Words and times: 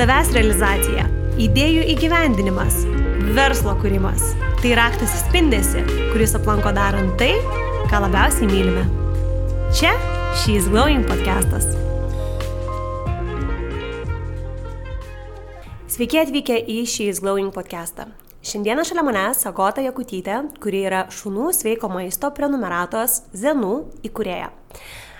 savęs 0.00 0.30
realizacija, 0.32 1.02
idėjų 1.44 1.82
įgyvendinimas, 1.92 2.78
verslo 3.36 3.74
kūrimas. 3.82 4.30
Tai 4.62 4.70
raktas 4.78 5.12
įspindėsi, 5.18 5.82
kuris 6.14 6.32
aplanko 6.38 6.70
darant 6.72 7.18
tai, 7.20 7.34
ką 7.90 7.98
labiausiai 8.06 8.46
mylime. 8.48 8.86
Čia 9.76 9.90
She's 10.40 10.70
Glowing 10.72 11.04
podcastas. 11.04 11.66
Sveiki 15.92 16.22
atvykę 16.22 16.56
į 16.64 16.78
She's 16.88 17.20
Glowing 17.20 17.52
podcastą. 17.52 18.06
Šiandieną 18.40 18.86
šalia 18.88 19.04
manęs 19.04 19.44
Agota 19.50 19.84
Jakutytė, 19.84 20.38
kuri 20.64 20.80
yra 20.88 21.02
šunų 21.12 21.50
sveiko 21.58 21.92
maisto 21.92 22.30
prenumeratos 22.32 23.18
Zenų 23.36 23.74
įkūrėja. 24.08 24.48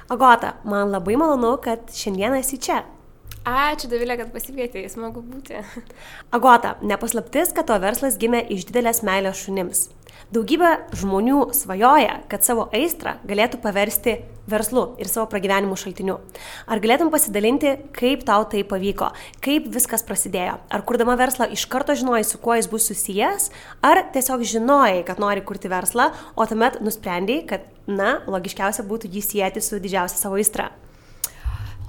Agota, 0.09 0.55
man 0.65 0.89
labai 0.97 1.21
malonu, 1.21 1.53
kad 1.61 1.93
šiandieną 1.93 2.41
esi 2.41 2.57
čia. 2.65 2.81
Ačiū, 3.41 3.88
Davilė, 3.88 4.18
kad 4.20 4.34
pasikvietėjai, 4.34 4.91
smagu 4.93 5.23
būti. 5.24 5.62
Agota, 6.37 6.74
nepaslaptis, 6.84 7.55
kad 7.56 7.70
tavo 7.70 7.80
verslas 7.87 8.19
gimė 8.20 8.42
iš 8.52 8.66
didelės 8.69 9.01
meilės 9.06 9.41
šunims. 9.46 9.87
Daugybė 10.30 10.74
žmonių 11.01 11.46
svajoja, 11.56 12.18
kad 12.30 12.45
savo 12.45 12.66
aistrą 12.77 13.16
galėtų 13.27 13.62
paversti 13.62 14.18
verslu 14.51 14.84
ir 15.01 15.09
savo 15.09 15.24
pragyvenimų 15.32 15.79
šaltiniu. 15.80 16.18
Ar 16.68 16.82
galėtum 16.84 17.09
pasidalinti, 17.10 17.73
kaip 17.96 18.27
tau 18.29 18.45
tai 18.51 18.60
pavyko, 18.68 19.09
kaip 19.41 19.70
viskas 19.73 20.04
prasidėjo? 20.07 20.59
Ar 20.60 20.84
kurdama 20.87 21.16
verslą 21.18 21.48
iš 21.54 21.65
karto 21.73 21.96
žinojai, 21.96 22.27
su 22.29 22.43
kuo 22.43 22.59
jis 22.59 22.68
bus 22.70 22.91
susijęs, 22.93 23.48
ar 23.87 24.04
tiesiog 24.12 24.45
žinojai, 24.52 25.01
kad 25.09 25.23
nori 25.23 25.43
kurti 25.46 25.73
verslą, 25.73 26.10
o 26.37 26.46
tuomet 26.46 26.82
nusprendėjai, 26.84 27.48
kad, 27.54 27.66
na, 27.88 28.18
logiškiausia 28.30 28.84
būtų 28.87 29.10
jį 29.16 29.24
sieti 29.32 29.65
su 29.65 29.80
didžiausia 29.80 30.20
savo 30.20 30.38
aistra? 30.38 30.70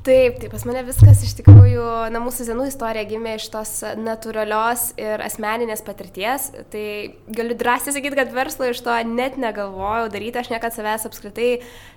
Taip, 0.01 0.39
taip, 0.41 0.49
pas 0.49 0.63
mane 0.65 0.81
viskas 0.81 1.19
iš 1.21 1.35
tikrųjų, 1.37 1.83
na, 2.09 2.17
mūsų 2.23 2.47
senų 2.47 2.63
istorija 2.71 3.03
gimė 3.05 3.35
iš 3.37 3.43
tos 3.53 3.73
natūralios 4.01 4.87
ir 4.97 5.21
asmeninės 5.21 5.83
patirties. 5.85 6.47
Tai 6.73 6.85
galiu 7.29 7.53
drąsiai 7.59 7.93
sakyti, 7.93 8.17
kad 8.17 8.33
verslo 8.33 8.71
iš 8.71 8.81
to 8.81 8.95
net 9.05 9.37
negalvojau 9.37 10.07
daryti, 10.09 10.41
aš 10.41 10.49
niekada 10.49 10.73
savęs 10.73 11.05
apskritai 11.05 11.51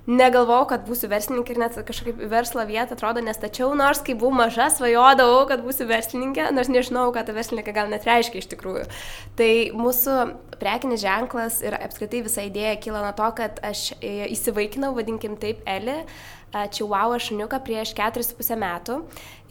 negalvojau, 0.04 0.66
kad 0.74 0.84
būsiu 0.84 1.08
verslininkė 1.14 1.56
ir 1.56 1.62
net 1.62 1.80
kažkaip 1.88 2.20
verslo 2.28 2.66
vietą 2.68 2.92
atrodo 2.92 3.24
nestačiau, 3.24 3.70
nors 3.72 4.04
kai 4.04 4.12
buvau 4.20 4.36
maža, 4.42 4.68
svajodavau, 4.76 5.46
kad 5.48 5.64
būsiu 5.64 5.88
verslininkė, 5.88 6.50
nors 6.52 6.68
nežinau, 6.68 7.08
ką 7.16 7.24
ta 7.24 7.32
verslininkė 7.32 7.72
gal 7.72 7.88
net 7.88 8.04
reiškia 8.04 8.44
iš 8.44 8.52
tikrųjų. 8.52 8.84
Tai 9.40 9.50
mūsų 9.80 10.20
prekinis 10.60 11.00
ženklas 11.00 11.62
ir 11.64 11.80
apskritai 11.80 12.20
visa 12.28 12.44
idėja 12.44 12.76
kilo 12.84 13.00
nuo 13.00 13.16
to, 13.16 13.32
kad 13.40 13.64
aš 13.64 13.94
įsivaikinau, 14.04 14.92
vadinkim 14.92 15.40
taip, 15.40 15.64
Eli 15.64 16.02
čiuauą 16.76 17.18
šuniuką 17.26 17.60
prieš 17.66 17.94
4,5 17.98 18.56
metų 18.60 19.02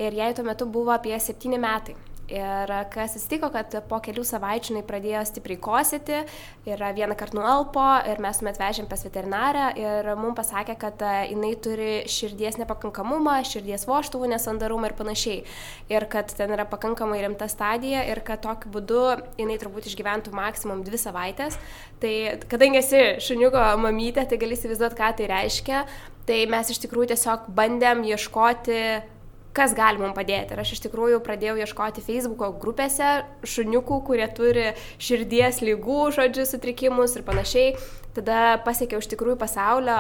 ir 0.01 0.17
jai 0.21 0.33
tuo 0.37 0.47
metu 0.47 0.69
buvo 0.69 0.95
apie 0.95 1.15
7 1.19 1.59
metai. 1.59 1.99
Ir 2.31 2.71
kas 2.87 3.17
atsitiko, 3.17 3.49
kad 3.51 3.73
po 3.89 3.97
kelių 3.99 4.23
savaičių 4.23 4.71
jinai 4.71 4.83
pradėjo 4.87 5.25
stipriai 5.27 5.59
kosėti 5.59 6.21
ir 6.69 6.83
vieną 6.95 7.17
kartą 7.19 7.35
nualpo 7.35 7.83
ir 8.07 8.21
mes 8.23 8.39
tuomet 8.39 8.61
vežėm 8.61 8.87
pas 8.87 9.03
veterinarę 9.03 9.65
ir 9.75 10.07
mums 10.15 10.37
pasakė, 10.37 10.77
kad 10.79 11.03
jinai 11.27 11.51
turi 11.59 11.89
širdies 12.07 12.55
nepakankamumą, 12.61 13.35
širdies 13.49 13.83
voštuvų 13.89 14.31
nesandarumą 14.31 14.87
ir 14.87 14.95
panašiai. 15.01 15.43
Ir 15.91 16.07
kad 16.07 16.31
ten 16.31 16.55
yra 16.55 16.63
pakankamai 16.69 17.19
rimta 17.25 17.49
stadija 17.51 18.05
ir 18.07 18.23
kad 18.23 18.41
tokiu 18.47 18.71
būdu 18.71 19.03
jinai 19.43 19.59
turbūt 19.59 19.91
išgyventų 19.91 20.31
maksimum 20.33 20.85
dvi 20.87 21.03
savaitės. 21.03 21.59
Tai 21.99 22.15
kadangi 22.47 22.79
esi 22.79 23.03
šuniuko 23.27 23.67
mamytė, 23.83 24.23
tai 24.31 24.39
gali 24.39 24.55
įsivaizduoti, 24.55 24.97
ką 24.97 25.11
tai 25.19 25.29
reiškia. 25.35 25.83
Tai 26.27 26.37
mes 26.51 26.69
iš 26.71 26.79
tikrųjų 26.85 27.13
tiesiog 27.13 27.49
bandėm 27.55 28.05
ieškoti 28.07 28.79
kas 29.53 29.75
gali 29.77 30.01
mums 30.01 30.17
padėti. 30.17 30.55
Ir 30.55 30.61
aš 30.63 30.75
iš 30.75 30.83
tikrųjų 30.87 31.21
pradėjau 31.25 31.55
ieškoti 31.61 32.03
Facebook'o 32.03 32.49
grupėse 32.61 33.09
šuniukų, 33.45 33.99
kurie 34.07 34.27
turi 34.33 34.71
širdies 35.01 35.61
lygų, 35.61 35.99
žodžių, 36.17 36.47
sutrikimus 36.49 37.13
ir 37.17 37.25
panašiai. 37.27 37.75
Tada 38.17 38.57
pasiekiau 38.65 39.01
iš 39.01 39.09
tikrųjų 39.13 39.37
pasaulio 39.41 39.97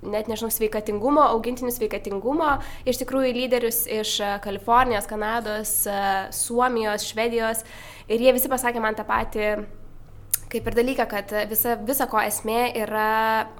net 0.00 0.30
nežinau, 0.30 0.48
sveikatingumo, 0.52 1.26
augintinių 1.34 1.74
sveikatingumo, 1.74 2.54
iš 2.88 3.02
tikrųjų 3.02 3.34
lyderius 3.36 3.82
iš 3.90 4.14
Kalifornijos, 4.44 5.08
Kanados, 5.10 5.74
Suomijos, 6.32 7.04
Švedijos 7.10 7.60
ir 8.08 8.24
jie 8.24 8.32
visi 8.32 8.48
pasakė 8.48 8.80
man 8.80 8.96
tą 8.96 9.04
patį 9.08 9.50
kaip 10.50 10.66
ir 10.66 10.76
dalyką, 10.80 11.06
kad 11.10 11.32
visa, 11.50 11.76
visa 11.86 12.08
ko 12.10 12.20
esmė 12.22 12.72
yra 12.82 13.06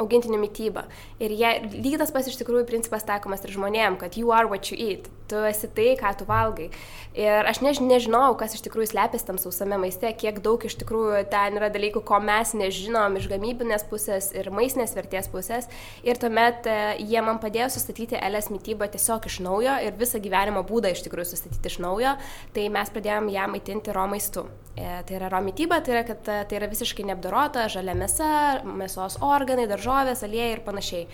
augintinių 0.01 0.41
mytyba. 0.43 0.87
Ir 1.23 1.35
jie, 1.37 1.55
lygiai 1.77 2.03
tas 2.03 2.13
pas 2.15 2.27
iš 2.27 2.39
tikrųjų 2.43 2.67
principas 2.69 3.07
taikomas 3.09 3.47
ir 3.47 3.55
žmonėm, 3.55 3.99
kad 4.01 4.19
you 4.21 4.35
are 4.35 4.51
what 4.51 4.73
you 4.73 4.79
eat 4.79 5.11
tu 5.31 5.39
esi 5.47 5.69
tai, 5.75 5.95
ką 5.99 6.11
tu 6.19 6.27
valgai. 6.29 6.69
Ir 7.15 7.47
aš 7.51 7.61
než, 7.65 7.81
nežinau, 7.83 8.35
kas 8.39 8.55
iš 8.57 8.63
tikrųjų 8.67 8.91
slepiasi 8.93 9.27
tam 9.27 9.39
sausame 9.41 9.79
maiste, 9.83 10.11
kiek 10.19 10.41
daug 10.45 10.63
iš 10.67 10.77
tikrųjų 10.83 11.25
ten 11.33 11.59
yra 11.59 11.71
dalykų, 11.73 12.03
ko 12.07 12.21
mes 12.23 12.55
nežinom 12.59 13.19
iš 13.19 13.29
gamybinės 13.31 13.87
pusės 13.91 14.31
ir 14.37 14.51
maistinės 14.55 14.95
vertės 14.99 15.31
pusės. 15.33 15.71
Ir 16.07 16.19
tuomet 16.23 16.67
e, 16.71 16.79
jie 17.03 17.23
man 17.27 17.41
padėjo 17.43 17.71
sustatyti 17.75 18.19
LS 18.19 18.51
mytybą 18.55 18.91
tiesiog 18.95 19.27
iš 19.31 19.41
naujo 19.47 19.77
ir 19.87 19.99
visą 19.99 20.23
gyvenimo 20.23 20.65
būdą 20.67 20.95
iš 20.95 21.05
tikrųjų 21.07 21.33
sustatyti 21.33 21.73
iš 21.73 21.81
naujo. 21.83 22.17
Tai 22.55 22.67
mes 22.79 22.95
pradėjom 22.95 23.31
ją 23.35 23.47
maitinti 23.55 23.95
ro 23.97 24.07
maistu. 24.11 24.47
E, 24.79 25.01
tai 25.07 25.19
yra 25.19 25.31
ro 25.33 25.43
mytyba, 25.45 25.81
tai 25.85 25.99
yra, 25.99 26.05
kad 26.09 26.31
e, 26.31 26.41
tai 26.47 26.61
yra 26.61 26.71
visiškai 26.81 27.07
neapdorota, 27.11 27.69
žalia 27.73 27.95
mėsa, 27.99 28.33
mėsos 28.65 29.21
organai, 29.21 29.69
daržovės, 29.71 30.25
aliejai 30.25 30.57
ir 30.57 30.65
panašiai. 30.65 31.07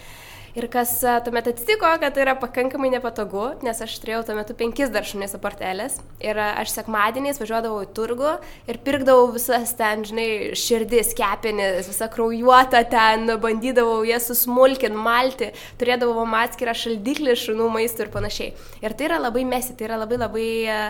Ir 0.56 0.70
kas 0.72 0.88
e, 1.04 1.12
tuomet 1.20 1.50
atsitiko, 1.50 1.88
kad 2.00 2.14
tai 2.16 2.22
yra 2.22 2.32
pakankamai 2.40 2.88
nepatogu, 2.94 3.42
nes 3.66 3.76
aš 3.84 3.98
turėjau 4.00 4.22
tuo 4.24 4.36
metu 4.38 4.54
penkis 4.56 4.88
dar 4.88 5.04
šunis 5.04 5.36
apartelės. 5.36 5.98
Ir 6.24 6.40
e, 6.40 6.46
aš 6.62 6.72
sekmadieniais 6.78 7.36
važiuodavau 7.42 7.82
į 7.84 7.90
turgų 7.98 8.30
ir 8.72 8.78
pirkdavau 8.86 9.26
visas 9.34 9.74
ten, 9.76 10.06
žinai, 10.08 10.56
širdis, 10.56 11.12
kepenis, 11.18 11.90
visą 11.90 12.08
kraujuotą 12.14 12.80
ten, 12.88 13.28
bandydavau 13.42 14.00
jas 14.08 14.30
susmulkinti, 14.30 14.96
malti, 14.96 15.50
turėdavau 15.76 16.24
atskirą 16.40 16.72
šaldiklį 16.86 17.36
šunų 17.42 17.68
maistų 17.76 18.06
ir 18.06 18.14
panašiai. 18.16 18.54
Ir 18.80 18.96
tai 18.96 19.10
yra 19.10 19.20
labai 19.26 19.44
mesi, 19.44 19.76
tai 19.76 19.90
yra 19.90 20.00
labai 20.06 20.22
labai 20.24 20.48
e, 20.64 20.80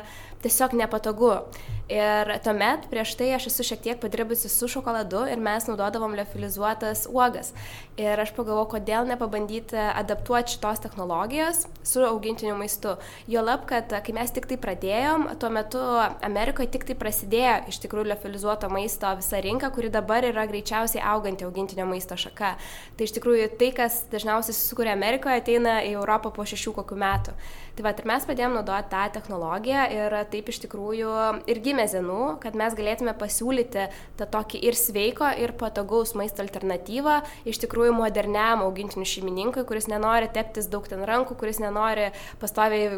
tiesiog 0.47 0.79
nepatogu. 0.79 1.41
Ir 1.87 2.31
tuomet 2.43 2.89
prieš 2.91 3.13
tai 3.15 3.29
aš 3.37 3.45
esu 3.47 3.63
šiek 3.63 3.83
tiek 3.85 3.99
padirbusi 4.03 4.49
su 4.51 4.67
šokoladu 4.67 5.21
ir 5.31 5.39
mes 5.39 5.69
naudodavom 5.69 6.17
liofilizuotas 6.19 7.05
uogas. 7.07 7.53
Ir 7.95 8.19
aš 8.19 8.33
pagalvojau, 8.35 8.73
kodėl 8.73 9.07
nepabandyti 9.07 9.79
adaptuoti 9.79 10.57
šitos 10.57 10.83
technologijos 10.83 11.61
su 11.87 12.03
augintiniu 12.03 12.57
maistu. 12.59 12.97
Jo 13.31 13.45
lab, 13.47 13.69
kad 13.71 13.95
kai 14.03 14.15
mes 14.17 14.35
tik 14.35 14.49
tai 14.51 14.59
pradėjom, 14.65 15.29
tuo 15.39 15.51
metu 15.55 15.83
Amerikoje 16.27 16.73
tik 16.75 16.89
tai 16.89 16.97
prasidėjo 16.99 17.55
iš 17.71 17.79
tikrųjų 17.85 18.09
liofilizuoto 18.11 18.67
maisto 18.73 19.13
visa 19.21 19.39
rinka, 19.47 19.71
kuri 19.71 19.93
dabar 19.95 20.27
yra 20.27 20.49
greičiausiai 20.51 21.05
auganti 21.07 21.47
augintinio 21.47 21.87
maisto 21.87 22.19
šaka. 22.19 22.57
Tai 22.99 23.07
iš 23.07 23.15
tikrųjų 23.21 23.47
tai, 23.63 23.71
kas 23.79 24.03
dažniausiai 24.11 24.59
susikuria 24.59 24.99
Amerikoje, 24.99 25.39
ateina 25.39 25.79
į 25.87 25.95
Europą 26.01 26.35
po 26.35 26.43
šešių 26.51 26.75
kokių 26.81 26.99
metų. 27.07 27.39
Tai 27.77 27.85
va, 27.85 27.91
ir 27.93 28.07
mes 28.09 28.25
pradėjome 28.25 28.57
naudoti 28.57 28.89
tą 28.89 29.03
technologiją 29.13 29.83
ir 29.93 30.15
taip 30.33 30.47
iš 30.49 30.63
tikrųjų 30.63 31.11
ir 31.53 31.59
gimė 31.61 31.85
zenų, 31.93 32.21
kad 32.41 32.55
mes 32.57 32.73
galėtume 32.79 33.13
pasiūlyti 33.21 33.83
tą 34.17 34.29
tokį 34.33 34.63
ir 34.65 34.79
sveiko, 34.81 35.29
ir 35.37 35.53
patogaus 35.61 36.15
maisto 36.17 36.41
alternatyvą 36.41 37.19
iš 37.45 37.61
tikrųjų 37.67 37.93
moderniam 37.99 38.65
augintinių 38.65 39.05
šeimininkui, 39.13 39.67
kuris 39.69 39.91
nenori 39.93 40.33
teptis 40.33 40.71
daug 40.73 40.89
ten 40.89 41.05
rankų, 41.05 41.37
kuris 41.37 41.61
nenori 41.61 42.09
pastoviai 42.41 42.97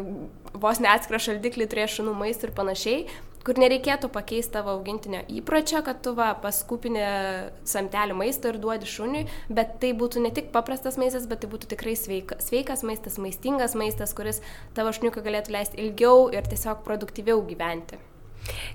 vos 0.55 0.79
neatskirą 0.79 1.19
šaldiklį 1.27 1.67
turėti 1.67 1.97
šunų 1.97 2.15
maistą 2.23 2.47
ir 2.47 2.55
panašiai 2.55 3.03
kur 3.45 3.59
nereikėtų 3.61 4.09
pakeisti 4.13 4.53
tavo 4.57 4.75
augintinio 4.77 5.21
įpročio, 5.39 5.81
kad 5.85 6.01
tu 6.05 6.13
va 6.17 6.31
paskupinė 6.43 7.07
samtelį 7.67 8.17
maistą 8.19 8.53
ir 8.53 8.59
duodi 8.61 8.89
šuniui, 8.89 9.25
bet 9.49 9.77
tai 9.83 9.93
būtų 9.97 10.25
ne 10.25 10.33
tik 10.35 10.51
paprastas 10.55 10.99
maistas, 11.01 11.27
bet 11.29 11.43
tai 11.43 11.51
būtų 11.51 11.71
tikrai 11.73 11.95
sveika, 11.99 12.39
sveikas 12.43 12.85
maistas, 12.87 13.19
maistingas 13.21 13.77
maistas, 13.79 14.15
kuris 14.17 14.43
tavo 14.77 14.93
šuniuką 14.95 15.25
galėtų 15.25 15.55
leisti 15.55 15.81
ilgiau 15.83 16.29
ir 16.35 16.47
tiesiog 16.51 16.85
produktyviau 16.87 17.43
gyventi. 17.47 17.99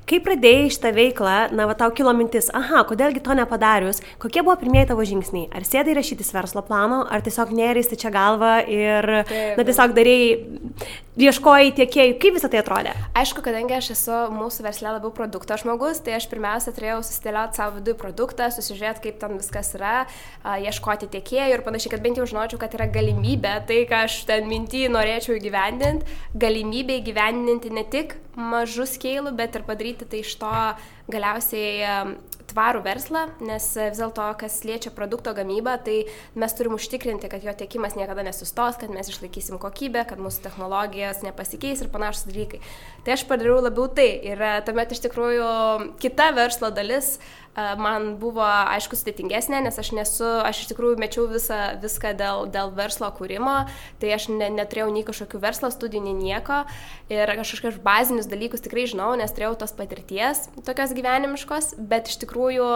Kai 0.09 0.21
pradėjai 0.21 0.73
šitą 0.75 0.93
veiklą, 0.97 1.37
na, 1.56 1.69
va 1.71 1.76
tau 1.79 1.93
kilo 1.97 2.12
mintis, 2.17 2.50
aha, 2.55 2.82
kodėlgi 2.88 3.23
to 3.25 3.37
nepadarius, 3.38 4.03
kokie 4.21 4.43
buvo 4.44 4.56
pirmieji 4.61 4.91
tavo 4.91 5.06
žingsniai? 5.09 5.49
Ar 5.55 5.65
sėdai 5.65 5.97
rašytis 5.97 6.35
verslo 6.35 6.65
plano, 6.67 7.05
ar 7.09 7.25
tiesiog 7.25 7.55
neristi 7.56 7.99
čia 8.00 8.12
galvą 8.15 8.59
ir, 8.69 9.11
Taip, 9.25 9.56
na, 9.59 9.65
tiesiog 9.65 9.97
darėjai, 9.97 10.91
ieškojai 11.25 11.73
tiekėjų, 11.79 12.17
kaip 12.21 12.37
visą 12.37 12.50
tai 12.50 12.61
atrodė? 12.61 12.93
Aišku, 13.17 13.43
kadangi 13.47 13.76
aš 13.76 13.93
esu 13.94 14.19
mūsų 14.35 14.67
versle 14.67 14.91
labiau 14.97 15.12
produkto 15.15 15.56
žmogus, 15.61 16.03
tai 16.05 16.17
aš 16.19 16.26
pirmiausia 16.31 16.75
turėjau 16.75 17.00
susidėlioti 17.06 17.61
savo 17.61 17.79
viduje 17.79 17.97
produktą, 18.00 18.50
susižiūrėti, 18.53 19.05
kaip 19.06 19.21
ten 19.23 19.38
viskas 19.38 19.73
yra, 19.79 19.94
ieškoti 20.43 21.09
tiekėjų 21.15 21.56
ir 21.56 21.65
panašiai, 21.67 21.94
kad 21.94 22.05
bent 22.05 22.21
jau 22.21 22.26
žinočiau, 22.29 22.61
kad 22.61 22.75
yra 22.76 22.91
galimybė, 22.93 23.56
tai 23.69 23.85
ką 23.88 24.05
aš 24.09 24.21
ten 24.29 24.50
mintį 24.50 24.88
norėčiau 24.93 25.38
įgyvendinti, 25.38 26.21
galimybė 26.44 26.99
įgyvendinti 27.00 27.73
ne 27.75 27.87
tik 27.94 28.19
mažus 28.35 28.97
keilų, 29.00 29.35
bet 29.38 29.55
ir 29.55 29.63
padaryti 29.66 30.08
tai 30.08 30.22
iš 30.25 30.37
to 30.40 30.55
galiausiai 31.12 32.16
tvarų 32.55 32.82
verslą, 32.84 33.25
nes 33.44 33.66
vis 33.76 33.99
dėlto, 33.99 34.26
kas 34.40 34.61
liečia 34.66 34.93
produkto 34.94 35.32
gamybą, 35.37 35.76
tai 35.84 35.96
mes 36.38 36.55
turim 36.56 36.76
užtikrinti, 36.76 37.28
kad 37.32 37.44
jo 37.44 37.55
tiekimas 37.56 37.96
niekada 37.99 38.25
nesustos, 38.26 38.78
kad 38.81 38.93
mes 38.94 39.11
išlaikysim 39.11 39.58
kokybę, 39.62 40.05
kad 40.08 40.22
mūsų 40.22 40.44
technologijos 40.46 41.25
nepasikeis 41.26 41.82
ir 41.84 41.93
panašus 41.94 42.28
dalykai. 42.28 42.61
Tai 43.06 43.16
aš 43.16 43.26
padariau 43.31 43.62
labiau 43.64 43.88
tai 43.88 44.08
ir 44.32 44.44
tuomet 44.66 44.94
iš 44.94 45.02
tikrųjų 45.06 45.49
kita 46.02 46.31
verslo 46.37 46.70
dalis 46.75 47.16
man 47.54 48.14
buvo, 48.18 48.44
aišku, 48.44 48.96
sudėtingesnė, 48.98 49.60
nes 49.64 49.78
aš 49.78 49.92
nesu, 49.96 50.26
aš 50.42 50.64
iš 50.64 50.70
tikrųjų 50.72 50.98
mečiau 51.00 51.26
visą, 51.30 51.60
viską 51.82 52.14
dėl, 52.18 52.48
dėl 52.50 52.72
verslo 52.74 53.10
kūrimo, 53.14 53.60
tai 54.02 54.14
aš 54.16 54.28
ne, 54.32 54.50
neturėjau 54.54 54.90
nei 54.94 55.04
kažkokių 55.06 55.42
verslo 55.42 55.70
studijų, 55.74 56.02
nei 56.06 56.16
nieko. 56.18 56.64
Ir 57.12 57.30
kažkokius 57.38 57.78
bazinius 57.84 58.30
dalykus 58.30 58.64
tikrai 58.64 58.88
žinau, 58.90 59.12
nes 59.18 59.34
turėjau 59.34 59.54
tos 59.62 59.76
patirties 59.76 60.48
tokios 60.66 60.96
gyvenimiškos, 60.96 61.74
bet 61.78 62.10
iš 62.10 62.18
tikrųjų 62.24 62.66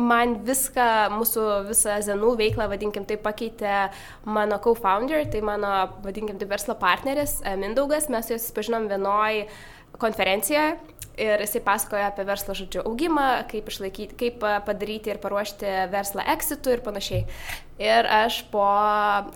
man 0.00 0.38
viską, 0.46 0.86
mūsų 1.14 1.44
visą 1.68 2.00
Zenų 2.02 2.32
veiklą, 2.40 2.66
vadinkim, 2.72 3.06
tai 3.06 3.18
pakeitė 3.20 3.76
mano 4.26 4.58
co-founder, 4.62 5.22
tai 5.30 5.42
mano, 5.46 5.70
vadinkim, 6.02 6.38
tai 6.40 6.50
verslo 6.50 6.74
partneris 6.78 7.38
Mindaugas, 7.60 8.10
mes 8.10 8.32
juos 8.32 8.50
pažinom 8.56 8.88
vienoj 8.90 9.44
konferencijoje 10.02 10.74
Ir 11.14 11.42
jisai 11.44 11.60
pasakoja 11.62 12.08
apie 12.10 12.24
verslo 12.26 12.56
žodžių 12.58 12.82
augimą, 12.88 13.26
kaip, 13.50 13.68
išlaikyti, 13.70 14.16
kaip 14.18 14.40
padaryti 14.66 15.12
ir 15.12 15.20
paruošti 15.22 15.70
verslą 15.92 16.24
exitų 16.32 16.74
ir 16.74 16.82
panašiai. 16.82 17.20
Ir 17.78 18.08
aš 18.10 18.40
po 18.50 18.64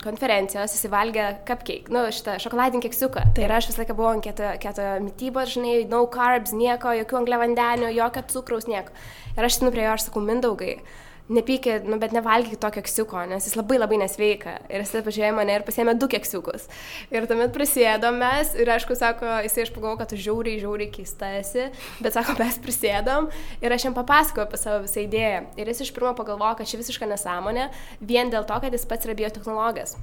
konferencijos 0.03 0.75
įsivalgė 0.75 1.29
cupcake, 1.47 1.91
nu, 1.95 2.05
šitą 2.15 2.37
šokoladinį 2.43 2.83
keksiuką. 2.87 3.25
Tai 3.35 3.47
ir 3.47 3.55
aš 3.55 3.71
visą 3.71 3.85
laiką 3.85 3.99
buvau 3.99 4.17
ant 4.17 4.27
kieto, 4.27 4.51
kieto 4.63 4.89
mytybos, 5.07 5.55
žinai, 5.55 5.77
no 5.91 6.05
carbs, 6.11 6.55
nieko, 6.55 6.97
jokių 6.99 7.21
angliavandenių, 7.23 7.93
jokio 7.95 8.27
cukraus, 8.35 8.67
nieko. 8.71 8.95
Ir 9.37 9.47
aš 9.47 9.61
sinu 9.61 9.75
prie 9.75 9.87
jo, 9.87 9.95
aš 9.95 10.09
sakau, 10.09 10.23
mindaugai 10.27 10.81
nepykit, 11.29 11.85
nu, 11.89 11.99
bet 12.01 12.13
nevalgykit 12.17 12.61
to 12.63 12.71
keksiuko, 12.79 13.23
nes 13.29 13.47
jis 13.47 13.57
labai 13.59 13.79
labai 13.79 14.01
nesveika. 14.01 14.57
Ir 14.73 14.85
jis 14.85 14.95
pažiūrėjo 15.07 15.37
mane 15.37 15.59
ir 15.59 15.65
pasėmė 15.67 15.95
du 16.01 16.09
keksiukus. 16.11 16.69
Ir 17.15 17.29
tuomet 17.29 17.53
prisėdom 17.55 18.19
mes 18.23 18.55
ir 18.59 18.71
aišku, 18.75 18.97
sako, 18.99 19.29
jisai 19.45 19.67
aš 19.67 19.73
pagalvoju, 19.75 20.01
kad 20.03 20.13
tu 20.13 20.21
žiauriai, 20.21 20.61
žiauriai 20.63 20.93
keista 20.95 21.33
esi, 21.39 21.69
bet 22.01 22.17
sako, 22.17 22.39
mes 22.41 22.61
prisėdom 22.65 23.29
ir 23.65 23.77
aš 23.77 23.89
jam 23.89 23.97
papasakojau 23.99 24.49
apie 24.49 24.61
savo 24.61 24.85
visą 24.87 25.05
idėją. 25.05 25.43
Ir 25.61 25.73
jis 25.73 25.85
iš 25.87 25.93
pirmo 25.97 26.15
pagalvojo, 26.19 26.61
kad 26.61 26.71
ši 26.71 26.81
visiška 26.83 27.11
nesąmonė, 27.11 27.69
vien 28.01 28.33
dėl 28.33 28.49
to, 28.49 28.61
kad 28.65 28.73
jis 28.73 28.89
pats 28.89 29.09
yra 29.09 29.19
biotehnologas 29.19 29.99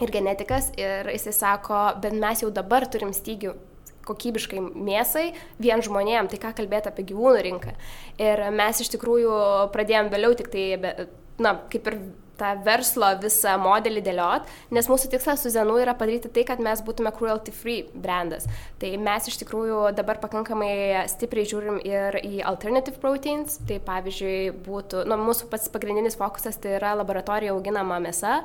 ir 0.00 0.12
genetikas 0.12 0.70
ir 0.80 1.08
jisai 1.12 1.34
sako, 1.36 1.80
bet 2.00 2.16
mes 2.16 2.40
jau 2.44 2.48
dabar 2.54 2.86
turim 2.88 3.12
stygių 3.16 3.52
kokybiškai 4.10 4.62
mėsai 4.74 5.30
vien 5.62 5.82
žmonėm, 5.86 6.30
tai 6.30 6.40
ką 6.42 6.54
kalbėti 6.58 6.90
apie 6.90 7.06
gyvūnų 7.12 7.44
rinką. 7.48 7.76
Ir 8.20 8.46
mes 8.54 8.82
iš 8.82 8.92
tikrųjų 8.96 9.36
pradėjom 9.74 10.10
vėliau 10.12 10.36
tik 10.38 10.50
tai, 10.52 10.66
na, 11.40 11.56
kaip 11.72 11.88
ir 11.88 12.02
tą 12.40 12.54
verslo 12.64 13.10
visą 13.20 13.56
modelį 13.60 14.02
dėliot, 14.04 14.48
nes 14.74 14.88
mūsų 14.90 15.10
tikslas 15.12 15.44
su 15.44 15.52
Zenu 15.52 15.76
yra 15.82 15.94
padaryti 15.98 16.30
tai, 16.32 16.44
kad 16.48 16.62
mes 16.62 16.82
būtume 16.84 17.12
cruelty 17.16 17.52
free 17.54 17.84
brandas. 17.92 18.46
Tai 18.80 18.92
mes 19.02 19.28
iš 19.28 19.40
tikrųjų 19.42 19.82
dabar 19.96 20.20
pakankamai 20.22 21.04
stipriai 21.12 21.48
žiūrim 21.50 21.80
ir 21.84 22.20
į 22.22 22.40
alternative 22.48 23.00
proteins, 23.02 23.58
tai 23.68 23.80
pavyzdžiui 23.84 24.38
būtų, 24.66 25.04
nu, 25.10 25.20
mūsų 25.28 25.50
pats 25.52 25.68
pagrindinis 25.72 26.18
fokusas 26.20 26.58
tai 26.60 26.78
yra 26.78 26.94
laboratorija 27.00 27.54
auginama 27.56 28.00
mėsa, 28.02 28.40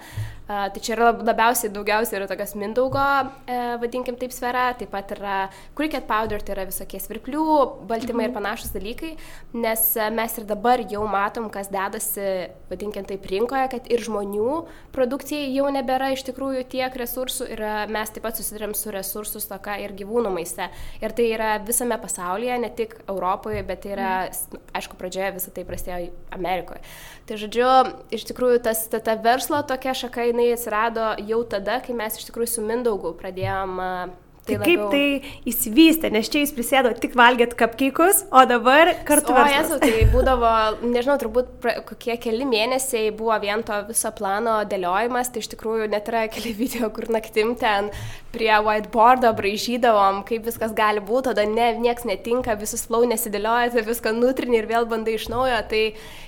tai 0.47 0.81
čia 0.81 0.93
yra 0.95 1.11
labiausiai 1.17 1.73
daugiausiai 1.73 2.19
yra 2.19 2.29
tokias 2.29 2.53
mindaugo, 2.59 3.01
uh, 3.01 3.75
vadinkim 3.81 4.17
taip 4.19 4.33
sfera, 4.35 4.67
taip 4.77 4.91
pat 4.93 5.15
yra 5.15 5.37
cricket 5.77 6.05
powder, 6.09 6.43
tai 6.43 6.53
yra 6.57 6.67
visokie 6.69 6.99
svirplių, 7.01 7.45
baltymai 7.89 8.27
mhm. 8.27 8.29
ir 8.29 8.35
panašus 8.35 8.73
dalykai, 8.75 9.15
nes 9.57 9.87
mes 10.13 10.37
ir 10.37 10.45
dabar 10.49 10.83
jau 10.91 11.05
matom, 11.09 11.49
kas 11.53 11.71
dedasi, 11.73 12.51
vadinkim 12.69 13.07
taip, 13.07 13.25
rinkoje, 13.29 13.65
kad 13.73 13.89
ir 13.91 14.03
žmonių 14.05 14.65
produkcijai 14.95 15.49
jau 15.53 15.67
nebėra 15.73 16.11
iš 16.13 16.25
tikrųjų 16.29 16.65
tiek 16.71 16.93
resursų 16.99 17.49
ir 17.55 17.63
e, 17.65 17.73
mes 17.91 18.13
taip 18.13 18.25
pat 18.25 18.39
susidurėm 18.39 18.75
su 18.77 18.93
resursų 18.93 19.41
stoka 19.43 19.77
ir 19.81 19.95
gyvūnų 19.97 20.31
maiste. 20.35 20.69
Ir 21.01 21.15
tai 21.15 21.27
yra 21.33 21.55
visame 21.65 21.97
pasaulyje, 22.01 22.59
ne 22.61 22.71
tik 22.75 22.95
Europoje, 23.07 23.63
bet 23.67 23.83
tai 23.85 23.95
yra, 23.95 24.13
mm. 24.29 24.63
aišku, 24.77 24.97
pradžioje 24.99 25.33
visą 25.39 25.53
tai 25.55 25.65
prasidėjo 25.67 26.11
Amerikoje. 26.35 26.83
Tai 27.25 27.39
žodžiu, 27.41 27.69
iš 28.13 28.27
tikrųjų 28.29 28.61
tas, 28.65 28.85
ta, 28.91 29.01
ta 29.03 29.17
verslo 29.19 29.61
tokia 29.67 29.95
šaka 29.97 30.27
jinai 30.35 30.51
atsirado 30.53 31.15
jau 31.23 31.41
tada, 31.47 31.79
kai 31.79 31.95
mes 31.95 32.19
iš 32.19 32.27
tikrųjų 32.27 32.51
su 32.51 32.63
Mindaugu 32.65 33.15
pradėjom 33.19 33.79
Tai, 34.45 34.59
tai 34.59 34.65
kaip 34.67 34.77
labiau... 34.77 34.89
tai 34.93 35.49
įsivystė, 35.49 36.11
nes 36.13 36.27
čia 36.29 36.43
jūs 36.43 36.51
prisėdo 36.53 36.91
tik 37.01 37.15
valgėt 37.17 37.55
kapkykus, 37.57 38.19
o 38.29 38.43
dabar 38.45 38.91
kartu 39.07 39.33
valgėt. 39.33 39.71
O, 39.71 39.77
esu, 39.77 39.79
tai 39.81 40.03
būdavo, 40.13 40.51
nežinau, 40.85 41.15
turbūt 41.21 41.49
pra, 41.63 41.73
kokie 41.87 42.13
keli 42.21 42.45
mėnesiai 42.45 43.09
buvo 43.17 43.33
vien 43.41 43.65
to 43.65 43.79
viso 43.87 44.11
plano 44.13 44.59
dėliojimas, 44.69 45.33
tai 45.33 45.41
iš 45.41 45.49
tikrųjų 45.55 45.89
net 45.89 46.13
yra 46.13 46.27
keli 46.29 46.53
video, 46.61 46.91
kur 46.93 47.09
naktim 47.15 47.55
ten 47.57 47.89
prie 48.35 48.53
whiteboardo 48.67 49.33
braižydavom, 49.33 50.21
kaip 50.29 50.45
viskas 50.45 50.77
gali 50.77 51.01
būti, 51.01 51.31
tada 51.31 51.47
ne, 51.49 51.71
nieks 51.81 52.05
netinka, 52.05 52.53
visus 52.61 52.85
flow 52.85 53.01
nesidėlioja, 53.09 53.73
tai 53.73 53.87
viską 53.89 54.13
nutrini 54.13 54.61
ir 54.61 54.69
vėl 54.69 54.85
bandai 54.91 55.17
iš 55.17 55.25
naujo. 55.33 55.57
Tai 55.73 55.83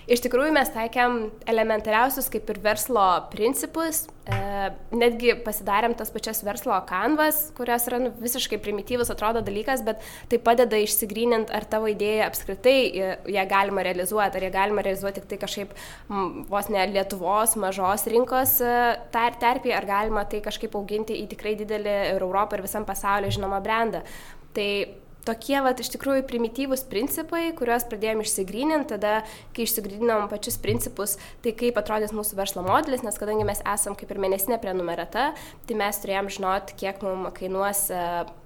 iš 0.09 0.25
tikrųjų 0.25 0.57
mes 0.57 0.73
taikėm 0.73 1.19
elementariausius 1.45 2.33
kaip 2.33 2.49
ir 2.49 2.65
verslo 2.65 3.11
principus, 3.29 4.07
netgi 4.91 5.35
pasidarėm 5.45 5.95
tas 5.97 6.11
pačias 6.13 6.41
verslo 6.45 6.75
kanvas, 6.89 7.47
kurios 7.57 7.87
yra 7.89 7.99
nu, 8.01 8.11
visiškai 8.21 8.59
primityvus 8.63 9.11
atrodo 9.13 9.41
dalykas, 9.45 9.83
bet 9.87 10.03
tai 10.31 10.39
padeda 10.43 10.79
išsigrynint, 10.83 11.51
ar 11.53 11.67
tavo 11.69 11.89
idėja 11.91 12.27
apskritai 12.27 12.77
ją 13.33 13.47
galima 13.49 13.85
realizuoti, 13.87 14.39
ar 14.39 14.47
ją 14.47 14.51
galima 14.53 14.85
realizuoti 14.85 15.23
tik 15.23 15.31
tai 15.31 15.41
kažkaip 15.45 15.73
vos 16.51 16.71
ne 16.73 16.85
Lietuvos 16.91 17.57
mažos 17.59 18.07
rinkos 18.11 18.57
e, 18.63 18.75
tar, 19.13 19.35
terpį, 19.39 19.73
ar 19.75 19.87
galima 19.87 20.23
tai 20.29 20.41
kažkaip 20.45 20.75
auginti 20.79 21.17
į 21.23 21.27
tikrai 21.33 21.55
didelį 21.59 21.97
ir 22.13 22.23
Europą 22.23 22.57
ir 22.57 22.65
visam 22.67 22.87
pasauliu 22.87 23.31
žinomą 23.33 23.61
brandą. 23.63 24.03
Tai 24.55 24.69
tokie, 25.27 25.57
va, 25.63 25.73
iš 25.75 25.91
tikrųjų, 25.93 26.25
primityvūs 26.29 26.85
principai, 26.91 27.49
kuriuos 27.57 27.87
pradėjome 27.89 28.25
išsigryninti, 28.25 28.89
tada, 28.95 29.21
kai 29.55 29.65
išsigryninom 29.67 30.27
pačius 30.31 30.59
principus, 30.63 31.17
tai 31.43 31.53
kaip 31.57 31.79
atrodys 31.81 32.15
mūsų 32.15 32.39
verslo 32.39 32.63
modelis, 32.65 33.03
nes 33.05 33.19
kadangi 33.19 33.47
mes 33.47 33.63
esam 33.67 33.97
kaip 33.97 34.13
ir 34.13 34.21
mėnesinė 34.23 34.61
prenumerata, 34.63 35.31
tai 35.67 35.79
mes 35.79 36.01
turėjom 36.03 36.31
žinoti, 36.37 36.77
kiek 36.79 37.03
mums 37.05 37.35
kainuos 37.37 37.87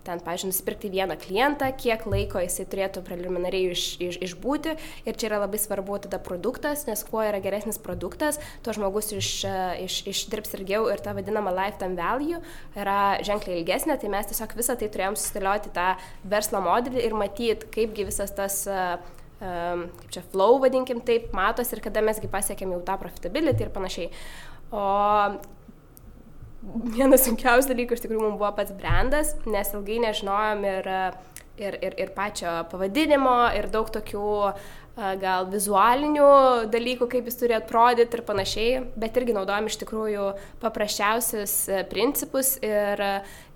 ten, 0.05 0.21
pažiūrėjau, 0.23 0.51
nusipirkti 0.51 0.91
vieną 0.93 1.17
klientą, 1.21 1.69
kiek 1.77 2.03
laiko 2.09 2.41
jisai 2.41 2.65
turėtų 2.71 3.03
preliminariai 3.05 3.71
iš, 3.75 3.85
iš, 4.01 4.17
išbūti. 4.27 4.75
Ir 5.05 5.19
čia 5.19 5.29
yra 5.29 5.41
labai 5.43 5.61
svarbu 5.61 5.99
tada 6.05 6.19
produktas, 6.23 6.85
nes 6.89 7.03
kuo 7.07 7.23
yra 7.25 7.41
geresnis 7.43 7.79
produktas, 7.81 8.39
tuo 8.65 8.75
žmogus 8.77 9.11
iš, 9.17 9.31
iš, 9.85 10.01
išdirbs 10.11 10.55
ilgiau 10.57 10.89
ir 10.91 11.03
ta 11.03 11.15
vadinama 11.17 11.53
lifetime 11.55 11.97
value 11.99 12.41
yra 12.75 12.99
ženkliai 13.25 13.61
ilgesnė. 13.61 13.99
Tai 14.01 14.11
mes 14.13 14.29
tiesiog 14.31 14.57
visą 14.57 14.77
tai 14.79 14.91
turėjom 14.91 15.17
susidėlioti 15.19 15.73
tą 15.75 15.93
verslo 16.27 16.61
modelį 16.65 17.05
ir 17.05 17.17
matyti, 17.17 17.69
kaipgi 17.73 18.07
visas 18.09 18.33
tas 18.35 18.63
um, 18.67 19.87
kaip 20.01 20.13
čia 20.13 20.23
flow, 20.33 20.59
vadinkim 20.63 21.01
taip, 21.05 21.31
matos 21.37 21.71
ir 21.73 21.81
kada 21.83 22.03
mesgi 22.05 22.29
pasiekėm 22.31 22.75
jau 22.75 22.81
tą 22.85 22.97
profitability 23.01 23.67
ir 23.67 23.73
panašiai. 23.73 24.11
O 24.71 24.85
vienas 26.61 27.25
sunkiausių 27.25 27.73
dalykų 27.73 27.97
iš 27.97 28.03
tikrųjų 28.05 28.23
mums 28.25 28.39
buvo 28.39 28.51
pats 28.57 28.73
brandas, 28.77 29.33
nes 29.49 29.73
ilgai 29.73 29.99
nežinojom 30.03 30.65
ir, 30.69 30.89
ir, 31.61 31.77
ir, 31.81 31.97
ir 32.05 32.13
pačio 32.17 32.53
pavadinimo, 32.71 33.37
ir 33.57 33.69
daug 33.73 33.89
tokių 33.93 34.25
gal 34.95 35.47
vizualinių 35.51 36.27
dalykų, 36.71 37.07
kaip 37.11 37.27
jis 37.29 37.39
turi 37.39 37.55
atrodyti 37.55 38.17
ir 38.17 38.23
panašiai, 38.27 38.81
bet 38.99 39.15
irgi 39.17 39.35
naudojam 39.35 39.69
iš 39.69 39.77
tikrųjų 39.81 40.25
paprasčiausius 40.61 41.53
principus 41.91 42.57
ir 42.65 42.99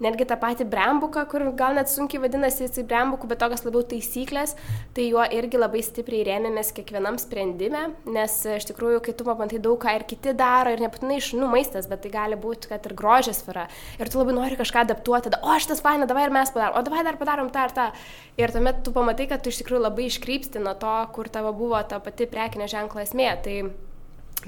netgi 0.03 0.27
tą 0.27 0.37
patį 0.39 0.67
brembuką, 0.71 1.25
kur 1.31 1.43
gal 1.57 1.75
net 1.75 1.91
sunkiai 1.91 2.21
vadinasi 2.23 2.65
jisai 2.65 2.85
brembukų, 2.87 3.29
bet 3.31 3.41
tokias 3.43 3.65
labiau 3.67 3.83
taisyklės, 3.87 4.55
tai 4.95 5.09
juo 5.09 5.23
irgi 5.35 5.59
labai 5.59 5.83
stipriai 5.85 6.25
rėmėmės 6.27 6.71
kiekvienam 6.75 7.19
sprendime, 7.21 7.83
nes 8.07 8.37
iš 8.55 8.67
tikrųjų, 8.71 9.03
kai 9.05 9.15
tu 9.17 9.27
pamatai 9.27 9.61
daug 9.63 9.79
ką 9.81 9.95
ir 9.99 10.07
kiti 10.07 10.35
daro, 10.37 10.73
ir 10.73 10.83
nebūtinai 10.83 11.19
iš 11.19 11.33
nu 11.39 11.51
maistas, 11.51 11.89
bet 11.91 12.03
tai 12.05 12.13
gali 12.15 12.39
būti, 12.39 12.71
kad 12.71 12.87
ir 12.87 12.95
grožės 12.97 13.43
sfera, 13.43 13.67
ir 13.99 14.11
tu 14.11 14.19
labai 14.21 14.35
nori 14.39 14.59
kažką 14.59 14.83
adaptuoti, 14.85 15.29
tada, 15.29 15.43
o 15.43 15.59
šitas 15.59 15.83
faina, 15.83 16.07
davai 16.09 16.27
ir 16.27 16.35
mes 16.35 16.51
padarom, 16.55 16.79
o 16.79 16.85
davai 16.85 17.05
dar 17.07 17.19
padarom 17.19 17.51
tą 17.53 17.67
ir 17.67 17.75
tą. 17.75 17.89
Ir 18.35 18.51
tuomet 18.51 18.81
tu 18.83 18.91
pamatai, 18.91 19.29
kad 19.31 19.43
tu 19.43 19.51
iš 19.51 19.61
tikrųjų 19.61 19.85
labai 19.85 20.09
iškrypsti 20.09 20.59
nuo 20.59 20.73
to, 20.79 20.95
kur 21.15 21.24
tavo 21.33 21.53
buvo 21.55 21.81
ta 21.89 21.99
pati 22.03 22.27
prekinė 22.29 22.69
ženklo 22.71 23.03
esmė. 23.03 23.31
Tai 23.45 23.57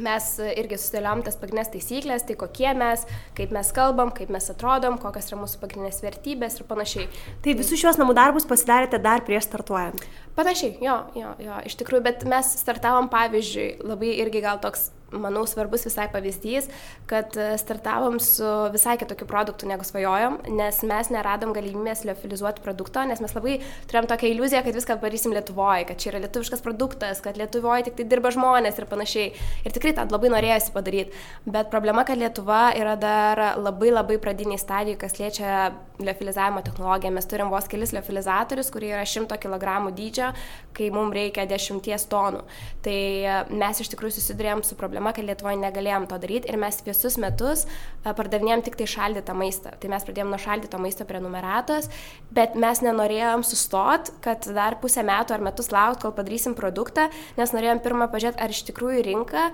mes 0.03 0.25
irgi 0.53 0.77
susidėliom 0.77 1.23
tas 1.25 1.37
pagrindinės 1.39 1.71
taisyklės, 1.73 2.25
tai 2.27 2.35
kokie 2.39 2.69
mes, 2.77 3.05
kaip 3.37 3.53
mes 3.55 3.71
kalbam, 3.73 4.11
kaip 4.13 4.29
mes 4.33 4.49
atrodom, 4.53 4.99
kokios 5.01 5.31
yra 5.31 5.39
mūsų 5.41 5.61
pagrindinės 5.63 6.03
vertybės 6.05 6.59
ir 6.59 6.67
panašiai. 6.69 7.07
Tai 7.45 7.55
visus 7.57 7.81
šios 7.81 7.97
namų 8.01 8.13
darbus 8.17 8.47
pasidarėte 8.49 9.01
dar 9.01 9.25
prieš 9.27 9.49
startuojant? 9.49 10.05
Panašiai, 10.37 10.75
jo, 10.83 10.99
jo, 11.17 11.33
jo, 11.41 11.57
iš 11.65 11.79
tikrųjų, 11.79 12.03
bet 12.05 12.27
mes 12.29 12.53
startavom 12.61 13.09
pavyzdžiui, 13.13 13.71
labai 13.87 14.13
irgi 14.21 14.43
gal 14.45 14.61
toks 14.61 14.91
manau, 15.11 15.45
svarbus 15.47 15.85
visai 15.87 16.07
pavyzdys, 16.11 16.67
kad 17.07 17.35
e, 17.39 17.49
startavom 17.59 18.19
su 18.23 18.47
visai 18.73 18.97
kitokiu 18.99 19.27
produktu 19.29 19.67
negu 19.69 19.85
svajojom, 19.87 20.39
nes 20.57 20.81
mes 20.87 21.11
neradom 21.13 21.53
galimybės 21.55 22.03
liofilizuoti 22.07 22.63
produkto, 22.65 23.03
nes 23.07 23.21
mes 23.23 23.35
labai 23.37 23.57
turėjom 23.87 24.09
tokią 24.11 24.31
iliuziją, 24.33 24.63
kad 24.65 24.77
viską 24.77 24.99
padarysim 24.99 25.35
Lietuvoje, 25.37 25.87
kad 25.89 26.01
čia 26.01 26.11
yra 26.11 26.23
lietuviškas 26.25 26.63
produktas, 26.65 27.21
kad 27.23 27.39
Lietuvoje 27.39 27.87
tik 27.87 27.97
tai 27.99 28.07
dirba 28.11 28.31
žmonės 28.35 28.79
ir 28.79 28.87
panašiai. 28.89 29.31
Ir 29.63 29.75
tikrai 29.75 29.93
tą 29.97 30.07
labai 30.11 30.31
norėjosi 30.33 30.73
padaryti. 30.75 31.23
Bet 31.47 31.71
problema, 31.73 32.03
kad 32.07 32.19
Lietuva 32.19 32.71
yra 32.77 32.97
dar 32.99 33.43
labai 33.61 33.93
labai 33.93 34.19
pradiniai 34.21 34.59
stadijai, 34.61 34.99
kas 34.99 35.17
liečia 35.21 35.69
liofilizavimo 36.03 36.61
technologiją. 36.65 37.13
Mes 37.15 37.29
turim 37.29 37.51
vos 37.53 37.67
kelis 37.71 37.93
liofilizatorius, 37.95 38.71
kurie 38.73 38.91
yra 38.93 39.05
100 39.07 39.39
kg 39.41 39.77
dydžio, 39.97 40.31
kai 40.77 40.89
mums 40.93 41.15
reikia 41.15 41.47
10 41.49 42.07
tonų. 42.11 42.43
Tai 42.85 42.97
e, 42.97 43.37
mes 43.51 43.81
iš 43.81 43.91
tikrųjų 43.93 44.17
susidurėm 44.17 44.63
su 44.65 44.77
problema 44.79 45.13
kad 45.15 45.25
Lietuvoje 45.27 45.59
negalėjom 45.61 46.07
to 46.09 46.19
daryti 46.21 46.51
ir 46.51 46.59
mes 46.61 46.79
visus 46.85 47.17
metus 47.21 47.65
e, 47.65 48.13
pardavinėjom 48.13 48.63
tik 48.67 48.77
tai 48.79 48.89
šaldytą 48.93 49.35
maistą. 49.37 49.73
Tai 49.81 49.91
mes 49.93 50.05
pradėjom 50.07 50.33
nuo 50.33 50.41
šaldyto 50.41 50.81
maisto 50.81 51.07
prenumeratos, 51.09 51.89
bet 52.33 52.57
mes 52.59 52.83
nenorėjom 52.85 53.45
sustot, 53.47 54.13
kad 54.25 54.45
dar 54.57 54.77
pusę 54.81 55.05
metų 55.07 55.37
ar 55.37 55.47
metus 55.49 55.71
laukti, 55.73 56.05
kol 56.05 56.15
padarysim 56.17 56.57
produktą, 56.57 57.09
nes 57.39 57.55
norėjom 57.55 57.81
pirmą 57.85 58.11
pažiūrėti, 58.13 58.41
ar 58.43 58.53
iš 58.53 58.63
tikrųjų 58.69 59.03
rinka 59.09 59.49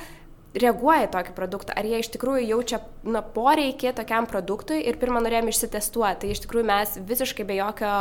reaguoja 0.54 1.08
į 1.08 1.12
tokį 1.14 1.34
produktą, 1.38 1.74
ar 1.78 1.88
jie 1.88 2.00
iš 2.04 2.12
tikrųjų 2.14 2.46
jaučia 2.46 2.80
na, 3.10 3.24
poreikį 3.36 3.94
tokiam 3.98 4.28
produktui 4.30 4.80
ir 4.86 5.00
pirmą 5.02 5.24
norėjom 5.26 5.50
išsitestuoti. 5.50 6.22
Tai 6.24 6.32
iš 6.34 6.44
tikrųjų 6.46 6.68
mes 6.70 6.96
visiškai 7.10 7.46
be, 7.50 7.58
jokio, 7.58 7.94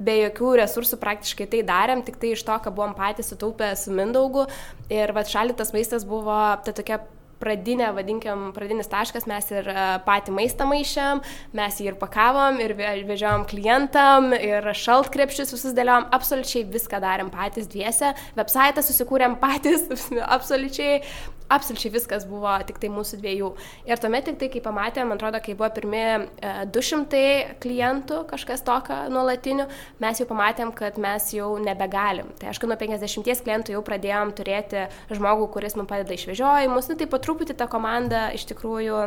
be 0.00 0.16
jokių 0.22 0.54
resursų 0.62 1.00
praktiškai 1.02 1.48
tai 1.52 1.62
darėm, 1.68 2.04
tik 2.06 2.20
tai 2.22 2.32
iš 2.34 2.44
to, 2.48 2.56
ką 2.64 2.72
buvom 2.74 2.96
patys 2.96 3.32
sutaupę 3.32 3.72
su 3.76 3.92
Mindaugu. 3.94 4.46
Ir 4.90 5.12
va 5.16 5.26
šalitas 5.28 5.74
maistas 5.76 6.08
buvo 6.08 6.38
ta 6.64 6.74
tokia 6.76 7.02
pradinė, 7.40 7.90
vadinkim, 7.96 8.50
pradinis 8.56 8.90
taškas, 8.90 9.26
mes 9.30 9.50
ir 9.54 9.70
e, 9.72 9.86
patį 10.06 10.36
maistą 10.36 10.68
maišėm, 10.70 11.24
mes 11.56 11.80
jį 11.80 11.90
ir 11.92 11.98
pakavom, 12.00 12.60
ir 12.62 12.76
vežiojom 12.78 13.46
klientam, 13.50 14.30
ir 14.36 14.70
šaltkrepšius 14.76 15.54
visus 15.56 15.76
dėliojom, 15.76 16.10
absoliučiai 16.16 16.66
viską 16.70 17.02
darėm 17.02 17.32
patys 17.34 17.70
dviese, 17.70 18.14
website 18.38 18.86
susikūrėm 18.86 19.38
patys, 19.42 19.88
absoliučiai 20.36 21.00
absoliučiai 21.50 21.92
viskas 21.92 22.26
buvo 22.30 22.52
tik 22.66 22.78
tai 22.80 22.90
mūsų 22.92 23.18
dviejų. 23.20 23.50
Ir 23.90 24.00
tuomet 24.00 24.28
tik 24.28 24.38
tai, 24.40 24.48
kai 24.52 24.62
pamatėm, 24.62 25.10
man 25.10 25.18
atrodo, 25.18 25.40
kai 25.42 25.56
buvo 25.58 25.70
pirmi 25.74 26.02
200 26.70 27.18
e, 27.18 27.32
klientų, 27.62 28.22
kažkas 28.30 28.62
tokio 28.66 29.00
nuolatinių, 29.12 29.66
mes 30.02 30.22
jau 30.22 30.28
pamatėm, 30.30 30.70
kad 30.76 30.98
mes 31.02 31.30
jau 31.34 31.50
nebegalim. 31.62 32.30
Tai 32.38 32.52
aišku, 32.52 32.70
nuo 32.70 32.78
50 32.80 33.44
klientų 33.46 33.74
jau 33.74 33.82
pradėjom 33.86 34.34
turėti 34.38 34.86
žmogų, 35.10 35.50
kuris 35.56 35.76
mums 35.78 35.90
padeda 35.90 36.14
išvežiojimus, 36.14 36.90
nu 36.92 36.98
tai 37.00 37.10
po 37.10 37.18
truputį 37.30 37.54
ta 37.54 37.68
komanda 37.70 38.28
iš 38.34 38.48
tikrųjų 38.50 39.00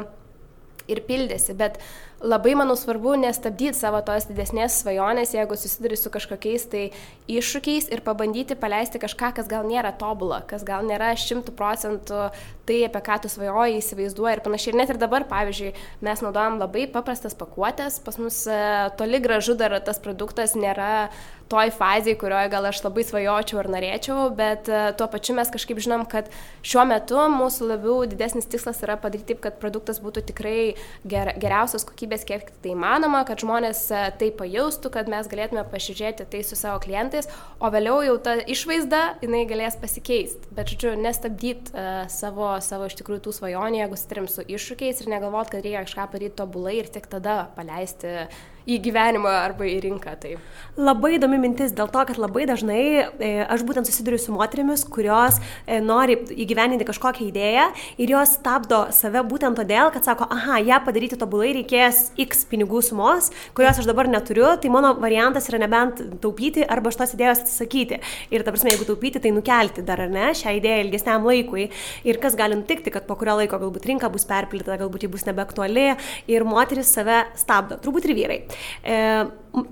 ir 0.92 1.00
pildėsi, 1.08 1.56
bet 1.60 1.80
labai, 2.24 2.54
manau, 2.56 2.76
svarbu 2.80 3.18
nestabdyti 3.20 3.76
savo 3.78 4.00
tos 4.06 4.28
didesnės 4.30 4.80
svajonės, 4.82 5.34
jeigu 5.36 5.58
susiduri 5.60 5.98
su 6.00 6.12
kažkokiais 6.14 6.66
tai 6.72 6.84
iššūkiais 7.32 7.90
ir 7.94 8.04
pabandyti 8.06 8.58
paleisti 8.60 9.02
kažką, 9.04 9.34
kas 9.40 9.50
gal 9.52 9.68
nėra 9.68 9.92
tobulą, 10.00 10.42
kas 10.48 10.64
gal 10.68 10.88
nėra 10.88 11.12
šimtų 11.20 11.56
procentų 11.60 12.30
tai, 12.68 12.80
apie 12.88 13.02
ką 13.04 13.20
tu 13.24 13.32
svajoji, 13.32 13.80
įsivaizduoji 13.82 14.38
ir 14.38 14.44
panašiai. 14.46 14.72
Ir 14.74 14.80
net 14.80 14.94
ir 14.94 15.00
dabar, 15.02 15.28
pavyzdžiui, 15.28 15.74
mes 16.06 16.24
naudojam 16.24 16.60
labai 16.62 16.86
paprastas 16.92 17.36
pakuotės, 17.36 18.00
pas 18.04 18.20
mus 18.22 18.44
e, 18.48 18.60
toli 19.00 19.20
gražu 19.24 19.58
dar 19.60 19.76
tas 19.84 20.00
produktas 20.04 20.56
nėra 20.56 21.10
toj 21.52 21.74
fazėje, 21.76 22.18
kurioje 22.22 22.50
gal 22.54 22.68
aš 22.70 22.80
labai 22.86 23.04
svajočiau 23.06 23.60
ar 23.62 23.70
norėčiau, 23.76 24.30
bet 24.38 24.70
e, 24.72 24.84
tuo 25.00 25.10
pačiu 25.12 25.36
mes 25.38 25.52
kažkaip 25.54 25.82
žinom, 25.84 26.06
kad 26.10 26.30
šiuo 26.66 26.86
metu 26.88 27.20
mūsų 27.34 27.68
labiau 27.74 27.98
didesnis 28.10 28.48
tikslas 28.50 28.80
yra 28.86 28.96
padaryti 29.02 29.34
taip, 29.34 29.44
kad 29.44 29.60
produktas 29.62 30.00
būtų 30.04 30.24
tikrai 30.32 30.58
ger, 31.04 31.34
geriausios 31.44 31.84
kokybės, 31.90 32.13
kiek 32.22 32.52
tai 32.62 32.76
įmanoma, 32.76 33.24
kad 33.26 33.42
žmonės 33.42 33.82
e, 33.90 34.04
tai 34.22 34.30
pajaustų, 34.38 34.92
kad 34.94 35.10
mes 35.10 35.26
galėtume 35.32 35.64
pasižiūrėti 35.72 36.28
tai 36.30 36.44
su 36.46 36.58
savo 36.60 36.78
klientais, 36.84 37.26
o 37.58 37.72
vėliau 37.74 38.04
jau 38.06 38.20
ta 38.22 38.38
išvaizda, 38.38 39.02
jinai 39.26 39.42
galės 39.50 39.80
pasikeisti. 39.82 40.54
Bet, 40.54 40.70
žodžiu, 40.70 40.94
nestabdyti 41.02 41.74
uh, 41.74 42.06
savo, 42.14 42.54
savo 42.62 42.86
iš 42.86 43.00
tikrųjų 43.02 43.26
tų 43.26 43.36
svajonių, 43.40 43.82
jeigu 43.82 44.00
sutrim 44.00 44.30
su 44.30 44.46
iššūkiais 44.46 45.02
ir 45.02 45.12
negalvot, 45.16 45.50
kad 45.50 45.66
reikia 45.66 45.88
kažką 45.88 46.08
padaryti 46.14 46.38
tobulai 46.38 46.78
ir 46.84 46.94
tik 46.94 47.10
tada 47.10 47.48
paleisti 47.58 48.28
į 48.70 48.80
gyvenimą 48.84 49.32
arba 49.44 49.68
į 49.68 49.80
rinką. 49.88 50.16
Taip. 50.24 50.42
Labai 50.74 51.16
įdomi 51.18 51.38
mintis 51.42 51.74
dėl 51.76 51.90
to, 51.94 52.02
kad 52.10 52.18
labai 52.18 52.48
dažnai 52.50 52.84
e, 53.04 53.32
aš 53.46 53.62
būtent 53.68 53.86
susiduriu 53.86 54.18
su 54.22 54.34
moterimis, 54.34 54.86
kurios 54.90 55.40
e, 55.68 55.78
nori 55.84 56.16
įgyveninti 56.18 56.88
kažkokią 56.88 57.28
idėją 57.28 57.68
ir 58.02 58.14
jos 58.16 58.36
stabdo 58.40 58.80
save 58.96 59.22
būtent 59.30 59.60
todėl, 59.60 59.92
kad 59.94 60.08
sako, 60.08 60.26
aha, 60.34 60.58
ją 60.66 60.80
padaryti 60.86 61.20
tobulai 61.20 61.52
reikės 61.60 62.08
X 62.20 62.46
pinigų 62.50 62.82
sumos, 62.86 63.30
kurios 63.58 63.82
aš 63.82 63.90
dabar 63.90 64.10
neturiu, 64.10 64.48
tai 64.58 64.72
mano 64.74 64.94
variantas 64.98 65.50
yra 65.52 65.62
nebent 65.62 66.02
taupyti 66.24 66.66
arba 66.66 66.94
šitos 66.94 67.14
idėjos 67.18 67.44
atsisakyti. 67.44 68.00
Ir 68.34 68.46
ta 68.46 68.54
prasme, 68.56 68.74
jeigu 68.74 68.88
taupyti, 68.90 69.22
tai 69.22 69.34
nukelti 69.36 69.86
dar 69.86 70.02
ar 70.08 70.14
ne 70.14 70.32
šią 70.38 70.56
idėją 70.58 70.88
ilgesniam 70.88 71.28
laikui. 71.28 71.68
Ir 72.08 72.22
kas 72.24 72.38
gali 72.40 72.58
nutikti, 72.58 72.94
kad 72.94 73.06
po 73.10 73.18
kurio 73.20 73.38
laiko 73.42 73.62
galbūt 73.62 73.86
rinka 73.90 74.10
bus 74.14 74.26
perpildyta, 74.30 74.80
galbūt 74.82 75.06
ji 75.06 75.14
bus 75.14 75.28
nebeaktuali 75.30 75.86
ir 76.34 76.50
moteris 76.50 76.92
save 76.98 77.24
stabdo. 77.40 77.78
Turbūt 77.84 78.10
ir 78.10 78.18
vyrai. 78.18 78.42
E, 78.84 78.98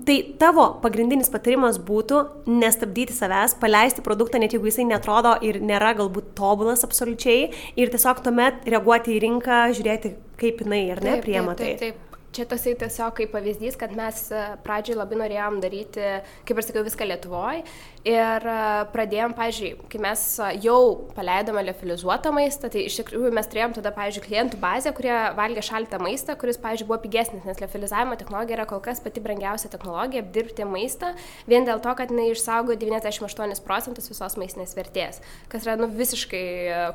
tai 0.06 0.16
tavo 0.38 0.68
pagrindinis 0.84 1.32
patarimas 1.32 1.80
būtų 1.82 2.22
nestabdyti 2.50 3.16
savęs, 3.16 3.56
paleisti 3.62 4.04
produktą, 4.04 4.40
net 4.42 4.54
jeigu 4.54 4.70
jisai 4.70 4.86
netrodo 4.88 5.34
ir 5.42 5.60
nėra 5.62 5.94
galbūt 5.98 6.32
tobulas 6.38 6.86
absoliučiai, 6.86 7.50
ir 7.76 7.92
tiesiog 7.92 8.22
tuomet 8.24 8.64
reaguoti 8.68 9.16
į 9.16 9.20
rinką, 9.26 9.64
žiūrėti, 9.76 10.16
kaip 10.40 10.64
jinai 10.64 10.86
ar 10.94 11.04
ne 11.04 11.20
priema 11.24 11.58
tai. 11.58 11.76
Taip, 11.80 11.98
taip. 11.98 12.11
Čia 12.32 12.46
tasai 12.48 12.72
tiesiog 12.80 13.12
kaip 13.18 13.32
pavyzdys, 13.34 13.74
kad 13.76 13.90
mes 13.92 14.22
e, 14.32 14.42
pradžioj 14.64 14.96
labai 14.96 15.18
norėjom 15.20 15.58
daryti, 15.60 16.04
kaip 16.48 16.56
ir 16.60 16.64
sakiau, 16.64 16.84
viską 16.86 17.04
Lietuvoje. 17.04 17.60
Ir 18.08 18.46
e, 18.48 18.54
pradėjom, 18.94 19.34
pažiūrėjau, 19.36 19.88
kai 19.92 19.98
mes 20.00 20.22
e, 20.40 20.46
jau 20.64 20.78
paleidome 21.12 21.60
liofilizuotą 21.66 22.32
maistą, 22.32 22.70
tai 22.72 22.86
iš 22.88 22.96
tikrųjų 23.02 23.34
mes 23.36 23.50
turėjom 23.52 23.74
tada, 23.76 23.92
pažiūrėjau, 23.92 24.24
klientų 24.30 24.60
bazę, 24.62 24.94
kurie 24.96 25.12
valgė 25.36 25.64
šaltą 25.66 26.00
maistą, 26.00 26.38
kuris, 26.40 26.56
pažiūrėjau, 26.62 26.88
buvo 26.88 26.98
pigesnis, 27.04 27.44
nes 27.44 27.60
liofilizavimo 27.60 28.16
technologija 28.16 28.62
yra 28.62 28.66
kol 28.70 28.80
kas 28.86 29.04
pati 29.04 29.20
brangiausia 29.20 29.68
technologija 29.74 30.24
apdirbti 30.24 30.64
maistą, 30.72 31.12
vien 31.52 31.68
dėl 31.68 31.84
to, 31.84 31.92
kad 32.00 32.16
jinai 32.16 32.30
išsaugo 32.32 32.78
98 32.80 33.60
procentus 33.68 34.08
visos 34.08 34.38
maistinės 34.40 34.72
vertės, 34.78 35.20
kas 35.52 35.68
yra 35.68 35.76
nu, 35.76 35.90
visiškai 36.00 36.42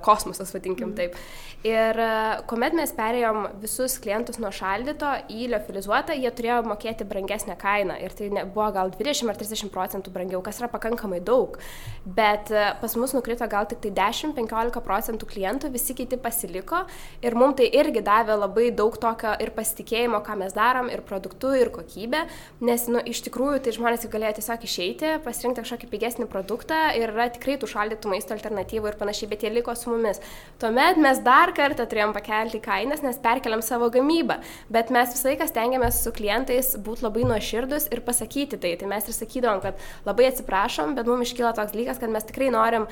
kosmosas, 0.02 0.50
vadinkim 0.58 0.96
mm. 0.96 0.98
taip. 0.98 1.22
Ir 1.68 2.04
kuomet 2.50 2.74
mes 2.78 2.98
perėjom 2.98 3.46
visus 3.62 4.00
klientus 4.02 4.42
nuo 4.42 4.50
šaldyto 4.56 5.14
į 5.32 5.50
liofilizuotą, 5.54 6.16
jie 6.18 6.32
turėjo 6.34 6.62
mokėti 6.68 7.08
brangesnę 7.08 7.58
kainą 7.60 7.98
ir 8.04 8.16
tai 8.18 8.30
buvo 8.32 8.70
gal 8.76 8.92
20 8.94 9.32
ar 9.32 9.40
30 9.40 9.72
procentų 9.74 10.14
brangiau, 10.16 10.42
kas 10.46 10.62
yra 10.62 10.70
pakankamai 10.72 11.20
daug. 11.24 11.58
Bet 12.06 12.52
e, 12.52 12.64
pas 12.82 12.96
mus 13.00 13.14
nukrito 13.16 13.48
gal 13.52 13.68
tik 13.70 13.82
tai 13.84 13.92
10-15 13.98 14.84
procentų 14.86 15.30
klientų, 15.30 15.72
visi 15.74 15.96
kiti 15.98 16.20
pasiliko 16.22 16.84
ir 17.26 17.36
mums 17.38 17.58
tai 17.60 17.70
irgi 17.74 18.04
davė 18.06 18.38
labai 18.38 18.70
daug 18.76 18.96
tokio 19.02 19.34
ir 19.44 19.52
pasitikėjimo, 19.56 20.22
ką 20.26 20.38
mes 20.42 20.56
darom, 20.56 20.92
ir 20.94 21.02
produktu, 21.08 21.54
ir 21.58 21.72
kokybė, 21.74 22.26
nes 22.68 22.88
nu, 22.92 23.02
iš 23.02 23.24
tikrųjų 23.28 23.64
tai 23.66 23.74
žmonės 23.76 24.08
galėjo 24.12 24.38
tiesiog 24.40 24.66
išeiti, 24.68 25.14
pasirinkti 25.26 25.64
kažkokį 25.64 25.90
pigesnį 25.92 26.28
produktą 26.32 26.80
ir 26.98 27.12
yra 27.14 27.30
tikrai 27.34 27.58
tų 27.60 27.70
šaldytų 27.72 28.12
maisto 28.12 28.36
alternatyvų 28.36 28.92
ir 28.92 29.00
panašiai, 29.00 29.30
bet 29.32 29.46
jie 29.46 29.52
liko 29.54 29.76
su 29.78 29.92
mumis. 29.92 30.22
Tuomet 30.62 31.00
mes 31.02 31.22
dar 31.26 31.54
kartą 31.58 31.88
turėjom 31.90 32.14
pakelti 32.16 32.62
kainas, 32.64 33.04
nes 33.06 33.20
perkeliam 33.24 33.64
savo 33.66 33.90
gamybą, 33.94 34.40
bet 34.74 34.94
mes 34.94 35.17
visą 35.18 35.34
laiką 35.34 35.50
stengiamės 35.50 36.00
su 36.06 36.14
klientais 36.16 36.76
būti 36.86 37.08
labai 37.08 37.26
nuoširdus 37.28 37.90
ir 37.92 38.06
pasakyti 38.06 38.62
tai. 38.62 38.78
Tai 38.78 38.94
mes 38.94 39.10
ir 39.10 39.18
sakydavom, 39.18 39.62
kad 39.66 39.86
labai 40.08 40.30
atsiprašom, 40.32 40.96
bet 40.98 41.10
mums 41.10 41.32
iškyla 41.32 41.56
toks 41.58 41.74
dalykas, 41.74 42.02
kad 42.02 42.14
mes 42.14 42.28
tikrai 42.30 42.54
norim 42.54 42.88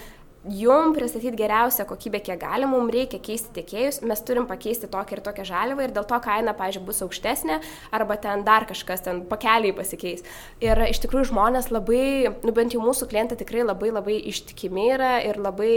jum 0.46 0.94
pristatyti 0.94 1.38
geriausią 1.38 1.86
kokybę, 1.90 2.20
kiek 2.22 2.40
galim, 2.40 2.70
mums 2.70 2.94
reikia 2.94 3.20
keisti 3.24 3.54
tiekėjus, 3.56 4.02
mes 4.06 4.22
turim 4.26 4.46
pakeisti 4.50 4.90
tokią 4.92 5.18
ir 5.18 5.24
tokią 5.26 5.46
žaliavą 5.50 5.88
ir 5.88 5.94
dėl 5.96 6.06
to 6.06 6.20
kaina, 6.22 6.54
pažiūrėjau, 6.58 6.86
bus 6.86 7.02
aukštesnė 7.06 7.58
arba 7.96 8.18
ten 8.22 8.46
dar 8.46 8.68
kažkas 8.70 9.02
ten 9.08 9.24
pakeliai 9.30 9.74
pasikeis. 9.76 10.22
Ir 10.64 10.86
iš 10.86 11.02
tikrųjų 11.06 11.32
žmonės 11.32 11.72
labai, 11.74 12.30
nu 12.46 12.54
bent 12.54 12.78
jau 12.78 12.84
mūsų 12.84 13.10
klientai 13.10 13.40
tikrai 13.42 13.66
labai 13.66 13.90
labai 13.96 14.20
ištikimi 14.34 14.86
yra 14.94 15.16
ir 15.26 15.42
labai, 15.42 15.74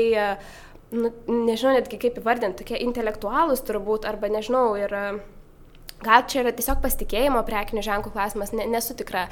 nu, 0.92 1.14
nežinau 1.32 1.78
netgi 1.78 2.00
kaip 2.04 2.20
įvardinti, 2.20 2.60
tokie 2.60 2.84
intelektualūs 2.84 3.64
turbūt 3.64 4.08
arba 4.08 4.32
nežinau 4.36 4.70
ir... 4.80 5.00
Gal 6.04 6.22
čia 6.30 6.44
yra 6.44 6.52
tiesiog 6.54 6.78
pasitikėjimo 6.78 7.40
prekinių 7.46 7.82
ženklų 7.82 8.12
klausimas, 8.14 8.52
ne, 8.54 8.68
nesu 8.70 8.94
tikra, 8.98 9.24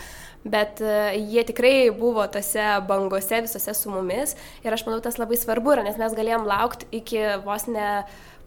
bet 0.42 0.80
uh, 0.82 1.12
jie 1.14 1.44
tikrai 1.46 1.92
buvo 1.94 2.24
tose 2.32 2.64
bangose 2.88 3.38
visose 3.44 3.74
su 3.78 3.92
mumis 3.92 4.34
ir 4.66 4.74
aš 4.74 4.82
manau 4.88 4.98
tas 5.04 5.20
labai 5.22 5.38
svarbu 5.38 5.76
yra, 5.76 5.84
nes 5.86 6.00
mes 6.00 6.16
galėjom 6.18 6.48
laukti 6.48 6.90
iki 6.98 7.22
vos 7.46 7.68
ne 7.70 7.90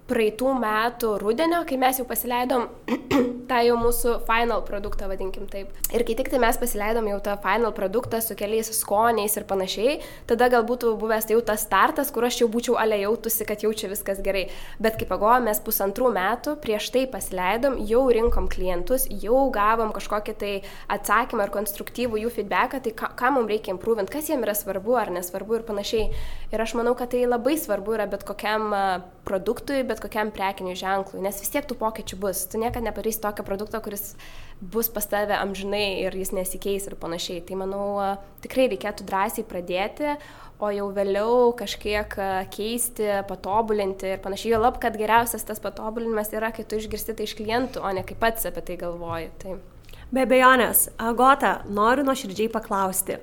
praeitų 0.10 0.54
metų 0.60 1.14
rudenio, 1.22 1.62
kai 1.70 1.78
mes 1.82 2.00
jau 2.02 2.06
pasileidom 2.10 2.68
tą 3.50 3.60
jau 3.66 3.76
mūsų 3.80 4.16
final 4.28 4.64
produktą, 4.66 5.08
vadinkim 5.10 5.48
taip. 5.50 5.72
Ir 5.94 6.04
kai 6.08 6.16
tik 6.18 6.32
tai 6.32 6.40
mes 6.42 6.58
pasileidom 6.60 7.08
jau 7.12 7.20
tą 7.26 7.36
final 7.44 7.74
produktą 7.76 8.22
su 8.24 8.38
keliais 8.40 8.72
skoniais 8.76 9.38
ir 9.38 9.46
panašiai, 9.50 9.98
tada 10.30 10.50
gal 10.52 10.66
būtų 10.68 10.96
buvęs 11.02 11.30
tai 11.30 11.38
jau 11.38 11.44
tas 11.46 11.66
startas, 11.66 12.12
kur 12.14 12.28
aš 12.28 12.42
jau 12.44 12.50
būčiau 12.52 12.78
ale 12.82 13.00
jautusi, 13.04 13.46
kad 13.50 13.66
jau 13.66 13.72
čia 13.74 13.92
viskas 13.92 14.22
gerai. 14.26 14.48
Bet 14.82 14.98
kaip 15.00 15.12
pagalvojom, 15.12 15.48
mes 15.50 15.62
pusantrų 15.66 16.12
metų 16.16 16.56
prieš 16.64 16.90
tai 16.96 17.06
pasileidom, 17.12 17.80
jau 17.90 18.04
rinkom 18.14 18.50
klientus, 18.52 19.08
jau 19.24 19.46
gavom 19.54 19.94
kažkokį 19.96 20.38
tai 20.42 20.54
atsakymą 20.92 21.46
ar 21.46 21.54
konstruktyvų 21.54 22.24
jų 22.26 22.34
feedbacką, 22.40 22.82
tai 22.86 22.96
ką, 22.98 23.14
ką 23.20 23.34
mums 23.38 23.54
reikia 23.54 23.74
improvint, 23.76 24.10
kas 24.12 24.30
jiems 24.30 24.46
yra 24.46 24.58
svarbu 24.58 24.98
ar 25.00 25.14
nesvarbu 25.14 25.60
ir 25.60 25.68
panašiai. 25.70 26.10
Ir 26.50 26.62
aš 26.64 26.76
manau, 26.78 26.96
kad 26.98 27.12
tai 27.14 27.26
labai 27.28 27.58
svarbu 27.62 27.98
yra 27.98 28.10
bet 28.10 28.26
kokiam 28.28 28.72
produktui, 29.28 29.84
bet 29.86 29.99
kokiam 30.02 30.32
prekiniui 30.34 30.78
ženklui, 30.80 31.22
nes 31.24 31.40
vis 31.42 31.52
tiek 31.54 31.66
tų 31.68 31.78
pokyčių 31.80 32.20
bus. 32.22 32.44
Tu 32.52 32.62
niekada 32.62 32.86
nepadarysi 32.88 33.22
tokio 33.24 33.46
produkto, 33.48 33.82
kuris 33.84 34.14
bus 34.60 34.90
pas 34.92 35.08
tave 35.08 35.38
amžinai 35.38 36.02
ir 36.06 36.16
jis 36.18 36.34
nesikeis 36.36 36.90
ir 36.90 36.98
panašiai. 37.00 37.44
Tai 37.48 37.60
manau, 37.62 37.88
tikrai 38.44 38.68
reikėtų 38.74 39.08
drąsiai 39.08 39.48
pradėti, 39.48 40.16
o 40.60 40.70
jau 40.76 40.90
vėliau 40.96 41.52
kažkiek 41.60 42.16
keisti, 42.56 43.08
patobulinti 43.30 44.16
ir 44.16 44.24
panašiai. 44.24 44.54
Jo 44.56 44.64
lab, 44.66 44.80
kad 44.84 44.98
geriausias 45.00 45.48
tas 45.48 45.62
patobulinimas 45.64 46.34
yra, 46.36 46.52
kai 46.56 46.68
tu 46.68 46.80
išgirsti 46.80 47.16
tai 47.16 47.28
iš 47.30 47.36
klientų, 47.40 47.84
o 47.84 47.94
ne 47.96 48.04
kaip 48.08 48.20
pats 48.22 48.50
apie 48.50 48.66
tai 48.68 48.80
galvoji. 48.82 49.32
Tai. 49.44 49.60
Be 50.10 50.24
abejonės, 50.26 50.88
Agota, 50.98 51.60
noriu 51.70 52.02
nuoširdžiai 52.08 52.50
paklausti. 52.50 53.20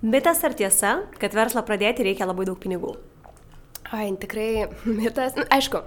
Mitas 0.00 0.40
ar 0.46 0.54
tiesa, 0.56 0.94
kad 1.20 1.34
verslą 1.36 1.60
pradėti 1.68 2.06
reikia 2.06 2.24
labai 2.24 2.46
daug 2.48 2.56
pinigų? 2.56 2.94
Ai, 3.92 4.06
tikrai 4.22 4.70
mitas. 4.86 5.36
Aišku, 5.52 5.82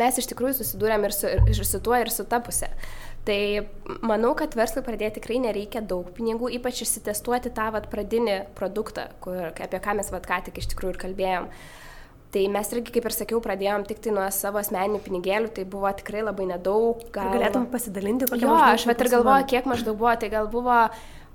mes 0.00 0.18
iš 0.20 0.28
tikrųjų 0.32 0.58
susidūrėm 0.60 1.06
ir 1.08 1.16
su, 1.16 1.30
ir 1.30 1.64
su 1.68 1.80
tuo, 1.84 1.96
ir 1.98 2.10
su 2.12 2.26
ta 2.28 2.40
pusė. 2.44 2.70
Tai 3.26 3.38
manau, 4.02 4.32
kad 4.38 4.56
verslui 4.58 4.82
pradėti 4.82 5.20
tikrai 5.20 5.38
nereikia 5.44 5.84
daug 5.86 6.08
pinigų, 6.16 6.50
ypač 6.58 6.82
išsitestuoti 6.82 7.52
tą 7.54 7.68
vat, 7.74 7.86
pradinį 7.92 8.40
produktą, 8.58 9.06
kur, 9.22 9.52
apie 9.52 9.78
ką 9.82 9.94
mes 10.00 10.10
vat, 10.10 10.26
ką 10.26 10.40
tik 10.48 10.58
iš 10.58 10.72
tikrųjų 10.72 10.96
ir 10.96 11.00
kalbėjom. 11.04 11.48
Tai 12.32 12.42
mes 12.48 12.70
irgi, 12.72 12.94
kaip 12.94 13.06
ir 13.06 13.14
sakiau, 13.14 13.38
pradėjom 13.44 13.82
tik 13.86 14.00
tai 14.02 14.14
nuo 14.16 14.24
savo 14.32 14.58
asmeninių 14.58 15.02
pinigėlių, 15.04 15.52
tai 15.54 15.66
buvo 15.68 15.90
tikrai 15.94 16.24
labai 16.24 16.48
nedaug. 16.48 17.02
Gal... 17.12 17.34
Galėtum 17.36 17.66
pasidalinti, 17.70 18.26
kokia 18.30 18.48
Jo, 18.48 18.54
aš 18.72 18.86
vat 18.88 19.04
ir 19.04 19.10
galvoju, 19.12 19.48
kiek 19.52 19.68
maždaug 19.68 19.98
buvo, 20.00 20.14
tai 20.16 20.32
gal 20.32 20.48
buvo 20.50 20.78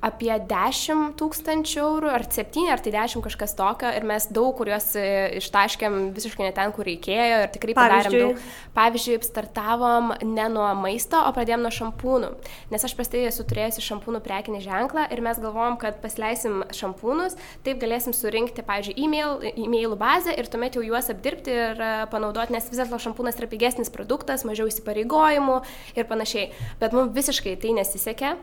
apie 0.06 0.30
10 0.50 1.16
tūkstančių 1.18 1.80
eurų, 1.82 2.10
ar 2.14 2.26
7, 2.30 2.68
ar 2.70 2.82
tai 2.84 2.94
10 2.94 3.24
kažkas 3.26 3.56
tokio, 3.58 3.90
ir 3.98 4.06
mes 4.08 4.28
daug 4.34 4.54
kuriuos 4.60 4.92
e, 5.00 5.06
ištaškėm 5.40 6.12
visiškai 6.14 6.46
ne 6.46 6.54
ten, 6.54 6.74
kur 6.76 6.86
reikėjo, 6.86 7.40
ir 7.44 7.54
tikrai 7.54 7.74
padarėm 7.78 8.12
Pavyzdžiui. 8.12 8.22
daug. 8.22 8.74
Pavyzdžiui, 8.78 9.18
startavom 9.26 10.12
ne 10.22 10.48
nuo 10.54 10.68
maisto, 10.78 11.18
o 11.18 11.32
pradėjom 11.34 11.66
nuo 11.66 11.72
šampūnų, 11.74 12.30
nes 12.74 12.86
aš 12.86 12.94
pastai 13.00 13.24
esu 13.32 13.46
turėjusi 13.50 13.86
šampūnų 13.88 14.22
prekinį 14.26 14.62
ženklą 14.68 15.08
ir 15.14 15.24
mes 15.26 15.42
galvojom, 15.42 15.80
kad 15.82 15.98
pasileisim 16.04 16.62
šampūnus, 16.78 17.38
taip 17.66 17.82
galėsim 17.82 18.14
surinkti, 18.14 18.66
pavyzdžiui, 18.68 18.98
e-mail, 19.02 19.42
e-mailų 19.56 19.98
bazę 19.98 20.36
ir 20.38 20.52
tuomet 20.52 20.78
jau 20.78 20.86
juos 20.86 21.10
apdirbti 21.14 21.58
ir 21.58 21.82
e, 21.82 21.90
panaudoti, 22.14 22.54
nes 22.54 22.70
vis 22.70 22.84
dėlto 22.84 23.02
šampūnas 23.08 23.42
yra 23.42 23.50
pigesnis 23.50 23.90
produktas, 23.94 24.46
mažiau 24.46 24.70
įsipareigojimų 24.70 25.58
ir 25.98 26.08
panašiai. 26.10 26.52
Bet 26.78 26.94
mums 26.94 27.16
visiškai 27.18 27.58
tai 27.62 27.74
nesisekė. 27.82 28.36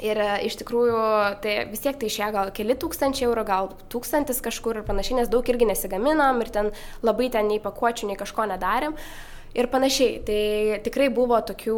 Ir 0.00 0.16
e, 0.16 0.28
iš 0.48 0.56
tikrųjų, 0.62 1.00
tai 1.44 1.56
vis 1.68 1.82
tiek 1.84 1.98
tai 2.00 2.08
išėjo 2.08 2.30
gal 2.32 2.52
keli 2.56 2.76
tūkstančiai 2.80 3.26
eurų, 3.28 3.42
gal 3.44 3.68
tūkstantis 3.92 4.40
kažkur 4.44 4.80
ir 4.80 4.86
panašiai, 4.88 5.18
nes 5.20 5.28
daug 5.28 5.44
irgi 5.52 5.68
nesigaminom 5.68 6.40
ir 6.40 6.48
ten 6.54 6.72
labai 7.04 7.28
ten 7.34 7.50
nei 7.52 7.60
pakuočių, 7.60 8.08
nei 8.08 8.16
kažko 8.16 8.48
nedarėm. 8.54 8.96
Ir 9.52 9.66
panašiai, 9.68 10.22
tai 10.24 10.78
tikrai 10.80 11.10
buvo 11.12 11.36
tokių, 11.44 11.76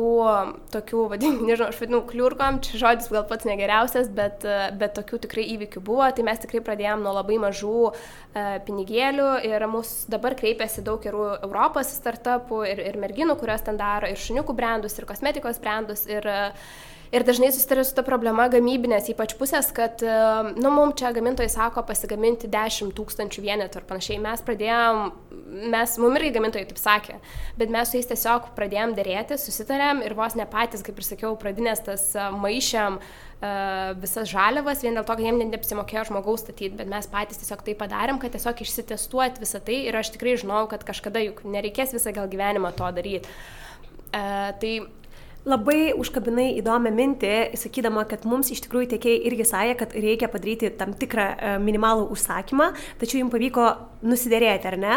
tokių 0.70 1.00
vadin, 1.16 1.40
nežinau, 1.42 1.72
aš 1.72 1.82
vadinu, 1.82 2.04
kliurkom, 2.06 2.60
čia 2.62 2.78
žodis 2.84 3.10
gal 3.10 3.26
pats 3.26 3.50
negeriausias, 3.50 4.06
bet, 4.14 4.46
e, 4.46 4.70
bet 4.78 4.94
tokių 4.94 5.18
tikrai 5.26 5.48
įvykių 5.56 5.82
buvo, 5.82 6.06
tai 6.14 6.22
mes 6.30 6.38
tikrai 6.38 6.62
pradėjom 6.62 7.02
nuo 7.02 7.18
labai 7.18 7.42
mažų 7.42 7.74
e, 7.90 7.94
pinigėlių 8.68 9.28
ir 9.50 9.66
mūsų 9.74 10.14
dabar 10.14 10.38
kreipiasi 10.38 10.86
daug 10.86 11.02
ir 11.02 11.18
Europos 11.18 11.90
startupų, 11.98 12.62
ir, 12.70 12.86
ir 12.92 13.02
merginų, 13.02 13.34
kurios 13.42 13.66
ten 13.66 13.82
daro, 13.82 14.06
ir 14.06 14.22
šuniukų 14.22 14.54
brandus, 14.54 14.94
ir 14.94 15.10
kosmetikos 15.10 15.58
brandus, 15.58 16.06
ir, 16.06 16.30
Ir 17.14 17.22
dažnai 17.22 17.52
susitarė 17.54 17.84
su 17.86 17.94
ta 17.94 18.02
problema 18.02 18.48
gamybinės, 18.50 19.06
ypač 19.12 19.36
pusės, 19.38 19.68
kad, 19.74 20.00
e, 20.02 20.14
nu, 20.58 20.70
mums 20.74 20.96
čia 20.98 21.12
gamintojai 21.14 21.52
sako 21.52 21.84
pasigaminti 21.86 22.48
10 22.50 22.90
tūkstančių 22.96 23.44
vienetų 23.44 23.78
ir 23.78 23.84
panašiai. 23.86 24.16
Mes 24.22 24.42
pradėjom, 24.42 25.12
mes, 25.70 25.92
mums 26.02 26.18
irgi 26.18 26.32
gamintojai 26.34 26.66
taip 26.72 26.80
sakė, 26.82 27.20
bet 27.60 27.70
mes 27.70 27.92
su 27.92 28.00
jais 28.00 28.10
tiesiog 28.10 28.48
pradėjom 28.56 28.96
dėrėti, 28.98 29.38
susitarėm 29.38 30.02
ir 30.02 30.16
vos 30.18 30.34
ne 30.34 30.46
patys, 30.50 30.82
kaip 30.82 30.98
ir 30.98 31.06
sakiau, 31.06 31.36
pradinės 31.38 31.84
tas 31.86 32.08
e, 32.18 32.24
maišiam 32.34 32.98
e, 32.98 33.04
visas 34.02 34.26
žaliavas, 34.32 34.82
vien 34.82 34.98
dėl 34.98 35.06
to, 35.06 35.14
kad 35.14 35.22
jiems 35.22 35.38
net 35.44 35.54
neapsimokėjo 35.54 36.08
žmogaus 36.10 36.42
statyti, 36.42 36.74
bet 36.80 36.90
mes 36.90 37.06
patys 37.14 37.38
tiesiog 37.44 37.62
tai 37.68 37.76
padarėm, 37.78 38.18
kad 38.18 38.34
tiesiog 38.34 38.64
išsitestuoti 38.66 39.44
visą 39.44 39.62
tai 39.62 39.84
ir 39.86 40.02
aš 40.02 40.16
tikrai 40.16 40.34
žinau, 40.42 40.64
kad 40.72 40.82
kažkada 40.82 41.22
juk 41.28 41.46
nereikės 41.46 41.94
visą 41.94 42.10
gal 42.16 42.26
gyvenimą 42.32 42.74
to 42.74 42.90
daryti. 42.98 43.30
Uh, 44.14 44.50
tai 44.62 44.76
Labai 45.44 45.92
užkabinai 46.00 46.54
įdomią 46.56 46.88
mintį, 46.96 47.32
sakydama, 47.60 48.06
kad 48.08 48.22
mums 48.24 48.48
iš 48.54 48.62
tikrųjų 48.64 48.94
tiekėjai 48.94 49.24
irgi 49.28 49.44
sąja, 49.44 49.74
kad 49.76 49.92
reikia 49.92 50.30
padaryti 50.32 50.70
tam 50.78 50.94
tikrą 50.96 51.26
e, 51.36 51.50
minimalų 51.60 52.06
užsakymą, 52.14 52.70
tačiau 53.00 53.20
jums 53.20 53.34
pavyko 53.34 53.66
nusidėrėti, 54.08 54.68
ar 54.70 54.76
ne? 54.80 54.94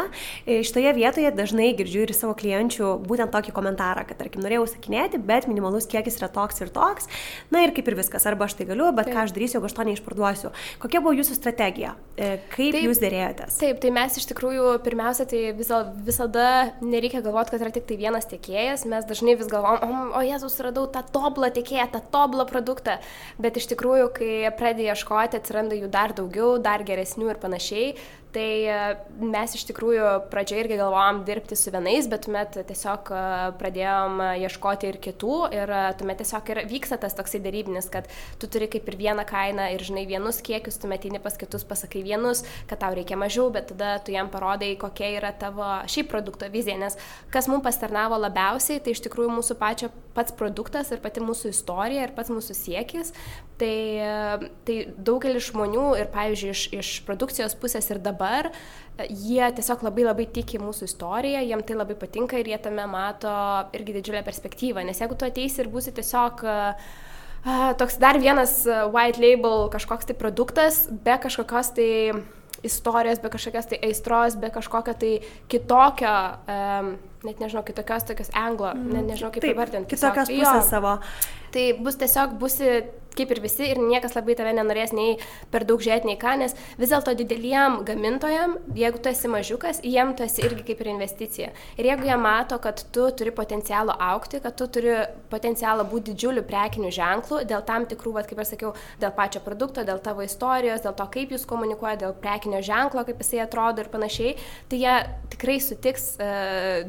E, 0.48 0.62
šitoje 0.64 0.94
vietoje 0.96 1.34
dažnai 1.36 1.74
girdžiu 1.76 2.06
ir 2.06 2.14
savo 2.16 2.32
klienčių 2.40 2.94
būtent 3.04 3.34
tokį 3.36 3.52
komentarą, 3.56 4.06
kad, 4.08 4.22
tarkim, 4.22 4.44
norėjau 4.46 4.64
užsakinėti, 4.70 5.20
bet 5.28 5.50
minimalus 5.52 5.90
kiekis 5.92 6.20
yra 6.22 6.32
toks 6.32 6.64
ir 6.64 6.72
toks. 6.72 7.12
Na 7.52 7.66
ir 7.66 7.76
kaip 7.76 7.92
ir 7.92 8.00
viskas, 8.00 8.24
arba 8.32 8.48
aš 8.48 8.56
tai 8.60 8.70
galiu, 8.72 8.88
bet 8.96 9.10
taip. 9.10 9.18
ką 9.18 9.26
aš 9.28 9.36
darysiu, 9.36 9.60
jeigu 9.60 9.68
aš 9.68 9.76
to 9.76 9.88
neišparduosiu. 9.92 10.54
Kokia 10.80 11.04
buvo 11.04 11.16
jūsų 11.20 11.36
strategija? 11.42 11.92
E, 12.16 12.38
kaip 12.56 12.72
taip, 12.78 12.88
jūs 12.88 13.04
dėrėjotės? 13.04 13.60
Taip, 13.60 13.84
tai 13.84 13.92
mes 14.00 14.16
iš 14.20 14.32
tikrųjų 14.32 14.78
pirmiausia, 14.88 15.28
tai 15.28 15.44
visada 15.52 16.48
nereikia 16.80 17.20
galvoti, 17.26 17.52
kad 17.52 17.68
yra 17.68 17.76
tik 17.76 17.88
tai 17.92 18.00
vienas 18.00 18.32
tiekėjas, 18.32 18.88
mes 18.88 19.08
dažnai 19.12 19.36
vis 19.40 19.52
galvom, 19.52 20.16
o 20.16 20.24
jie 20.26 20.37
Jėzus, 20.38 20.60
radau 20.62 20.86
tą 20.94 21.02
tobulą 21.10 21.48
tiekėją, 21.50 21.88
tą 21.96 22.00
tobulą 22.14 22.44
produktą, 22.46 23.00
bet 23.42 23.56
iš 23.58 23.66
tikrųjų, 23.72 24.12
kai 24.14 24.52
pradėjai 24.60 24.94
ieškoti, 24.94 25.40
atsiranda 25.40 25.80
jų 25.80 25.90
dar 25.90 26.14
daugiau, 26.14 26.60
dar 26.62 26.84
geresnių 26.86 27.32
ir 27.32 27.40
panašiai, 27.42 27.88
Tai 28.38 28.70
e, 28.70 28.74
mes 29.34 29.54
iš 29.58 29.64
tikrųjų 29.72 30.10
pradžioje 30.30 30.62
irgi 30.62 30.76
galvojom 30.78 31.24
dirbti 31.26 31.56
su 31.58 31.72
vienais, 31.74 32.06
bet 32.12 32.28
tuomet 32.28 32.60
tiesiog 32.70 33.10
e, 33.10 33.22
pradėjom 33.58 34.20
ieškoti 34.44 34.92
ir 34.92 35.00
kitų 35.02 35.38
ir 35.58 35.74
e, 35.74 35.80
tuomet 35.98 36.22
tiesiog 36.22 36.52
ir 36.54 36.62
vyksta 36.70 37.00
tas 37.02 37.18
toksai 37.18 37.42
darybinis, 37.42 37.88
kad 37.90 38.06
tu 38.38 38.50
turi 38.54 38.68
kaip 38.70 38.92
ir 38.92 39.00
vieną 39.00 39.26
kainą 39.26 39.72
ir 39.74 39.82
žinai 39.88 40.06
vienus 40.12 40.44
kiekius, 40.46 40.78
tu 40.78 40.92
metini 40.92 41.18
pas 41.24 41.34
kitus, 41.34 41.66
pasakai 41.66 42.04
vienus, 42.06 42.44
kad 42.70 42.84
tau 42.84 42.94
reikia 42.94 43.18
mažiau, 43.18 43.48
bet 43.56 43.72
tada 43.72 43.96
tu 44.06 44.14
jam 44.14 44.30
parodai, 44.30 44.76
kokia 44.78 45.16
yra 45.16 45.34
tavo 45.34 45.66
šiaip 45.90 46.14
produkto 46.14 46.46
vizija, 46.54 46.78
nes 46.78 47.00
kas 47.34 47.50
mums 47.50 47.66
pastarnavo 47.66 48.22
labiausiai, 48.22 48.84
tai 48.86 48.94
iš 48.94 49.02
tikrųjų 49.08 49.34
mūsų 49.40 49.58
pačio 49.58 49.90
pats 50.14 50.38
produktas 50.38 50.94
ir 50.94 51.02
pati 51.02 51.26
mūsų 51.26 51.56
istorija 51.58 52.06
ir 52.06 52.14
pats 52.14 52.30
mūsų 52.34 52.54
siekis. 52.58 53.16
Tai, 53.58 53.74
tai 54.68 54.74
daugelis 55.02 55.48
žmonių 55.48 55.88
ir, 55.98 56.12
pavyzdžiui, 56.14 56.52
iš, 56.54 56.64
iš 56.78 56.90
produkcijos 57.08 57.56
pusės 57.58 57.88
ir 57.90 57.98
dabar 58.06 58.27
dabar 58.28 58.52
jie 59.10 59.52
tiesiog 59.54 59.84
labai 59.86 60.06
labai 60.08 60.26
tiki 60.34 60.58
mūsų 60.58 60.88
istoriją, 60.90 61.44
jiem 61.46 61.62
tai 61.66 61.76
labai 61.78 61.96
patinka 62.00 62.40
ir 62.40 62.48
jie 62.50 62.58
tame 62.58 62.86
mato 62.90 63.34
irgi 63.78 63.94
didžiulę 64.00 64.24
perspektyvą. 64.26 64.84
Nes 64.86 64.98
jeigu 65.02 65.16
tu 65.16 65.28
ateisi 65.28 65.62
ir 65.62 65.70
būsi 65.70 65.94
tiesiog 65.94 66.42
toks 67.78 68.00
dar 68.02 68.18
vienas 68.18 68.64
white 68.66 69.22
label 69.22 69.70
kažkoks 69.70 70.10
tai 70.10 70.18
produktas, 70.18 70.88
be 70.90 71.14
kažkokios 71.22 71.72
tai 71.78 71.92
istorijos, 72.66 73.22
be 73.22 73.30
kažkokios 73.30 73.70
tai 73.70 73.80
aistros, 73.86 74.36
be 74.36 74.50
kažkokio 74.50 74.96
tai 74.98 75.12
kitokio, 75.48 76.16
um, 76.50 76.96
net 77.24 77.38
nežinau, 77.38 77.62
kitokios 77.64 78.08
tokios 78.10 78.34
anglo, 78.34 78.74
mm. 78.74 78.96
net 78.98 79.12
nežinau 79.14 79.30
kaip 79.36 79.46
įvardinti. 79.46 79.94
Kitokios 79.94 80.34
pusės 80.34 80.72
savo. 80.74 80.98
Tai 81.54 81.68
bus 81.86 82.02
tiesiog, 82.02 82.34
busi 82.42 82.72
kaip 83.18 83.34
ir 83.34 83.42
visi 83.44 83.72
ir 83.72 83.82
niekas 83.82 84.16
labai 84.18 84.38
tave 84.38 84.54
nenorės 84.58 84.94
nei 84.96 85.18
per 85.54 85.66
daug 85.68 85.82
žiūrėti, 85.84 86.10
nei 86.12 86.20
ką, 86.22 86.38
nes 86.42 86.56
vis 86.80 86.92
dėlto 86.94 87.16
dideliem 87.18 87.82
gamintojam, 87.88 88.58
jeigu 88.78 89.02
tu 89.02 89.12
esi 89.12 89.32
mažiukas, 89.32 89.82
jiem 89.86 90.14
tu 90.18 90.26
esi 90.26 90.46
irgi 90.48 90.66
kaip 90.68 90.84
ir 90.84 90.92
investicija. 90.94 91.52
Ir 91.78 91.92
jeigu 91.92 92.08
jie 92.08 92.18
mato, 92.22 92.60
kad 92.64 92.82
tu 92.94 93.08
turi 93.18 93.34
potencialą 93.36 93.96
aukti, 94.12 94.42
kad 94.44 94.58
tu 94.60 94.68
turi 94.72 94.96
potencialą 95.32 95.86
būti 95.90 96.14
didžiuliu 96.14 96.44
prekiniu 96.48 96.92
ženklu 96.94 97.44
dėl 97.48 97.64
tam 97.68 97.88
tikrų, 97.90 98.16
vat, 98.18 98.30
kaip 98.30 98.42
aš 98.44 98.54
sakiau, 98.56 98.74
dėl 99.02 99.14
pačio 99.18 99.42
produkto, 99.46 99.84
dėl 99.88 100.02
tavo 100.04 100.26
istorijos, 100.26 100.84
dėl 100.86 100.96
to, 100.98 101.08
kaip 101.14 101.34
jūs 101.34 101.48
komunikuojate, 101.50 102.06
dėl 102.06 102.16
prekinio 102.22 102.62
ženklo, 102.66 103.04
kaip 103.08 103.22
jisai 103.24 103.44
atrodo 103.46 103.84
ir 103.84 103.92
panašiai, 103.94 104.36
tai 104.72 104.82
jie 104.82 104.96
tikrai 105.34 105.58
sutiks, 105.64 106.10
e, 106.22 106.30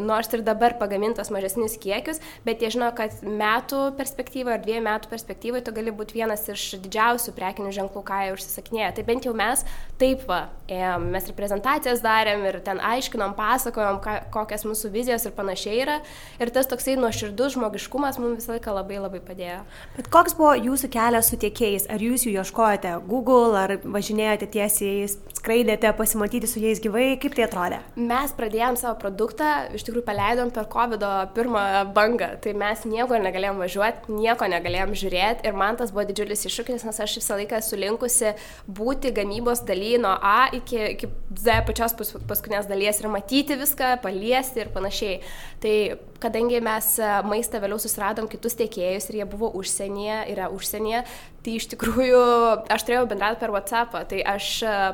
nors 0.01 0.31
ir 0.35 0.45
dabar 0.47 0.77
pagamintos 0.81 1.33
mažesnius 1.35 1.79
kiekius, 1.83 2.23
bet 2.47 2.62
jie 2.62 2.73
žino, 2.75 2.91
kad 2.97 3.14
metų 3.23 3.88
perspektyvoje 3.99 4.59
ar 4.59 4.64
dviejų 4.64 4.85
metų 4.88 5.12
perspektyvoje 5.12 5.67
tu 5.67 5.75
gali 5.77 5.95
būti 5.95 6.18
vienas 6.19 6.45
iš 6.51 6.65
didžiausių 6.83 7.35
prekinių 7.37 7.75
ženklų, 7.79 8.03
ką 8.07 8.23
jie 8.25 8.35
užsisakinėja. 8.35 8.95
Tai 8.97 9.07
bent 9.09 9.29
jau 9.29 9.35
mes 9.37 9.65
taip 9.99 10.23
va, 10.29 10.47
ėjom, 10.71 11.07
mes 11.13 11.27
reprezentacijas 11.31 12.03
darėm 12.05 12.45
ir 12.49 12.59
ten 12.65 12.81
aiškinom, 12.85 13.35
pasakojom, 13.39 14.01
ką, 14.05 14.15
kokias 14.35 14.65
mūsų 14.69 14.91
vizijos 14.95 15.25
ir 15.27 15.35
panašiai 15.37 15.81
yra. 15.83 15.97
Ir 16.39 16.53
tas 16.55 16.69
toksai 16.71 16.97
nuoširdus 17.01 17.57
žmogiškumas 17.57 18.21
mums 18.21 18.43
visą 18.43 18.55
laiką 18.57 18.75
labai 18.77 19.01
labai 19.01 19.21
padėjo. 19.25 19.63
Bet 19.97 20.11
koks 20.13 20.37
buvo 20.39 20.55
jūsų 20.59 20.91
kelias 20.95 21.33
su 21.33 21.39
tiekėjais? 21.41 21.89
Ar 21.93 22.05
jūs 22.05 22.27
jų 22.27 22.37
ieškojate 22.43 22.95
Google, 23.09 23.57
ar 23.59 23.77
važinėjote 23.83 24.51
tiesiai, 24.55 25.09
skraidėte 25.39 25.91
pasimatyti 25.99 26.51
su 26.51 26.63
jais 26.63 26.83
gyvai, 26.85 27.17
kaip 27.23 27.37
tai 27.39 27.47
atrodė? 27.49 27.81
Mes 27.97 28.35
pradėjom 28.37 28.79
savo 28.79 28.99
produktą, 29.01 29.51
iš 29.75 29.87
tikrųjų 29.89 30.05
paleidom 30.07 30.53
per 30.55 30.69
COVID 30.71 31.07
pirmą 31.35 31.65
bangą, 31.97 32.35
tai 32.45 32.55
mes 32.59 32.85
nieko 32.89 33.19
negalėjom 33.23 33.63
važiuoti, 33.65 34.15
nieko 34.19 34.49
negalėjom 34.53 34.95
žiūrėti 34.99 35.49
ir 35.49 35.59
man 35.59 35.79
tas 35.81 35.95
buvo 35.95 36.07
didžiulis 36.09 36.45
iššūkis, 36.49 36.87
nes 36.87 37.03
aš 37.05 37.19
visą 37.21 37.39
laiką 37.41 37.63
esu 37.63 37.79
linkusi 37.81 38.35
būti 38.69 39.15
gamybos 39.17 39.65
daly 39.88 39.98
nuo 39.98 40.18
A 40.22 40.48
iki, 40.53 40.77
iki 40.77 41.09
Z 41.38 41.62
pačios 41.66 41.94
pas, 41.94 42.11
paskutinės 42.29 42.68
dalies 42.68 43.01
ir 43.01 43.09
matyti 43.09 43.57
viską, 43.59 43.98
paliesti 44.03 44.62
ir 44.62 44.70
panašiai. 44.74 45.20
Tai 45.62 45.74
kadangi 46.22 46.61
mes 46.64 46.88
maistą 47.29 47.61
vėliau 47.62 47.79
susiradom 47.81 48.29
kitus 48.29 48.57
tiekėjus 48.59 49.09
ir 49.11 49.20
jie 49.20 49.27
buvo 49.29 49.51
užsienyje, 49.59 50.18
yra 50.33 50.48
užsienyje, 50.51 51.05
tai 51.49 51.57
iš 51.57 51.69
tikrųjų 51.73 52.21
aš 52.69 52.85
turėjau 52.85 53.07
bendrauti 53.09 53.41
per 53.41 53.53
WhatsAppą, 53.55 54.03
tai 54.11 54.21
aš 54.35 54.49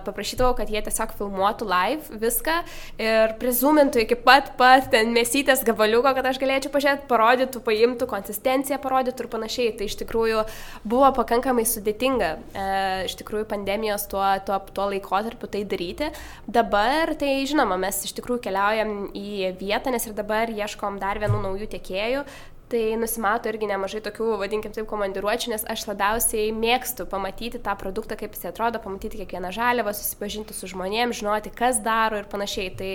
paprašydavau, 0.07 0.55
kad 0.59 0.71
jie 0.71 0.83
tiesiog 0.87 1.15
filmuotų 1.19 1.67
live 1.67 2.19
viską 2.23 2.61
ir 3.03 3.35
prizumintų 3.41 4.05
iki 4.05 4.19
pat 4.23 4.53
pat 4.59 4.87
ten 4.93 5.11
mėsytės 5.15 5.65
gabaliuko, 5.67 6.13
kad 6.15 6.29
aš 6.31 6.39
galėčiau 6.43 6.71
pažiūrėti, 6.75 7.09
parodytų, 7.11 7.63
paimtų 7.67 8.09
konsistenciją, 8.11 8.79
parodytų 8.83 9.25
ir 9.27 9.31
panašiai. 9.33 9.75
Tai 9.75 9.89
iš 9.91 9.99
tikrųjų 10.05 10.45
buvo 10.87 11.11
pakankamai 11.19 11.67
sudėtinga 11.67 12.31
e, 12.37 12.67
iš 13.09 13.19
tikrųjų 13.19 13.49
pandemijos 13.51 14.07
tuo, 14.11 14.23
tuo, 14.47 14.61
tuo 14.77 14.89
laikotarpiu 14.93 15.51
tai 15.51 15.65
daryti. 15.67 16.13
Dabar 16.47 17.17
tai 17.19 17.37
žinoma, 17.49 17.81
mes 17.81 18.05
iš 18.07 18.15
tikrųjų 18.21 18.45
keliaujam 18.47 18.97
į 19.11 19.55
vietą, 19.59 19.91
nes 19.95 20.07
ir 20.07 20.15
dabar 20.17 20.53
ieškom 20.55 21.03
dar 21.03 21.19
vienų 21.23 21.43
naujų 21.49 21.73
tiekėjų. 21.75 22.27
Tai 22.75 22.97
nusimato 22.99 23.47
irgi 23.47 23.69
nemažai 23.71 24.01
tokių, 24.03 24.33
vadinkim 24.41 24.73
taip, 24.75 24.89
komandiruočių, 24.91 25.53
nes 25.53 25.63
aš 25.71 25.85
labiausiai 25.87 26.49
mėgstu 26.51 27.05
pamatyti 27.07 27.61
tą 27.63 27.77
produktą, 27.79 28.17
kaip 28.19 28.35
jis 28.35 28.49
atrodo, 28.51 28.81
pamatyti 28.83 29.21
kiekvieną 29.21 29.53
žaliavą, 29.55 29.93
susipažinti 29.95 30.57
su 30.57 30.67
žmonėmis, 30.73 31.21
žinoti, 31.21 31.53
kas 31.55 31.79
daro 31.85 32.19
ir 32.19 32.27
panašiai. 32.33 32.73
Tai 32.75 32.91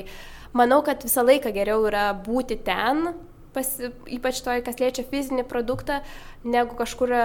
manau, 0.60 0.82
kad 0.84 1.08
visą 1.08 1.24
laiką 1.24 1.54
geriau 1.56 1.88
yra 1.88 2.10
būti 2.12 2.60
ten, 2.68 3.14
pasi, 3.56 3.94
ypač 4.20 4.44
toj, 4.44 4.66
kas 4.68 4.84
liečia 4.84 5.08
fizinį 5.08 5.48
produktą, 5.48 6.02
negu 6.44 6.76
kažkur 6.76 7.16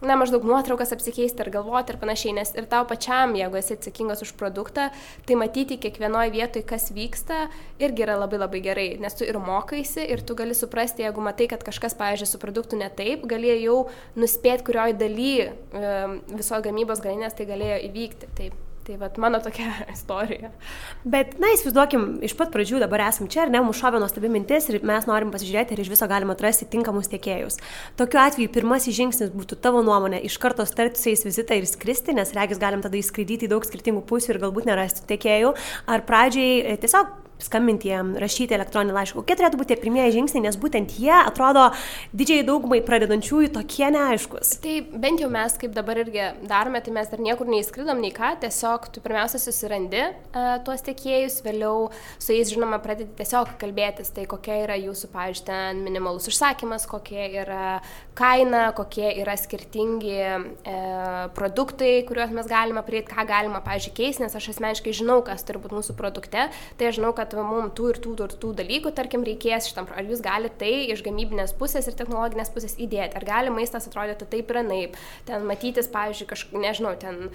na, 0.00 0.16
maždaug 0.20 0.44
nuotraukas 0.48 0.94
apsikeisti 0.94 1.44
ir 1.44 1.50
galvoti 1.54 1.94
ir 1.94 1.98
panašiai, 2.00 2.34
nes 2.40 2.54
ir 2.56 2.68
tau 2.70 2.86
pačiam, 2.88 3.34
jeigu 3.38 3.60
esi 3.60 3.76
atsakingas 3.76 4.24
už 4.24 4.32
produktą, 4.40 4.88
tai 5.28 5.38
matyti 5.40 5.78
kiekvienoje 5.80 6.32
vietoje, 6.34 6.64
kas 6.68 6.90
vyksta, 6.96 7.48
irgi 7.82 8.06
yra 8.06 8.16
labai 8.20 8.40
labai 8.40 8.62
gerai, 8.64 8.88
nes 9.02 9.16
tu 9.16 9.28
ir 9.28 9.40
mokaisi 9.42 10.06
ir 10.06 10.24
tu 10.24 10.38
gali 10.38 10.56
suprasti, 10.56 11.04
jeigu 11.06 11.24
matai, 11.24 11.50
kad 11.52 11.64
kažkas, 11.66 11.96
pavyzdžiui, 12.00 12.30
su 12.32 12.40
produktu 12.42 12.80
ne 12.80 12.88
taip, 12.88 13.26
gali 13.30 13.52
jau 13.60 13.84
nuspėti, 14.16 14.66
kurioje 14.70 14.98
daly 15.00 15.30
viso 16.32 16.64
gamybos 16.64 17.04
galinės 17.04 17.36
tai 17.36 17.48
galėjo 17.50 17.84
įvykti. 17.90 18.34
Taip. 18.40 18.69
Tai 18.86 18.96
vat 18.96 19.18
mano 19.20 19.38
tokia 19.44 19.68
istorija. 19.94 20.50
Bet, 21.04 21.34
na, 21.42 21.50
įsivaizduokim, 21.54 22.06
iš 22.24 22.34
pat 22.38 22.52
pradžių 22.54 22.80
dabar 22.80 23.04
esam 23.10 23.28
čia, 23.30 23.44
ar 23.44 23.52
ne, 23.52 23.60
mūsų 23.66 23.84
šovė 23.84 24.00
nuostabi 24.00 24.30
mintis 24.32 24.70
ir 24.70 24.80
mes 24.86 25.08
norim 25.08 25.32
pasižiūrėti, 25.34 25.76
ar 25.76 25.84
iš 25.84 25.92
viso 25.92 26.08
galima 26.10 26.36
atrasti 26.36 26.68
tinkamus 26.72 27.10
tiekėjus. 27.12 27.60
Tokiu 28.00 28.22
atveju 28.24 28.52
pirmasis 28.54 28.96
žingsnis 28.96 29.34
būtų 29.36 29.60
tavo 29.60 29.84
nuomonė 29.86 30.22
iš 30.26 30.40
karto 30.40 30.64
starti 30.68 31.00
su 31.02 31.12
jais 31.12 31.26
vizitą 31.28 31.60
ir 31.60 31.68
skristi, 31.68 32.16
nes 32.16 32.32
regis 32.36 32.62
galim 32.62 32.80
tada 32.84 32.96
įskraidyti 33.00 33.48
į 33.48 33.52
daug 33.52 33.68
skirtingų 33.68 34.06
pusių 34.08 34.34
ir 34.34 34.44
galbūt 34.46 34.70
nerasti 34.72 35.04
tiekėjų. 35.12 35.52
Ar 35.90 36.06
pradžiai 36.08 36.62
e, 36.64 36.78
tiesiog 36.80 37.29
skambinti 37.44 37.90
jam, 37.90 38.12
rašyti 38.20 38.56
elektroninį 38.56 38.94
laišką. 38.96 39.22
Kokie 39.22 39.36
turėtų 39.38 39.60
būti 39.60 39.72
tie 39.74 39.80
pirmieji 39.82 40.16
žingsniai, 40.18 40.44
nes 40.46 40.58
būtent 40.60 40.94
jie 41.00 41.14
atrodo 41.14 41.68
didžiai 42.16 42.44
daugumai 42.46 42.80
pradedančiųjų 42.86 43.52
tokie 43.56 43.88
neaiškus. 43.94 44.56
Tai 44.64 44.76
bent 45.02 45.22
jau 45.22 45.30
mes, 45.32 45.56
kaip 45.60 45.74
dabar 45.76 46.02
irgi 46.02 46.30
darome, 46.50 46.82
tai 46.84 46.94
mes 46.96 47.10
dar 47.10 47.22
niekur 47.22 47.50
neįskridom, 47.50 48.02
nei 48.02 48.12
ką, 48.16 48.34
tiesiog 48.44 48.90
tu 48.94 49.02
pirmiausia 49.04 49.40
susirandi 49.42 50.02
uh, 50.06 50.52
tuos 50.66 50.84
tiekėjus, 50.86 51.40
vėliau 51.46 51.88
su 52.18 52.36
jais, 52.36 52.50
žinoma, 52.52 52.80
pradedi 52.82 53.10
tiesiog 53.20 53.56
kalbėtis, 53.60 54.12
tai 54.16 54.26
kokia 54.30 54.62
yra 54.64 54.78
jūsų, 54.80 55.10
pavyzdžiui, 55.14 55.46
ten 55.50 55.84
minimalus 55.86 56.28
užsakymas, 56.30 56.86
kokia 56.90 57.28
yra 57.44 57.64
kaina, 58.18 58.70
kokie 58.76 59.08
yra 59.22 59.36
skirtingi 59.38 60.16
uh, 60.20 61.28
produktai, 61.36 61.92
kuriuos 62.08 62.34
mes 62.36 62.48
galime 62.50 62.82
prieiti, 62.86 63.10
ką 63.12 63.24
galima, 63.28 63.62
pavyzdžiui, 63.64 63.94
keisti, 63.96 64.24
nes 64.24 64.36
aš 64.36 64.50
asmeniškai 64.54 64.94
žinau, 65.00 65.20
kas 65.26 65.46
turi 65.46 65.62
būti 65.62 65.78
mūsų 65.78 65.96
produkte, 65.98 66.48
tai 66.80 66.90
aš 66.90 66.98
žinau, 67.00 67.14
kad 67.16 67.34
mums 67.38 67.74
tų 67.78 67.92
ir 67.94 68.02
tų 68.04 68.16
ir 68.26 68.36
tų 68.42 68.52
dalykų, 68.60 68.94
tarkim, 68.98 69.24
reikės 69.26 69.70
šitam, 69.70 69.88
ar 69.94 70.10
jūs 70.10 70.24
galite 70.24 70.60
tai 70.60 70.74
iš 70.94 71.04
gamybinės 71.06 71.56
pusės 71.58 71.88
ir 71.88 71.96
technologinės 71.98 72.52
pusės 72.54 72.76
įdėti, 72.80 73.16
ar 73.16 73.26
gali 73.28 73.54
maistas 73.54 73.88
atrodyti 73.88 74.28
taip 74.30 74.52
ir 74.52 74.62
naip, 74.66 75.00
ten 75.28 75.48
matytis, 75.48 75.90
pavyzdžiui, 75.92 76.30
kažkaip, 76.34 76.60
nežinau, 76.60 76.94
ten 77.00 77.30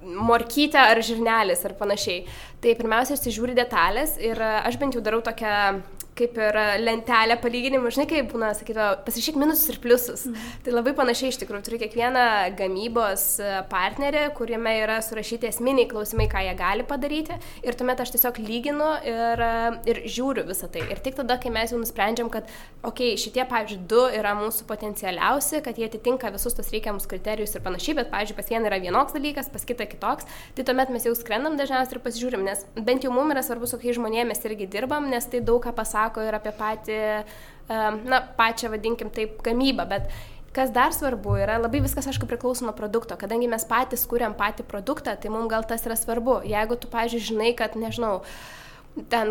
morkytė 0.00 0.80
ar 0.80 1.00
žirnelis 1.04 1.64
ar 1.68 1.74
panašiai. 1.78 2.24
Tai 2.62 2.74
pirmiausia, 2.78 3.18
išsižiūri 3.18 3.56
detalės 3.58 4.16
ir 4.22 4.40
aš 4.40 4.78
bent 4.80 4.96
jau 4.96 5.02
darau 5.04 5.20
tokią 5.24 5.82
kaip 6.18 6.36
ir 6.40 6.56
lentelę 6.82 7.36
palyginimų, 7.40 7.90
žinai, 7.94 8.06
kaip 8.10 8.30
būna, 8.32 8.50
sakytų, 8.56 8.86
pasirašyk 9.06 9.38
minusus 9.40 9.70
ir 9.72 9.78
pliusus. 9.82 10.26
Mm. 10.28 10.48
Tai 10.66 10.74
labai 10.74 10.92
panašiai 10.98 11.32
iš 11.32 11.38
tikrųjų 11.42 11.64
turi 11.66 11.78
kiekvieną 11.82 12.24
gamybos 12.58 13.24
partnerį, 13.70 14.26
kuriame 14.36 14.74
yra 14.82 14.98
surašyti 15.04 15.48
esminiai 15.48 15.88
klausimai, 15.90 16.28
ką 16.30 16.42
jie 16.44 16.54
gali 16.58 16.86
padaryti. 16.88 17.38
Ir 17.64 17.78
tuomet 17.78 18.02
aš 18.02 18.14
tiesiog 18.16 18.40
lyginu 18.42 18.90
ir, 19.08 19.44
ir 19.90 20.02
žiūriu 20.10 20.44
visą 20.48 20.68
tai. 20.72 20.84
Ir 20.92 21.00
tik 21.04 21.16
tada, 21.20 21.38
kai 21.40 21.52
mes 21.54 21.72
jau 21.72 21.80
nusprendžiam, 21.80 22.30
kad, 22.32 22.48
okei, 22.82 23.14
okay, 23.14 23.20
šitie, 23.20 23.44
pavyzdžiui, 23.50 23.80
du 23.90 24.04
yra 24.20 24.34
mūsų 24.38 24.68
potencialiausi, 24.68 25.62
kad 25.64 25.80
jie 25.80 25.88
atitinka 25.88 26.32
visus 26.34 26.56
tos 26.56 26.70
reikiamus 26.74 27.08
kriterijus 27.10 27.56
ir 27.56 27.64
panašiai, 27.64 27.96
bet, 28.02 28.12
pavyzdžiui, 28.12 28.38
pas 28.40 28.52
vieną 28.52 28.70
yra 28.70 28.80
vienoks 28.82 29.16
dalykas, 29.16 29.50
pas 29.52 29.64
kitą 29.68 29.88
kitoks, 29.90 30.28
tai 30.56 30.66
tuomet 30.68 30.92
mes 30.92 31.08
jau 31.08 31.14
skrendam 31.16 31.56
dažniausiai 31.60 31.96
ir 31.96 32.04
pasižiūrim, 32.04 32.44
nes 32.46 32.66
bent 32.76 33.06
jau 33.06 33.12
mums 33.14 33.34
yra 33.34 33.44
svarbu, 33.46 33.68
su 33.70 33.78
kokiais 33.78 33.98
žmonėmis 33.98 34.44
irgi 34.48 34.68
dirbam, 34.70 35.08
nes 35.12 35.28
tai 35.30 35.42
daug 35.44 35.62
ką 35.64 35.72
pasako 35.76 35.99
ir 36.26 36.36
apie 36.38 36.52
patį, 36.56 36.98
na, 37.70 38.20
pačią, 38.38 38.72
vadinkim 38.74 39.12
taip, 39.14 39.40
gamybą, 39.46 39.88
bet 39.94 40.12
Kas 40.50 40.72
dar 40.74 40.90
svarbu 40.90 41.36
yra, 41.38 41.60
labai 41.62 41.78
viskas, 41.78 42.08
aišku, 42.10 42.26
priklauso 42.26 42.64
nuo 42.66 42.72
produkto. 42.74 43.14
Kadangi 43.14 43.46
mes 43.46 43.62
patys 43.70 44.02
kuriam 44.10 44.32
patį 44.34 44.64
produktą, 44.66 45.12
tai 45.14 45.30
mums 45.30 45.46
gal 45.46 45.62
tas 45.62 45.84
yra 45.86 45.94
svarbu. 45.94 46.40
Jeigu 46.42 46.74
tu, 46.74 46.90
pažiūrėjau, 46.90 47.26
žinai, 47.28 47.52
kad, 47.54 47.76
nežinau, 47.78 48.16
uh, 48.18 48.60
ten 49.08 49.30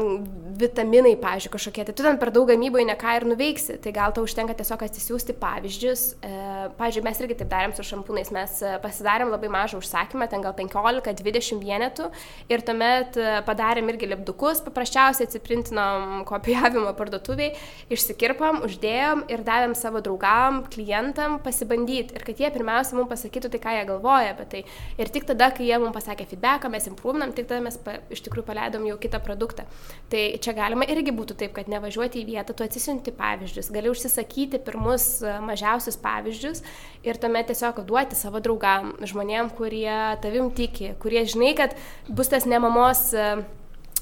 vitaminai, 0.60 1.16
pavyzdžiui, 1.20 1.52
kažkokie, 1.54 1.86
tai 1.88 1.94
tu 1.96 2.04
ten 2.04 2.18
per 2.20 2.32
daug 2.36 2.48
gamyboje 2.50 2.86
ne 2.88 2.96
ką 3.00 3.16
ir 3.20 3.26
nuveiksi, 3.30 3.78
tai 3.84 3.94
gal 3.96 4.14
tau 4.16 4.26
užtenka 4.28 4.56
tiesiog 4.58 4.84
atsisiųsti 4.86 5.36
pavyzdžius. 5.40 6.04
E, 6.26 6.32
pavyzdžiui, 6.80 7.04
mes 7.06 7.22
irgi 7.24 7.38
taip 7.40 7.52
darėm 7.52 7.76
su 7.76 7.86
šampūnais, 7.88 8.32
mes 8.36 8.56
e, 8.66 8.74
pasidarėm 8.84 9.32
labai 9.32 9.52
mažą 9.54 9.80
užsakymą, 9.80 10.28
ten 10.32 10.44
gal 10.44 10.56
15-20 10.58 11.64
vienetų. 11.64 12.10
Ir 12.52 12.64
tuomet 12.68 13.20
e, 13.20 13.38
padarėm 13.48 13.92
irgi 13.94 14.10
lipdukus, 14.12 14.64
paprasčiausiai 14.66 15.30
atsiprintinom 15.30 16.26
kopijavimo 16.30 16.92
parduotuviai, 17.00 17.54
išsikirpam, 17.94 18.64
uždėjom 18.68 19.26
ir 19.32 19.46
davėm 19.48 19.78
savo 19.80 20.04
draugam, 20.04 20.64
klientam 20.74 21.40
pasibandyti. 21.46 22.18
Ir 22.18 22.28
kad 22.28 22.44
jie 22.44 22.52
pirmiausia 22.56 23.00
mums 23.00 23.12
pasakytų 23.14 23.54
tai, 23.54 23.64
ką 23.64 23.78
jie 23.78 23.88
galvoja 23.94 24.36
apie 24.36 24.50
tai. 24.56 24.66
Ir 25.00 25.14
tik 25.14 25.28
tada, 25.30 25.52
kai 25.56 25.70
jie 25.70 25.80
mums 25.80 25.96
pasakė 25.96 26.28
feedbacką, 26.30 26.72
mes 26.74 26.92
improvinam, 26.92 27.34
tik 27.36 27.48
tada 27.50 27.64
mes 27.64 27.80
pa, 27.80 28.00
iš 28.12 28.24
tikrųjų 28.28 28.48
paleidom 28.50 28.88
jau 28.90 29.00
kitą 29.02 29.22
produktą 29.24 29.59
produktą. 29.60 30.00
Tai 30.10 30.40
čia 30.42 30.54
galima 30.58 30.88
irgi 30.90 31.12
būtų 31.14 31.36
taip, 31.38 31.52
kad 31.54 31.68
nevažiuoti 31.70 32.24
į 32.24 32.26
vietą, 32.32 32.56
tu 32.58 32.66
atsisiunti 32.66 33.12
pavyzdžius, 33.14 33.70
gali 33.70 33.92
užsisakyti 33.92 34.58
pirmus 34.66 35.22
e, 35.22 35.36
mažiausius 35.46 36.00
pavyzdžius 36.02 36.64
ir 37.06 37.20
tuomet 37.22 37.52
tiesiog 37.52 37.84
duoti 37.86 38.18
savo 38.18 38.42
draugam, 38.42 38.96
žmonėm, 39.06 39.52
kurie 39.54 40.18
tavim 40.24 40.50
tiki, 40.50 40.96
kurie 41.00 41.28
žinai, 41.30 41.54
kad 41.54 41.78
bus 42.10 42.32
tas 42.34 42.50
ne 42.50 42.58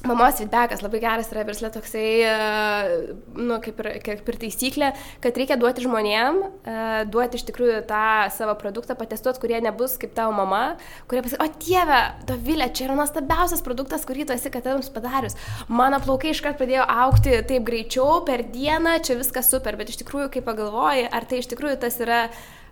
mamos 0.05 0.37
feedbackas 0.37 0.83
labai 0.85 0.99
geras 1.01 1.29
yra 1.33 1.43
verslė 1.47 1.69
toksai, 1.73 2.05
e, 2.27 2.33
nu, 3.37 3.57
kaip 3.63 3.79
ir, 3.81 3.89
kaip 4.05 4.29
ir 4.29 4.37
taisyklė, 4.43 4.91
kad 5.23 5.39
reikia 5.39 5.57
duoti 5.59 5.85
žmonėm, 5.85 6.41
e, 6.43 6.75
duoti 7.11 7.39
iš 7.39 7.47
tikrųjų 7.49 7.79
tą 7.89 8.03
savo 8.33 8.53
produktą, 8.59 8.97
patestuoti, 8.99 9.41
kurie 9.41 9.61
nebus 9.63 9.97
kaip 10.01 10.13
tavo 10.17 10.35
mama, 10.37 10.77
kurie 11.09 11.23
pasakys, 11.25 11.41
o 11.41 11.61
Dieve, 11.63 12.01
Dovilė, 12.29 12.69
čia 12.77 12.87
yra 12.87 12.99
nuostabiausias 12.99 13.63
produktas, 13.65 14.05
kurį 14.07 14.27
tu 14.27 14.35
esi 14.37 14.51
katėms 14.53 14.91
padarius. 14.93 15.37
Mano 15.71 15.99
plaukai 16.03 16.33
iškart 16.35 16.59
pradėjo 16.61 16.85
aukti 17.05 17.39
taip 17.49 17.65
greičiau 17.67 18.21
per 18.27 18.45
dieną, 18.53 18.99
čia 19.05 19.17
viskas 19.19 19.49
super, 19.53 19.79
bet 19.79 19.91
iš 19.93 20.01
tikrųjų, 20.03 20.29
kai 20.35 20.45
pagalvoji, 20.45 21.09
ar 21.09 21.25
tai 21.29 21.41
iš 21.41 21.49
tikrųjų 21.53 21.81
tas 21.81 21.99
yra 22.03 22.27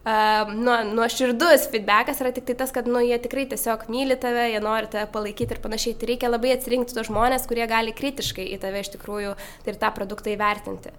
nu, 0.05 0.73
nuoširdus 0.93 1.65
feedbackas 1.73 2.19
yra 2.21 2.31
tik 2.35 2.45
tai 2.45 2.55
tas, 2.59 2.73
kad 2.75 2.85
nu, 2.89 2.99
jie 3.01 3.17
tikrai 3.21 3.47
tiesiog 3.49 3.87
myli 3.89 4.17
tave, 4.21 4.47
jie 4.51 4.61
nori 4.61 4.89
tave 4.93 5.07
palaikyti 5.13 5.57
ir 5.57 5.61
panašiai. 5.63 5.97
Tai 5.97 6.09
reikia 6.11 6.29
labai 6.29 6.53
atsirinkti 6.53 6.93
tos 6.93 7.09
žmonės, 7.09 7.47
kurie 7.49 7.65
gali 7.69 7.95
kritiškai 7.95 8.45
į 8.53 8.59
tave 8.61 8.83
iš 8.85 8.93
tikrųjų 8.97 9.33
ir 9.65 9.79
tą 9.81 9.89
produktą 9.95 10.35
įvertinti. 10.35 10.93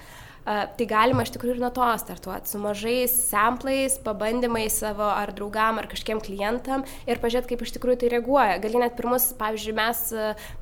Tai 0.46 0.86
galima 0.86 1.24
iš 1.26 1.32
tikrųjų 1.34 1.56
ir 1.56 1.62
nuo 1.62 1.72
to 1.74 1.86
startuoti, 1.98 2.50
su 2.50 2.60
mažais 2.62 3.14
samplais, 3.26 3.96
pabandymais 4.04 4.76
savo 4.78 5.08
ar 5.10 5.32
draugam, 5.34 5.80
ar 5.80 5.88
kažkiem 5.90 6.20
klientam 6.22 6.84
ir 7.08 7.18
pažiūrėti, 7.22 7.50
kaip 7.50 7.64
iš 7.66 7.72
tikrųjų 7.74 7.98
tai 8.02 8.10
reaguoja. 8.12 8.60
Gali 8.62 8.78
net 8.78 8.94
pirmus, 8.98 9.32
pavyzdžiui, 9.40 9.74
mes 9.74 10.02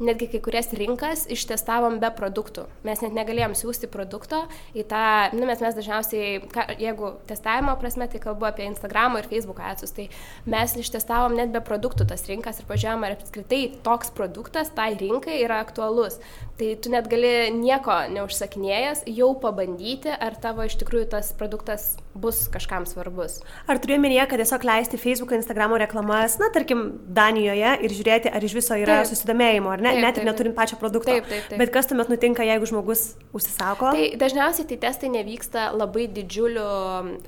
netgi 0.00 0.30
kai 0.32 0.40
kurias 0.46 0.72
rinkas 0.72 1.26
ištestavom 1.34 1.98
be 2.00 2.08
produktų. 2.16 2.64
Mes 2.88 3.02
net 3.04 3.12
negalėjom 3.16 3.56
siūsti 3.60 3.90
produkto 3.92 4.46
į 4.72 4.86
tą, 4.88 5.04
nu, 5.36 5.44
mes, 5.50 5.60
mes 5.60 5.76
dažniausiai, 5.76 6.40
jeigu 6.80 7.12
testavimo 7.28 7.76
prasme, 7.80 8.08
tai 8.08 8.22
kalbu 8.24 8.48
apie 8.48 8.64
Instagram 8.70 9.20
ir 9.20 9.28
Facebook 9.28 9.60
atsus, 9.60 9.92
tai 9.92 10.08
mes 10.48 10.78
ištestavom 10.80 11.36
net 11.36 11.52
be 11.52 11.60
produktų 11.64 12.08
tas 12.08 12.24
rinkas 12.30 12.62
ir 12.62 12.70
pažiūrėjom, 12.72 13.04
ar 13.04 13.18
apskritai 13.18 13.62
toks 13.84 14.14
produktas 14.16 14.72
tai 14.72 14.94
rinkai 14.96 15.42
yra 15.44 15.60
aktualus. 15.60 16.16
Tai 16.54 16.68
tu 16.78 16.90
net 16.92 17.08
gali 17.10 17.50
nieko 17.50 17.96
neužsakinėjęs, 18.14 19.08
jau 19.10 19.32
pabandyti, 19.42 19.73
ar 20.20 20.36
tavo 20.40 20.66
iš 20.66 20.78
tikrųjų 20.82 21.08
tas 21.16 21.32
produktas 21.38 21.94
bus 22.14 22.44
kažkam 22.52 22.86
svarbus. 22.86 23.40
Ar 23.66 23.80
turiu 23.82 23.98
minėję, 24.02 24.26
kad 24.30 24.40
tiesiog 24.42 24.64
leisti 24.66 25.00
Facebook, 25.00 25.34
Instagram 25.36 25.74
reklamas, 25.82 26.38
na, 26.38 26.50
tarkim, 26.54 26.84
Danijoje 27.14 27.74
ir 27.86 27.94
žiūrėti, 27.94 28.30
ar 28.30 28.46
iš 28.46 28.54
viso 28.58 28.78
yra 28.78 29.00
taip. 29.00 29.10
susidomėjimo, 29.10 29.72
ar 29.74 29.82
ne, 29.82 29.94
taip, 29.96 30.04
net 30.06 30.20
ir 30.20 30.28
neturint 30.28 30.56
pačio 30.56 30.78
produkto. 30.80 31.10
Taip, 31.10 31.26
taip, 31.30 31.48
taip. 31.50 31.58
Bet 31.60 31.72
kas 31.74 31.90
tuomet 31.90 32.12
nutinka, 32.12 32.46
jeigu 32.46 32.70
žmogus 32.70 33.04
užsisako? 33.34 33.90
Tai 33.96 34.06
dažniausiai 34.22 34.68
tai 34.70 34.78
testai 34.86 35.10
nevyksta 35.14 35.66
labai 35.74 36.06
didžiuliu, 36.14 36.68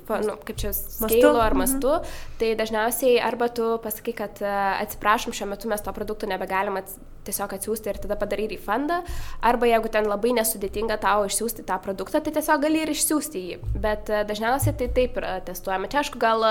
nu, 0.07 0.37
kaip 0.47 0.63
čia, 0.63 0.71
skailu 0.77 1.35
ar 1.35 1.55
mhm. 1.55 1.63
mastu. 1.65 1.97
Mhm. 1.99 2.23
Tai 2.39 2.53
dažniausiai 2.63 3.19
arba 3.27 3.51
tu 3.51 3.75
pasakai, 3.83 4.15
kad 4.23 4.41
atsiprašom, 4.47 5.35
šiuo 5.35 5.51
metu 5.51 5.71
mes 5.71 5.83
to 5.83 5.93
produkto 5.95 6.29
nebegalim 6.29 6.79
tiesiog 7.27 7.55
atsiųsti 7.57 7.91
ir 7.91 7.99
tada 8.03 8.17
padarai 8.19 8.47
refundą, 8.53 9.01
arba 9.43 9.69
jeigu 9.69 9.91
ten 9.91 10.07
labai 10.09 10.33
nesudėtinga 10.37 10.99
tau 11.03 11.25
išsiųsti 11.27 11.65
tą 11.67 11.79
produktą, 11.83 12.21
tai 12.23 12.33
tiesiog 12.37 12.63
gali 12.63 12.83
ir 12.85 12.93
išsiųsti 12.93 13.43
jį. 13.47 13.59
Bet 13.83 14.11
dažniausiai 14.29 14.76
tai 14.79 14.87
taip 14.95 15.17
yra 15.19 15.37
testuojama. 15.45 15.89
Čia 15.91 16.01
aišku, 16.01 16.19
gal, 16.21 16.45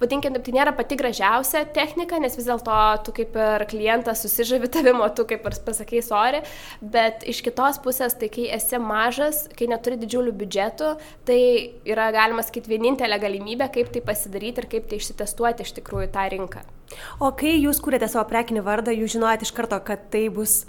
vadinkim, 0.00 0.36
tai 0.36 0.54
nėra 0.56 0.74
pati 0.76 0.98
gražiausia 1.00 1.64
technika, 1.76 2.20
nes 2.22 2.36
vis 2.38 2.48
dėlto 2.48 2.78
tu 3.06 3.14
kaip 3.16 3.36
ir 3.40 3.66
klientas 3.70 4.24
susižavi 4.24 4.70
tavimo, 4.76 5.08
tu 5.16 5.26
kaip 5.28 5.46
ir 5.48 5.58
pasakai 5.66 6.02
sorry, 6.04 6.42
bet 6.80 7.24
iš 7.28 7.42
kitos 7.46 7.80
pusės, 7.84 8.16
tai 8.20 8.30
kai 8.32 8.48
esi 8.56 8.80
mažas, 8.82 9.46
kai 9.56 9.70
neturi 9.70 10.00
didžiulių 10.00 10.34
biudžetų, 10.42 10.92
tai 11.28 11.40
yra 11.88 12.10
galima 12.14 12.44
sakyti 12.46 12.74
vienintelė 12.74 13.20
galimybė, 13.22 13.70
kaip 13.74 13.94
tai 13.94 14.04
pasidaryti 14.04 14.64
ir 14.64 14.70
kaip 14.76 14.90
tai 14.90 15.00
išsitestuoti 15.00 15.66
iš 15.66 15.76
tikrųjų 15.80 16.12
tą 16.14 16.28
rinką. 16.34 16.66
O 17.22 17.30
kai 17.36 17.52
jūs 17.60 17.78
kūrėte 17.82 18.08
savo 18.10 18.24
prekinį 18.30 18.64
vardą, 18.66 18.94
jūs 18.94 19.14
žinojate 19.14 19.46
iš 19.46 19.52
karto, 19.54 19.78
kad 19.86 20.08
tai 20.12 20.24
bus 20.32 20.64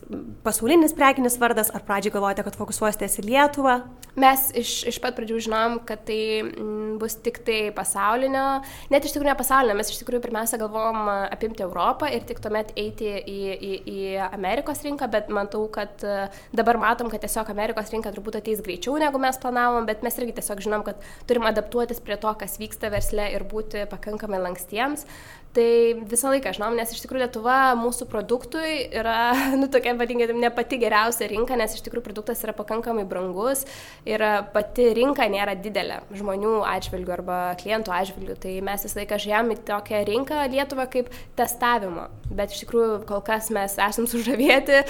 pasaulinis 0.45 0.93
prekinis 0.97 1.39
vardas, 1.41 1.71
ar 1.73 1.85
pradžioje 1.87 2.15
galvojate, 2.17 2.45
kad 2.45 2.57
fokusuositės 2.59 3.19
į 3.21 3.27
Lietuvą? 3.29 3.81
Mes 4.19 4.49
iš, 4.59 4.73
iš 4.91 4.97
pat 4.99 5.15
pradžių 5.15 5.37
žinom, 5.45 5.77
kad 5.87 6.03
tai 6.07 6.19
m, 6.43 6.97
bus 6.99 7.15
tik 7.23 7.39
tai 7.47 7.59
pasaulinio, 7.75 8.59
net 8.91 9.07
iš 9.07 9.15
tikrųjų 9.15 9.29
ne 9.31 9.37
pasaulinio, 9.39 9.77
mes 9.79 9.91
iš 9.93 10.01
tikrųjų 10.01 10.25
pirmiausia 10.25 10.59
galvom 10.59 11.07
apimti 11.07 11.63
Europą 11.63 12.09
ir 12.11 12.25
tik 12.27 12.41
tuomet 12.43 12.73
eiti 12.75 13.07
į, 13.07 13.39
į, 13.55 13.71
į 13.87 13.99
Amerikos 14.27 14.83
rinką, 14.83 15.07
bet 15.13 15.31
matau, 15.31 15.63
kad 15.71 16.03
dabar 16.51 16.81
matom, 16.81 17.07
kad 17.13 17.23
tiesiog 17.23 17.53
Amerikos 17.55 17.93
rinka 17.95 18.11
turbūt 18.11 18.41
ateis 18.41 18.59
greičiau 18.65 18.99
negu 18.99 19.21
mes 19.21 19.39
planavom, 19.39 19.87
bet 19.87 20.03
mes 20.03 20.19
irgi 20.19 20.35
tiesiog 20.41 20.65
žinom, 20.67 20.83
kad 20.87 20.99
turim 21.29 21.47
adaptuotis 21.47 22.03
prie 22.03 22.19
to, 22.19 22.35
kas 22.35 22.59
vyksta 22.59 22.91
versle 22.91 23.31
ir 23.31 23.47
būti 23.47 23.87
pakankamai 23.89 24.43
lankstiems. 24.43 25.07
Tai 25.51 25.95
visą 26.07 26.29
laiką 26.31 26.53
žinom, 26.55 26.77
nes 26.79 26.93
iš 26.95 27.01
tikrųjų 27.03 27.25
Lietuva 27.25 27.73
mūsų 27.75 28.05
produktui 28.07 28.85
yra, 28.95 29.33
nu, 29.59 29.67
tokia, 29.71 29.91
vadinkime, 29.99 30.37
ne 30.39 30.47
pati 30.55 30.77
geriausia 30.79 31.27
rinka, 31.27 31.57
nes 31.59 31.75
iš 31.75 31.83
tikrųjų 31.83 32.05
produktas 32.05 32.39
yra 32.45 32.55
pakankamai 32.55 33.03
brangus 33.07 33.65
ir 34.07 34.23
pati 34.55 34.87
rinka 34.95 35.27
nėra 35.27 35.57
didelė 35.59 35.99
žmonių 36.15 36.61
atžvilgių 36.71 37.15
arba 37.17 37.39
klientų 37.59 37.91
atžvilgių. 37.97 38.37
Tai 38.45 38.53
mes 38.69 38.85
visą 38.87 39.01
laiką 39.01 39.19
žiūrėjom 39.25 39.51
į 39.51 39.57
tokią 39.67 40.01
rinką 40.07 40.45
Lietuvą 40.53 40.87
kaip 40.93 41.11
testavimo. 41.35 42.07
Bet 42.31 42.55
iš 42.55 42.63
tikrųjų 42.63 43.01
kol 43.09 43.19
kas 43.27 43.51
mes 43.51 43.75
esam 43.75 44.07
sužavėti 44.11 44.79
e, 44.79 44.85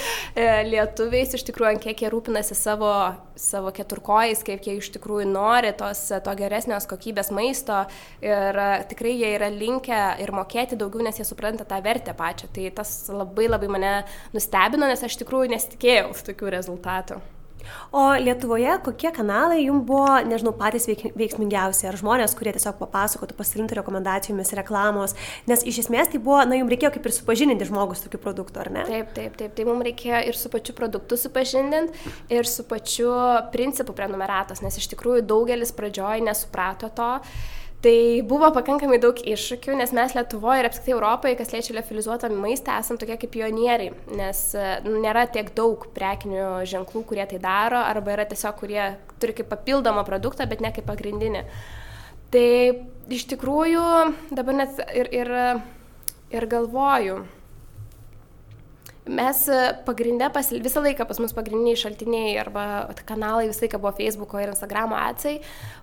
lietuviais, 0.69 1.34
iš 1.34 1.47
tikrųjų, 1.50 1.71
ant 1.74 1.86
kiek 1.88 2.06
jie 2.06 2.13
rūpinasi 2.13 2.60
savo, 2.60 2.93
savo 3.34 3.74
keturkojais, 3.74 4.45
kaip 4.45 4.69
jie 4.69 4.78
iš 4.78 4.91
tikrųjų 4.93 5.26
nori 5.34 5.74
tos, 5.74 6.06
to 6.21 6.38
geresnės 6.38 6.86
kokybės 6.86 7.34
maisto 7.34 7.82
ir 8.21 8.62
tikrai 8.91 9.17
jie 9.17 9.34
yra 9.39 9.50
linkę 9.50 10.04
ir 10.21 10.30
mokėti 10.38 10.50
mokėti 10.51 10.77
daugiau, 10.77 11.03
nes 11.03 11.17
jie 11.17 11.25
supranta 11.25 11.65
tą 11.65 11.81
vertę 11.81 12.13
pačią. 12.13 12.51
Tai 12.51 12.71
tas 12.75 13.09
labai 13.09 13.47
labai 13.47 13.69
mane 13.71 13.93
nustebino, 14.33 14.87
nes 14.87 15.03
aš 15.03 15.21
tikrųjų 15.23 15.55
nesitikėjau 15.55 16.11
tokių 16.27 16.57
rezultatų. 16.57 17.21
O 17.93 18.17
Lietuvoje 18.17 18.73
kokie 18.81 19.11
kanalai 19.13 19.59
jums 19.67 19.85
buvo, 19.85 20.17
nežinau, 20.25 20.51
patys 20.57 20.87
veiksmingiausi? 20.89 21.85
Ar 21.85 21.95
žmonės, 21.95 22.33
kurie 22.35 22.55
tiesiog 22.55 22.79
papasakotų, 22.79 23.35
pasidalintų 23.37 23.77
rekomendacijomis, 23.77 24.53
reklamos? 24.57 25.13
Nes 25.47 25.61
iš 25.69 25.83
esmės 25.83 26.09
tai 26.09 26.17
buvo, 26.17 26.39
na, 26.41 26.57
jums 26.57 26.73
reikėjo 26.73 26.95
kaip 26.97 27.05
ir 27.05 27.15
supažindinti 27.15 27.69
žmogus 27.69 28.01
tokiu 28.01 28.17
produktu, 28.23 28.63
ar 28.63 28.71
ne? 28.73 28.87
Taip, 28.89 29.13
taip, 29.13 29.37
taip. 29.37 29.53
Tai 29.53 29.69
mums 29.69 29.85
reikėjo 29.87 30.23
ir 30.33 30.41
su 30.41 30.49
pačiu 30.51 30.75
produktu 30.75 31.21
supažindinti, 31.21 32.09
ir 32.33 32.49
su 32.49 32.65
pačiu 32.65 33.13
principu 33.53 33.93
prenumeratos, 33.93 34.65
nes 34.65 34.81
iš 34.81 34.89
tikrųjų 34.95 35.21
daugelis 35.29 35.75
pradžioj 35.77 36.25
nesuprato 36.25 36.89
to. 36.97 37.13
Tai 37.81 38.21
buvo 38.29 38.51
pakankamai 38.53 38.99
daug 39.01 39.17
iššūkių, 39.17 39.73
nes 39.79 39.89
mes 39.97 40.11
Lietuvoje 40.13 40.61
ir 40.61 40.67
apskritai 40.67 40.93
Europoje, 40.93 41.37
kas 41.39 41.49
liečia 41.49 41.73
liofilizuotą 41.73 42.29
maistą, 42.29 42.75
esame 42.77 43.01
tokie 43.01 43.15
kaip 43.17 43.31
pionieriai, 43.33 43.95
nes 44.19 44.41
nu, 44.85 44.99
nėra 45.01 45.23
tiek 45.33 45.49
daug 45.57 45.87
prekinių 45.95 46.61
ženklų, 46.69 47.01
kurie 47.09 47.25
tai 47.31 47.39
daro, 47.41 47.81
arba 47.81 48.13
yra 48.13 48.27
tiesiog, 48.29 48.59
kurie 48.59 48.83
turi 49.17 49.33
kaip 49.39 49.49
papildomą 49.49 50.05
produktą, 50.05 50.45
bet 50.51 50.61
ne 50.61 50.69
kaip 50.75 50.85
pagrindinį. 50.91 51.41
Tai 52.31 52.47
iš 53.17 53.25
tikrųjų 53.33 53.85
dabar 54.29 54.59
net 54.61 54.77
ir, 54.93 55.09
ir, 55.17 55.33
ir 56.37 56.49
galvoju, 56.53 57.23
Mes 59.05 59.47
e, 59.47 59.77
pagrindę, 59.85 60.29
pas, 60.29 60.51
visą 60.53 60.81
laiką 60.83 61.07
pas 61.09 61.17
mus 61.19 61.31
pagrindiniai 61.33 61.77
šaltiniai 61.79 62.35
arba 62.37 62.63
kanalai 63.09 63.47
visą 63.49 63.63
laiką 63.65 63.79
buvo 63.81 63.91
Facebook'o 63.97 64.37
ir 64.37 64.51
Instagram'o 64.51 64.93
atsai. 64.93 65.39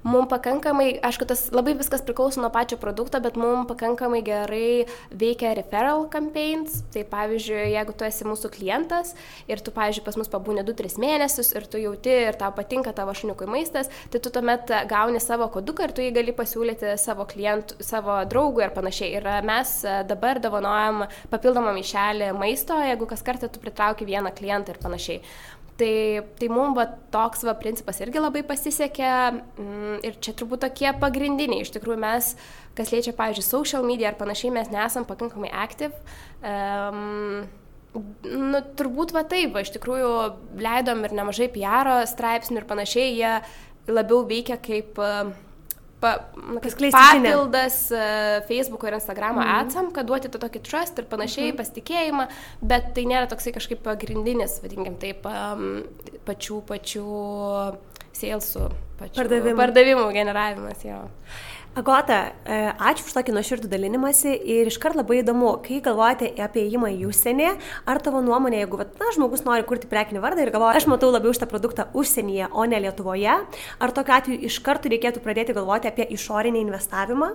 Mums 0.06 0.28
pakankamai, 0.30 1.00
aišku, 1.02 1.26
tas 1.26 1.48
labai 1.50 1.74
viskas 1.74 2.04
priklauso 2.06 2.38
nuo 2.38 2.50
pačio 2.54 2.78
produkto, 2.78 3.18
bet 3.18 3.34
mums 3.34 3.66
pakankamai 3.66 4.20
gerai 4.22 4.86
veikia 5.10 5.50
referral 5.58 6.06
campaigns. 6.12 6.84
Tai 6.94 7.02
pavyzdžiui, 7.10 7.64
jeigu 7.72 7.96
tu 7.98 8.06
esi 8.06 8.28
mūsų 8.28 8.52
klientas 8.54 9.16
ir 9.50 9.64
tu, 9.66 9.74
pavyzdžiui, 9.74 10.04
pas 10.06 10.20
mus 10.20 10.30
pabūni 10.30 10.62
2-3 10.62 11.02
mėnesius 11.02 11.50
ir 11.58 11.66
tu 11.66 11.82
jauti 11.82 12.14
ir 12.28 12.38
tau 12.38 12.52
patinka 12.54 12.94
tavo 12.94 13.16
šuniukui 13.18 13.50
maistas, 13.50 13.90
tai 14.14 14.22
tu 14.22 14.30
tuomet 14.30 14.70
gauni 14.86 15.18
savo 15.18 15.50
koduką 15.50 15.88
ir 15.88 15.96
tu 15.96 16.06
jį 16.06 16.14
gali 16.20 16.36
pasiūlyti 16.38 16.94
savo 17.02 17.26
klientų, 17.26 17.82
savo 17.82 18.22
draugui 18.30 18.68
ir 18.68 18.76
panašiai. 18.78 19.10
Ir 19.18 19.28
mes 19.42 19.74
dabar 20.06 20.38
davonojam 20.38 21.08
papildomą 21.34 21.74
mišelį 21.74 22.30
maisto, 22.38 22.78
jeigu 22.86 23.07
kas 23.10 23.24
kartą 23.26 23.50
tu 23.52 23.62
pritrauki 23.62 24.08
vieną 24.08 24.32
klientą 24.36 24.74
ir 24.74 24.82
panašiai. 24.82 25.22
Tai, 25.78 26.24
tai 26.40 26.48
mums 26.50 26.74
va, 26.74 26.88
toks 27.14 27.44
va, 27.46 27.54
principas 27.58 28.00
irgi 28.02 28.18
labai 28.18 28.42
pasisekė 28.46 29.10
mm, 29.30 30.00
ir 30.08 30.16
čia 30.24 30.34
turbūt 30.34 30.64
tokie 30.64 30.90
pagrindiniai. 30.98 31.62
Iš 31.62 31.70
tikrųjų 31.76 32.00
mes, 32.02 32.32
kas 32.78 32.90
liečia, 32.90 33.14
pavyzdžiui, 33.14 33.46
social 33.46 33.86
media 33.86 34.10
ar 34.10 34.18
panašiai, 34.18 34.50
mes 34.56 34.72
nesam 34.74 35.06
pakankamai 35.06 35.52
aktyv. 35.54 35.94
Um, 36.42 37.46
Nu, 38.28 38.60
turbūt 38.78 39.14
va 39.16 39.22
taip, 39.26 39.54
va, 39.56 39.62
iš 39.64 39.72
tikrųjų 39.74 40.10
leidom 40.60 41.00
ir 41.08 41.14
nemažai 41.16 41.48
PR 41.50 41.88
straipsnių 42.06 42.60
ir 42.60 42.66
panašiai, 42.68 43.14
jie 43.16 43.30
labiau 43.90 44.20
veikia 44.28 44.58
kaip 44.60 45.00
uh, 45.00 45.32
pa, 46.00 46.12
papildas 46.92 47.78
uh, 47.94 48.38
Facebook 48.48 48.86
ir 48.86 48.96
Instagram 48.98 49.40
mm. 49.40 49.52
atsam, 49.58 49.90
kad 49.94 50.08
duoti 50.08 50.30
tą 50.32 50.40
tokį 50.42 50.62
trust 50.66 51.00
ir 51.00 51.08
panašiai, 51.10 51.52
mm. 51.52 51.58
pasitikėjimą, 51.60 52.28
bet 52.72 52.92
tai 52.96 53.06
nėra 53.10 53.28
toksai 53.30 53.54
kažkaip 53.56 53.82
pagrindinis, 53.86 54.58
vadinkim 54.64 54.98
taip, 55.02 55.26
um, 55.28 55.82
pačių, 56.28 56.62
pačių 56.68 57.06
salesų, 58.18 58.70
pačių 58.98 59.20
pardavimų, 59.20 59.58
pardavimų 59.58 60.08
generavimas. 60.16 60.84
Jo. 60.86 61.04
Agota, 61.76 62.32
e, 62.48 62.56
ačiū 62.74 63.04
už 63.06 63.12
tokį 63.14 63.34
nuoširdų 63.36 63.68
dalinimąsi 63.70 64.32
ir 64.34 64.70
iškart 64.70 64.96
labai 64.98 65.20
įdomu, 65.20 65.50
kai 65.62 65.82
galvojate 65.84 66.32
apie 66.40 66.64
įimą 66.64 66.90
į 66.96 67.04
užsienį, 67.10 67.50
ar 67.86 68.00
tavo 68.02 68.22
nuomonė, 68.24 68.62
jeigu 68.64 68.80
na, 68.80 69.12
žmogus 69.14 69.44
nori 69.46 69.66
kurti 69.68 69.90
prekinį 69.90 70.24
vardą 70.24 70.42
ir 70.42 70.50
galvoja, 70.54 70.80
aš 70.80 70.88
matau 70.90 71.12
labiau 71.12 71.36
šitą 71.36 71.46
produktą 71.50 71.86
užsienyje, 71.92 72.48
o 72.50 72.64
ne 72.64 72.80
Lietuvoje, 72.82 73.36
ar 73.78 73.94
tokiu 73.94 74.16
atveju 74.16 74.48
iš 74.48 74.58
karto 74.64 74.90
reikėtų 74.90 75.22
pradėti 75.22 75.54
galvoti 75.54 75.92
apie 75.92 76.08
išorinį 76.16 76.64
investavimą? 76.66 77.34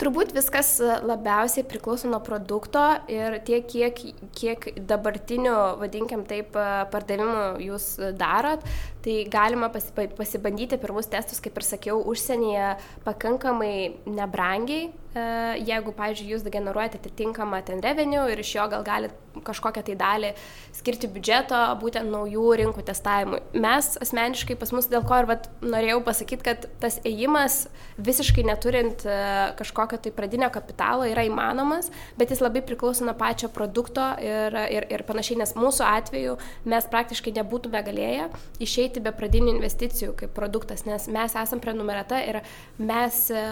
Turbūt 0.00 0.34
viskas 0.36 0.76
labiausiai 0.80 1.66
priklauso 1.68 2.10
nuo 2.10 2.20
produkto 2.24 2.82
ir 3.12 3.38
tiek, 3.46 3.66
kiek, 3.70 4.02
kiek 4.36 4.66
dabartinių, 4.88 5.54
vadinkim 5.82 6.24
taip, 6.28 6.56
pardavimų 6.92 7.46
jūs 7.66 7.88
darot, 8.18 8.64
tai 9.04 9.22
galima 9.30 9.70
pasibandyti 9.70 10.80
pirmus 10.82 11.10
testus, 11.12 11.42
kaip 11.44 11.60
ir 11.60 11.68
sakiau, 11.68 12.02
užsienyje 12.10 12.74
pakankamai 13.06 13.74
nebrangiai 14.08 14.92
jeigu, 15.14 15.94
pavyzdžiui, 15.94 16.32
jūs 16.34 16.46
generuojate 16.50 16.98
atitinkamą 17.00 17.62
ten 17.66 17.82
revenue 17.84 18.26
ir 18.32 18.42
iš 18.42 18.56
jo 18.56 18.66
gal 18.72 18.86
galite 18.86 19.24
kažkokią 19.42 19.82
tai 19.86 19.96
dalį 19.98 20.30
skirti 20.74 21.08
biudžeto 21.10 21.58
būtent 21.80 22.10
naujų 22.10 22.44
rinkų 22.60 22.84
testavimui. 22.86 23.40
Mes 23.58 23.94
asmeniškai 24.02 24.56
pas 24.60 24.72
mus 24.74 24.88
dėl 24.90 25.04
ko 25.06 25.18
ir 25.22 25.28
vat, 25.30 25.48
norėjau 25.64 26.00
pasakyti, 26.06 26.44
kad 26.46 26.66
tas 26.82 27.00
ėjimas 27.06 27.64
visiškai 27.98 28.44
neturint 28.46 29.04
e, 29.06 29.16
kažkokio 29.58 29.98
tai 30.04 30.12
pradinio 30.14 30.50
kapitalo 30.54 31.08
yra 31.08 31.24
įmanomas, 31.26 31.90
bet 32.18 32.34
jis 32.34 32.42
labai 32.44 32.64
priklauso 32.66 33.06
nuo 33.06 33.16
pačio 33.18 33.50
produkto 33.54 34.04
ir, 34.22 34.54
ir, 34.74 34.88
ir 34.92 35.06
panašiai, 35.08 35.40
nes 35.42 35.54
mūsų 35.58 35.86
atveju 35.88 36.36
mes 36.70 36.88
praktiškai 36.90 37.34
nebūtume 37.38 37.82
galėję 37.86 38.28
išeiti 38.64 39.02
be 39.04 39.14
pradinių 39.14 39.54
investicijų 39.56 40.14
kaip 40.18 40.34
produktas, 40.36 40.84
nes 40.88 41.08
mes 41.12 41.38
esam 41.38 41.62
prenumerata 41.64 42.20
ir 42.22 42.42
mes 42.78 43.24
e, 43.34 43.44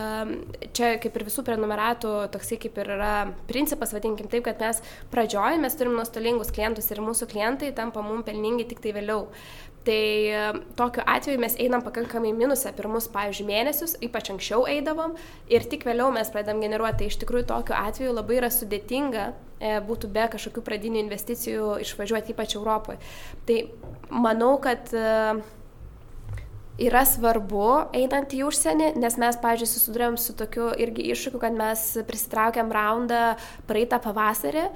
čia 0.77 0.95
kaip 1.03 1.17
ir 1.19 1.29
visų 1.29 1.47
prenumeratų 1.53 2.15
toksai 2.35 2.59
kaip 2.63 2.81
ir 2.83 2.95
yra 2.97 3.13
principas, 3.51 3.93
vadinkim 3.95 4.31
taip, 4.33 4.47
kad 4.49 4.63
mes 4.65 4.81
pradžioj 5.13 5.61
mes 5.63 5.77
turim 5.79 5.95
nuostolingus 5.99 6.55
klientus 6.55 6.91
ir 6.91 7.05
mūsų 7.05 7.29
klientai 7.31 7.75
tampa 7.77 8.03
mums 8.03 8.27
pelningi 8.27 8.67
tik 8.73 8.83
tai 8.83 8.97
vėliau. 8.97 9.29
Tai 9.83 10.27
e, 10.31 10.53
tokiu 10.79 11.03
atveju 11.07 11.41
mes 11.43 11.57
einam 11.59 11.83
pakankamai 11.83 12.31
minusą 12.37 12.71
pirmus, 12.77 13.09
pavyzdžiui, 13.11 13.47
mėnesius, 13.49 13.97
ypač 14.07 14.31
anksčiau 14.31 14.63
eidavom 14.71 15.17
ir 15.51 15.67
tik 15.71 15.83
vėliau 15.89 16.13
mes 16.15 16.31
pradedam 16.31 16.63
generuoti. 16.63 17.01
Tai 17.01 17.09
iš 17.11 17.19
tikrųjų 17.25 17.49
tokiu 17.51 17.75
atveju 17.75 18.13
labai 18.15 18.39
yra 18.39 18.51
sudėtinga 18.55 19.25
e, 19.33 19.73
būtų 19.89 20.13
be 20.15 20.29
kažkokių 20.37 20.63
pradinių 20.69 21.03
investicijų 21.03 21.73
išvažiuoti, 21.83 22.37
ypač 22.37 22.55
Europoje. 22.61 23.03
Tai 23.49 23.59
manau, 24.15 24.53
kad 24.63 24.95
e, 24.95 25.35
yra 26.81 27.05
svarbu 27.09 27.69
einant 27.97 28.33
į 28.33 28.47
užsienį, 28.49 28.95
nes 29.01 29.19
mes, 29.21 29.39
pavyzdžiui, 29.43 29.71
susidurėm 29.75 30.19
su 30.21 30.35
tokiu 30.39 30.71
irgi 30.81 31.11
iššūkiu, 31.13 31.41
kad 31.43 31.57
mes 31.57 31.85
prisitraukėm 32.09 32.73
raundą 32.73 33.23
praeitą 33.69 34.01
pavasarį 34.03 34.69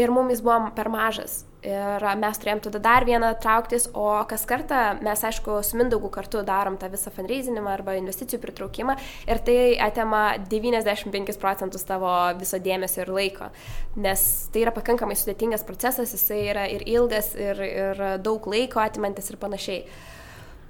ir 0.00 0.12
mums 0.12 0.32
jis 0.32 0.44
buvo 0.44 0.70
per 0.76 0.88
mažas. 0.92 1.42
Ir 1.62 2.02
mes 2.18 2.40
turėjom 2.42 2.58
tada 2.64 2.80
dar 2.82 3.04
vieną 3.06 3.28
trauktis, 3.38 3.84
o 3.94 4.08
kas 4.26 4.42
kartą 4.50 4.78
mes, 4.98 5.20
aišku, 5.28 5.60
su 5.62 5.76
Mindaugu 5.78 6.08
kartu 6.10 6.40
darom 6.42 6.74
tą 6.80 6.88
visą 6.90 7.12
fundraisinimą 7.14 7.70
arba 7.70 7.94
investicijų 8.00 8.40
pritraukimą 8.42 8.96
ir 9.30 9.42
tai 9.46 9.58
atima 9.86 10.22
95 10.50 11.38
procentus 11.38 11.86
tavo 11.86 12.10
viso 12.40 12.58
dėmesio 12.58 13.04
ir 13.04 13.12
laiko, 13.14 13.52
nes 13.94 14.24
tai 14.50 14.64
yra 14.64 14.72
pakankamai 14.74 15.14
sudėtingas 15.20 15.62
procesas, 15.68 16.16
jisai 16.16 16.40
yra 16.48 16.66
ir 16.72 16.82
ilgas, 16.82 17.30
ir, 17.38 17.62
ir 17.62 18.02
daug 18.24 18.50
laiko 18.50 18.82
atimantis 18.82 19.30
ir 19.30 19.38
panašiai. 19.38 19.86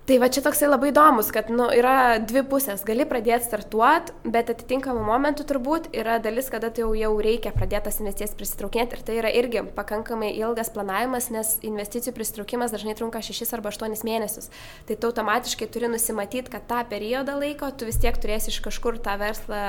Tai 0.03 0.17
va 0.19 0.27
čia 0.27 0.41
toksai 0.43 0.67
labai 0.67 0.89
įdomus, 0.91 1.29
kad 1.31 1.47
nu, 1.55 1.69
yra 1.71 2.19
dvi 2.19 2.41
pusės. 2.51 2.81
Gali 2.83 3.05
pradėti 3.07 3.47
startuoti, 3.47 4.11
bet 4.27 4.49
atitinkamų 4.51 5.05
momentų 5.07 5.45
turbūt 5.47 5.85
yra 5.95 6.17
dalis, 6.19 6.49
kada 6.51 6.73
tai 6.75 6.83
jau, 6.83 6.89
jau 6.99 7.13
reikia 7.23 7.53
pradėti 7.55 7.87
tas 7.87 8.01
investicijas 8.03 8.35
prisitraukinėti. 8.35 8.99
Ir 8.99 9.05
tai 9.07 9.19
yra 9.21 9.31
irgi 9.31 9.63
pakankamai 9.77 10.33
ilgas 10.35 10.73
planavimas, 10.75 11.29
nes 11.31 11.53
investicijų 11.63 12.17
prisitraukimas 12.17 12.75
dažnai 12.75 12.97
trunka 12.99 13.23
6 13.23 13.55
arba 13.55 13.71
8 13.71 14.03
mėnesius. 14.03 14.51
Tai 14.89 14.97
tu 14.99 15.11
automatiškai 15.13 15.69
turi 15.71 15.93
nusimatyti, 15.93 16.51
kad 16.51 16.67
tą 16.67 16.83
periodą 16.91 17.39
laiko 17.39 17.71
tu 17.71 17.87
vis 17.87 18.01
tiek 18.03 18.19
turėsi 18.19 18.51
iš 18.51 18.59
kažkur 18.67 18.99
tą 19.07 19.15
verslą 19.23 19.63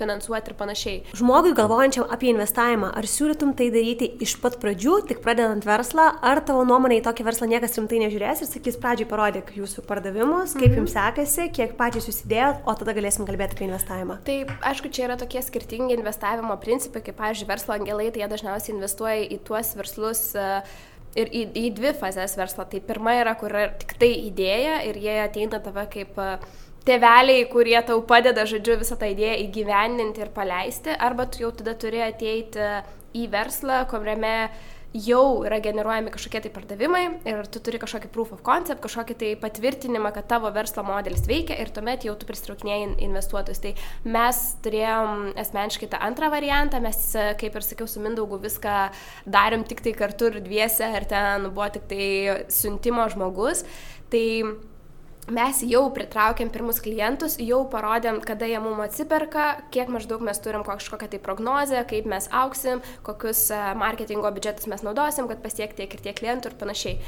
finansuoti 0.00 0.54
ir 0.54 0.56
panašiai. 0.56 0.96
Žmogui 1.20 1.52
galvojančiam 1.60 2.08
apie 2.16 2.32
investavimą, 2.32 2.94
ar 2.96 3.10
siūlytum 3.12 3.52
tai 3.60 3.68
daryti 3.76 4.08
iš 4.24 4.38
pat 4.40 4.56
pradžių, 4.64 5.02
tik 5.12 5.20
pradedant 5.20 5.68
verslą, 5.68 6.08
ar 6.24 6.40
tavo 6.48 6.64
nuomonė 6.64 7.02
į 7.02 7.06
tokį 7.10 7.28
verslą 7.28 7.52
niekas 7.52 7.76
rimtai 7.76 8.00
nežiūrės 8.06 8.40
ir 8.40 8.52
sakys, 8.54 8.80
pradžiai 8.80 9.12
parodyk, 9.12 9.52
jūs 9.60 9.75
jūsų 9.76 9.84
pardavimus, 9.88 10.54
kaip 10.56 10.70
mhm. 10.70 10.78
jums 10.80 10.94
sekasi, 10.96 11.50
kiek 11.52 11.76
patys 11.76 12.08
jūs 12.08 12.22
įdėjot, 12.24 12.64
o 12.64 12.74
tada 12.78 12.94
galėsim 12.96 13.26
kalbėti 13.28 13.56
apie 13.56 13.66
investavimą. 13.68 14.18
Taip, 14.24 14.50
aišku, 14.64 14.88
čia 14.88 15.06
yra 15.06 15.16
tokie 15.20 15.42
skirtingi 15.44 15.96
investavimo 15.96 16.56
principai, 16.62 17.02
kaip, 17.04 17.16
pavyzdžiui, 17.18 17.48
verslo 17.50 17.76
angelai, 17.76 18.10
tai 18.10 18.22
jie 18.24 18.28
dažniausiai 18.32 18.74
investuoja 18.74 19.26
į 19.28 19.40
tuos 19.44 19.74
verslus 19.76 20.22
uh, 20.38 20.60
ir 21.16 21.28
į, 21.28 21.42
į 21.52 21.72
dvi 21.76 21.92
fazės 22.00 22.36
verslo. 22.38 22.64
Tai 22.64 22.80
pirma 22.88 23.18
yra, 23.20 23.34
kur 23.36 23.52
yra 23.52 23.66
tik 23.76 23.96
tai 24.00 24.12
idėja 24.26 24.80
ir 24.88 25.00
jie 25.02 25.18
ateina 25.24 25.60
tave 25.64 25.84
kaip 25.92 26.16
uh, 26.22 26.38
tėveliai, 26.88 27.48
kurie 27.52 27.76
tau 27.84 28.00
padeda, 28.06 28.46
žodžiu, 28.48 28.78
visą 28.80 28.96
tą 28.96 29.10
idėją 29.12 29.42
įgyvendinti 29.44 30.24
ir 30.24 30.32
paleisti, 30.32 30.94
arba 30.96 31.28
tu 31.28 31.44
jau 31.44 31.52
tada 31.52 31.76
turi 31.76 32.00
ateiti 32.06 32.72
į 33.16 33.28
verslą, 33.32 33.82
kuriame 33.90 34.38
uh, 34.46 34.64
jau 35.04 35.44
yra 35.46 35.58
generuojami 35.62 36.12
kažkokie 36.14 36.40
tai 36.44 36.52
pardavimai 36.54 37.02
ir 37.28 37.48
tu 37.52 37.60
turi 37.64 37.80
kažkokį 37.82 38.10
proof 38.14 38.32
of 38.36 38.42
concept, 38.46 38.82
kažkokį 38.84 39.16
tai 39.20 39.32
patvirtinimą, 39.40 40.12
kad 40.16 40.28
tavo 40.30 40.50
verslo 40.54 40.84
modelis 40.86 41.26
veikia 41.28 41.58
ir 41.60 41.72
tuomet 41.74 42.06
jau 42.06 42.14
tu 42.18 42.28
pristraukinėjai 42.28 42.96
investuotojus. 43.06 43.62
Tai 43.64 43.74
mes 44.16 44.42
turėjom 44.64 45.26
asmeniškai 45.42 45.90
tą 45.92 46.00
antrą 46.08 46.30
variantą, 46.34 46.80
mes, 46.84 47.02
kaip 47.40 47.58
ir 47.58 47.66
sakiau, 47.66 47.90
su 47.90 48.02
Mindaugu 48.04 48.40
viską 48.42 48.78
darėm 49.26 49.66
tik 49.68 49.82
tai 49.84 49.96
kartu 49.96 50.30
ir 50.30 50.40
dviese 50.44 50.88
ir 50.96 51.08
ten 51.10 51.50
buvo 51.50 51.68
tik 51.74 51.90
tai 51.90 52.06
siuntimo 52.52 53.08
žmogus. 53.12 53.66
Tai 54.12 54.26
mes 55.32 55.60
jau 55.66 55.82
pritraukėm 55.94 56.50
pirmus 56.54 56.78
klientus, 56.82 57.36
jau 57.42 57.64
parodėm, 57.70 58.20
kada 58.24 58.46
jie 58.46 58.58
mums 58.62 58.84
atsiperka, 58.86 59.46
kiek 59.74 59.90
maždaug 59.90 60.22
mes 60.24 60.38
turim 60.42 60.62
kažkokią 60.66 61.08
tai 61.10 61.20
prognozę, 61.22 61.82
kaip 61.90 62.06
mes 62.10 62.28
auksim, 62.30 62.82
kokius 63.06 63.48
e, 63.50 63.62
marketingo 63.78 64.30
biudžetus 64.34 64.68
mes 64.70 64.84
naudosim, 64.86 65.26
kad 65.30 65.42
pasiekti 65.42 65.82
tiek 65.82 65.96
ir 65.96 66.04
tiek 66.04 66.18
klientų 66.20 66.52
ir 66.52 66.58
panašiai. 66.60 67.00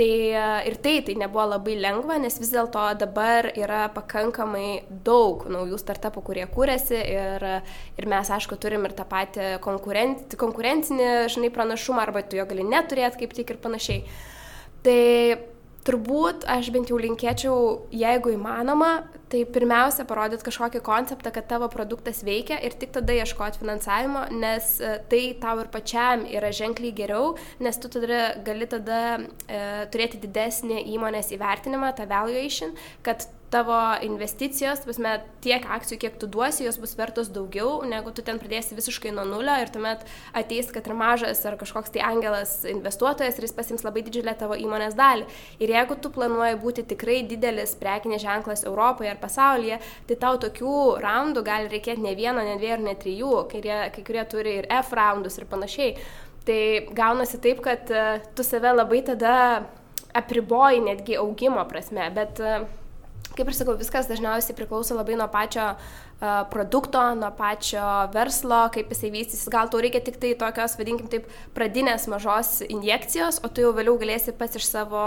Tai 0.00 0.08
e, 0.08 0.42
ir 0.70 0.78
tai, 0.82 0.96
tai 1.06 1.14
nebuvo 1.20 1.46
labai 1.52 1.76
lengva, 1.78 2.18
nes 2.22 2.40
vis 2.42 2.50
dėlto 2.54 2.88
dabar 2.98 3.52
yra 3.54 3.84
pakankamai 3.94 4.82
daug 5.06 5.46
naujų 5.50 5.78
startupų, 5.78 6.24
kurie 6.26 6.48
kūrėsi 6.50 6.98
ir, 6.98 7.46
ir 8.00 8.10
mes, 8.10 8.34
aišku, 8.34 8.58
turim 8.58 8.88
ir 8.88 8.96
tą 8.98 9.06
patį 9.06 9.52
konkurencinį, 9.62 10.40
konkurencinį 10.42 11.08
žinai, 11.30 11.54
pranašumą, 11.54 12.02
arba 12.02 12.26
tu 12.26 12.40
jo 12.40 12.50
gali 12.50 12.66
neturėti 12.66 13.22
kaip 13.22 13.38
tik 13.38 13.54
ir 13.54 13.62
panašiai. 13.62 14.02
Tai 14.80 15.00
turbūt 15.86 16.46
aš 16.50 16.70
bent 16.74 16.90
jau 16.92 16.98
linkėčiau, 17.00 17.56
jeigu 17.94 18.34
įmanoma, 18.36 18.90
tai 19.30 19.44
pirmiausia 19.46 20.04
parodyti 20.08 20.46
kažkokį 20.48 20.82
konceptą, 20.84 21.32
kad 21.34 21.48
tavo 21.50 21.68
produktas 21.72 22.24
veikia 22.26 22.58
ir 22.66 22.74
tik 22.80 22.94
tada 22.96 23.14
ieškoti 23.14 23.62
finansavimo, 23.62 24.26
nes 24.42 24.72
e, 24.82 24.94
tai 25.10 25.22
tau 25.42 25.60
ir 25.62 25.70
pačiam 25.72 26.26
yra 26.28 26.50
ženkliai 26.54 26.94
geriau, 26.96 27.34
nes 27.62 27.78
tu 27.80 27.90
tada 27.92 28.22
gali 28.46 28.68
tada 28.70 29.00
e, 29.20 29.60
turėti 29.92 30.22
didesnį 30.24 30.82
įmonės 30.96 31.30
įvertinimą, 31.36 31.94
tą 31.98 32.08
valuation, 32.10 32.74
kad 33.06 33.28
tavo 33.50 33.76
investicijos, 34.06 34.84
prasme, 34.86 35.16
tiek 35.42 35.64
akcijų, 35.66 35.98
kiek 36.04 36.16
tu 36.22 36.28
duosi, 36.30 36.64
jos 36.64 36.78
bus 36.80 36.94
vertos 36.98 37.30
daugiau, 37.34 37.80
negu 37.88 38.12
tu 38.14 38.22
ten 38.26 38.38
pradėsi 38.38 38.76
visiškai 38.78 39.10
nuo 39.14 39.24
nulio 39.26 39.56
ir 39.60 39.72
tuomet 39.74 40.04
ateis, 40.36 40.70
kad 40.72 40.86
ir 40.86 40.94
mažas 40.98 41.42
ar 41.48 41.58
kažkoks 41.60 41.90
tai 41.94 42.04
angelas 42.06 42.60
investuotojas 42.70 43.38
ir 43.38 43.48
jis 43.48 43.56
pasims 43.56 43.84
labai 43.86 44.04
didžiulę 44.06 44.36
tavo 44.38 44.58
įmonės 44.58 44.94
dalį. 44.98 45.26
Ir 45.58 45.74
jeigu 45.74 45.98
tu 45.98 46.12
planuoji 46.14 46.60
būti 46.62 46.86
tikrai 46.94 47.20
didelis 47.30 47.74
prekinės 47.80 48.22
ženklas 48.22 48.64
Europoje 48.70 49.10
ar 49.10 49.19
pasaulyje, 49.22 49.78
tai 50.08 50.16
tau 50.20 50.40
tokių 50.42 50.74
raundų 51.04 51.44
gali 51.46 51.70
reikėti 51.72 52.04
ne 52.04 52.16
vieno, 52.18 52.42
ne 52.46 52.56
dviejų, 52.60 52.80
ne 52.86 52.96
trijų, 53.04 53.32
kai, 53.52 53.62
kai 53.94 54.04
kurie 54.06 54.24
turi 54.30 54.58
ir 54.62 54.68
F 54.80 54.94
raundus 54.96 55.38
ir 55.38 55.48
panašiai. 55.50 55.94
Tai 56.48 56.60
gaunasi 56.96 57.40
taip, 57.44 57.60
kad 57.64 57.90
uh, 57.92 58.20
tu 58.34 58.46
save 58.46 58.72
labai 58.72 59.02
tada 59.06 59.34
apriboji 60.16 60.80
netgi 60.82 61.18
augimo 61.20 61.62
prasme, 61.68 62.08
bet 62.16 62.40
uh, 62.42 62.64
kaip 63.36 63.46
ir 63.46 63.54
sakau, 63.54 63.76
viskas 63.78 64.08
dažniausiai 64.10 64.56
priklauso 64.58 64.96
labai 64.96 65.18
nuo 65.20 65.28
pačio 65.30 65.68
uh, 65.74 65.98
produkto, 66.20 67.02
nuo 67.16 67.30
pačio 67.36 67.84
verslo, 68.14 68.66
kaip 68.74 68.92
jisai 68.92 69.12
vystysis. 69.14 69.48
Gal 69.52 69.70
tau 69.72 69.80
reikia 69.80 70.02
tik 70.04 70.20
tai 70.20 70.34
tokios, 70.38 70.76
vadinkim 70.80 71.08
taip, 71.12 71.30
pradinės 71.56 72.06
mažos 72.12 72.58
injekcijos, 72.68 73.40
o 73.44 73.48
tu 73.48 73.64
jau 73.64 73.72
vėliau 73.76 73.96
galėsi 74.00 74.36
pats 74.36 74.60
iš 74.60 74.68
savo 74.68 75.06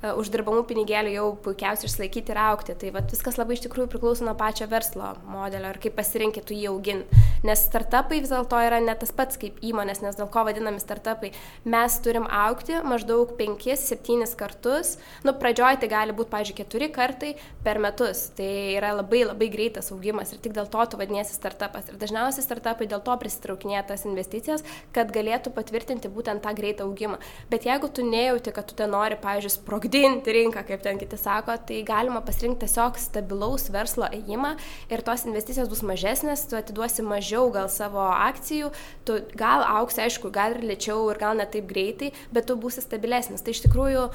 E, 0.00 0.14
uždirbamų 0.16 0.62
pinigėlių 0.64 1.10
jau 1.12 1.26
puikiausiai 1.44 1.90
išlaikyti 1.90 2.32
ir 2.32 2.38
aukti. 2.40 2.74
Tai 2.80 2.92
vat, 2.94 3.10
viskas 3.12 3.36
labai 3.36 3.58
iš 3.58 3.66
tikrųjų 3.66 3.90
priklauso 3.92 4.24
nuo 4.24 4.32
pačio 4.38 4.64
verslo 4.70 5.10
modelio 5.28 5.74
ir 5.74 5.78
kaip 5.82 5.96
pasirinkit 5.98 6.52
jį 6.54 6.70
auginti. 6.70 7.24
Nes 7.44 7.66
startupai 7.66 8.22
vis 8.22 8.32
dėlto 8.32 8.60
yra 8.64 8.78
ne 8.80 8.94
tas 8.96 9.12
pats 9.16 9.36
kaip 9.40 9.60
įmonės, 9.64 10.00
nes 10.04 10.16
dėl 10.16 10.30
ko 10.32 10.46
vadinami 10.48 10.80
startupai. 10.80 11.34
Mes 11.68 11.98
turim 12.04 12.24
aukti 12.24 12.80
maždaug 12.80 13.34
5-7 13.36 14.24
kartus. 14.40 14.94
Nu, 15.26 15.34
pradžioj 15.36 15.82
tai 15.82 15.92
gali 15.92 16.16
būti, 16.16 16.32
pažiūrėjau, 16.32 16.70
4 16.72 16.90
kartai 16.96 17.34
per 17.64 17.80
metus. 17.84 18.30
Tai 18.38 18.50
yra 18.78 18.94
labai 19.02 19.26
labai 19.26 19.50
greitas 19.52 19.92
augimas 19.92 20.32
ir 20.32 20.39
tik 20.42 20.54
dėl 20.56 20.68
to 20.70 20.86
tu 20.90 21.00
vadinėsi 21.00 21.36
startupas. 21.36 21.90
Ir 21.90 21.98
dažniausiai 22.00 22.44
startupai 22.44 22.88
dėl 22.90 23.02
to 23.04 23.16
prisitraukinėja 23.20 23.84
tas 23.92 24.06
investicijas, 24.08 24.64
kad 24.96 25.12
galėtų 25.14 25.52
patvirtinti 25.56 26.10
būtent 26.12 26.44
tą 26.44 26.54
greitą 26.56 26.86
augimą. 26.88 27.20
Bet 27.52 27.68
jeigu 27.68 27.90
tu 27.92 28.06
nejauti, 28.06 28.54
kad 28.56 28.68
tu 28.70 28.78
ten 28.78 28.92
nori, 28.94 29.18
pažiūrėjau, 29.20 29.56
sprogdinti, 29.58 30.34
rinką, 30.34 30.64
kaip 30.68 30.82
ten 30.84 31.00
kiti 31.00 31.18
sako, 31.20 31.58
tai 31.68 31.82
galima 31.86 32.22
pasirinkti 32.24 32.66
tiesiog 32.66 32.98
stabilaus 33.00 33.68
verslo 33.72 34.08
ėjimą 34.12 34.54
ir 34.92 35.04
tos 35.06 35.26
investicijos 35.28 35.70
bus 35.70 35.82
mažesnės, 35.86 36.46
tu 36.50 36.58
atiduosi 36.58 37.04
mažiau 37.06 37.50
gal 37.54 37.70
savo 37.72 38.02
akcijų, 38.10 38.72
tu 39.08 39.20
gal 39.38 39.64
auksi, 39.66 40.04
aišku, 40.06 40.32
gal 40.34 40.56
ir 40.56 40.66
lėčiau 40.72 41.08
ir 41.10 41.20
gal 41.20 41.38
ne 41.38 41.46
taip 41.50 41.68
greitai, 41.70 42.12
bet 42.34 42.48
tu 42.50 42.58
būsi 42.60 42.84
stabilesnis. 42.84 43.42
Tai 43.42 43.56
iš 43.56 43.64
tikrųjų 43.66 44.06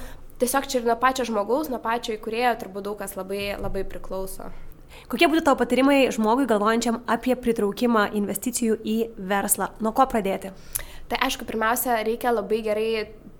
tiesiog 0.41 0.69
čia 0.69 0.81
ir 0.81 0.87
nuo 0.89 0.99
pačio 0.99 1.27
žmogaus, 1.27 1.71
nuo 1.71 1.81
pačio 1.83 2.15
įkurėjo 2.15 2.55
turbūt 2.63 2.87
daug 2.89 3.01
kas 3.01 3.17
labai, 3.19 3.55
labai 3.59 3.85
priklauso. 3.87 4.51
Kokie 5.05 5.27
būtų 5.29 5.43
tavo 5.45 5.59
patarimai 5.59 6.07
žmogui 6.13 6.47
galvojančiam 6.49 7.03
apie 7.05 7.35
pritraukimą 7.37 8.07
investicijų 8.17 8.79
į 8.81 8.95
verslą? 9.29 9.69
Nuo 9.85 9.91
ko 9.93 10.07
pradėti? 10.09 10.49
Tai 11.11 11.19
aišku, 11.27 11.45
pirmiausia, 11.45 11.99
reikia 12.07 12.33
labai 12.33 12.63
gerai 12.65 12.89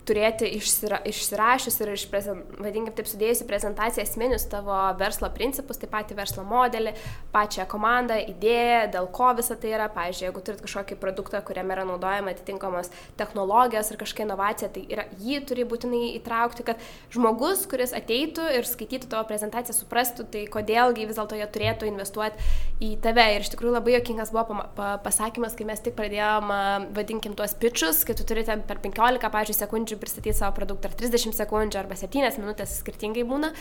turėti 0.06 0.48
išsira, 0.58 1.00
išsirašius 1.10 1.80
ir 1.82 1.92
išprezent, 1.96 2.58
vadinkim 2.62 2.94
taip 2.96 3.10
sudėjusi 3.10 3.48
prezentaciją 3.50 4.06
esminius 4.06 4.46
tavo 4.52 4.76
verslo 5.00 5.30
principus, 5.34 5.80
taip 5.82 5.92
pat 5.94 6.14
verslo 6.18 6.46
modelį, 6.48 6.94
pačią 7.34 7.66
komandą, 7.72 8.18
idėją, 8.34 8.86
dėl 8.94 9.10
ko 9.16 9.32
visa 9.38 9.58
tai 9.60 9.74
yra. 9.74 9.90
Pavyzdžiui, 9.96 10.28
jeigu 10.28 10.42
turit 10.46 10.62
kažkokį 10.66 10.98
produktą, 11.00 11.40
kuriame 11.46 11.76
yra 11.76 11.86
naudojama 11.88 12.34
atitinkamos 12.34 12.92
technologijos 13.20 13.92
ar 13.92 14.00
kažkokia 14.02 14.26
inovacija, 14.28 14.70
tai 14.76 14.84
yra, 14.92 15.06
jį 15.22 15.42
turi 15.48 15.66
būtinai 15.70 16.04
įtraukti, 16.20 16.66
kad 16.68 16.82
žmogus, 17.14 17.66
kuris 17.72 17.96
ateitų 17.96 18.50
ir 18.58 18.68
skaitytų 18.68 19.10
tavo 19.12 19.26
prezentaciją, 19.30 19.78
suprastų, 19.78 20.28
tai 20.34 20.46
kodėlgi 20.52 21.08
vis 21.10 21.20
dėlto 21.20 21.40
jie 21.40 21.48
turėtų 21.56 21.90
investuoti 21.90 22.50
į 22.84 22.92
tave. 23.04 23.26
Ir 23.36 23.46
iš 23.46 23.54
tikrųjų 23.54 23.76
labai 23.78 23.96
jokingas 23.98 24.34
buvo 24.36 24.60
pasakymas, 25.06 25.56
kai 25.58 25.68
mes 25.70 25.82
tik 25.86 25.96
pradėjom, 25.98 26.52
vadinkim, 26.96 27.38
tuos 27.38 27.56
pitčius, 27.60 28.04
kai 28.08 28.18
tu 28.18 28.28
turite 28.28 28.58
per 28.68 28.82
15, 28.84 29.32
pavyzdžiui, 29.32 29.60
sekundžių 29.62 29.95
sekundžių 29.96 30.02
pristatyti 30.02 30.36
savo 30.38 30.56
produktą, 30.56 30.90
ar 30.90 30.96
30 30.96 31.36
sekundžių, 31.36 31.80
arba 31.80 31.96
7 31.96 32.40
minutės 32.40 32.80
skirtingai 32.82 33.24
būna, 33.26 33.54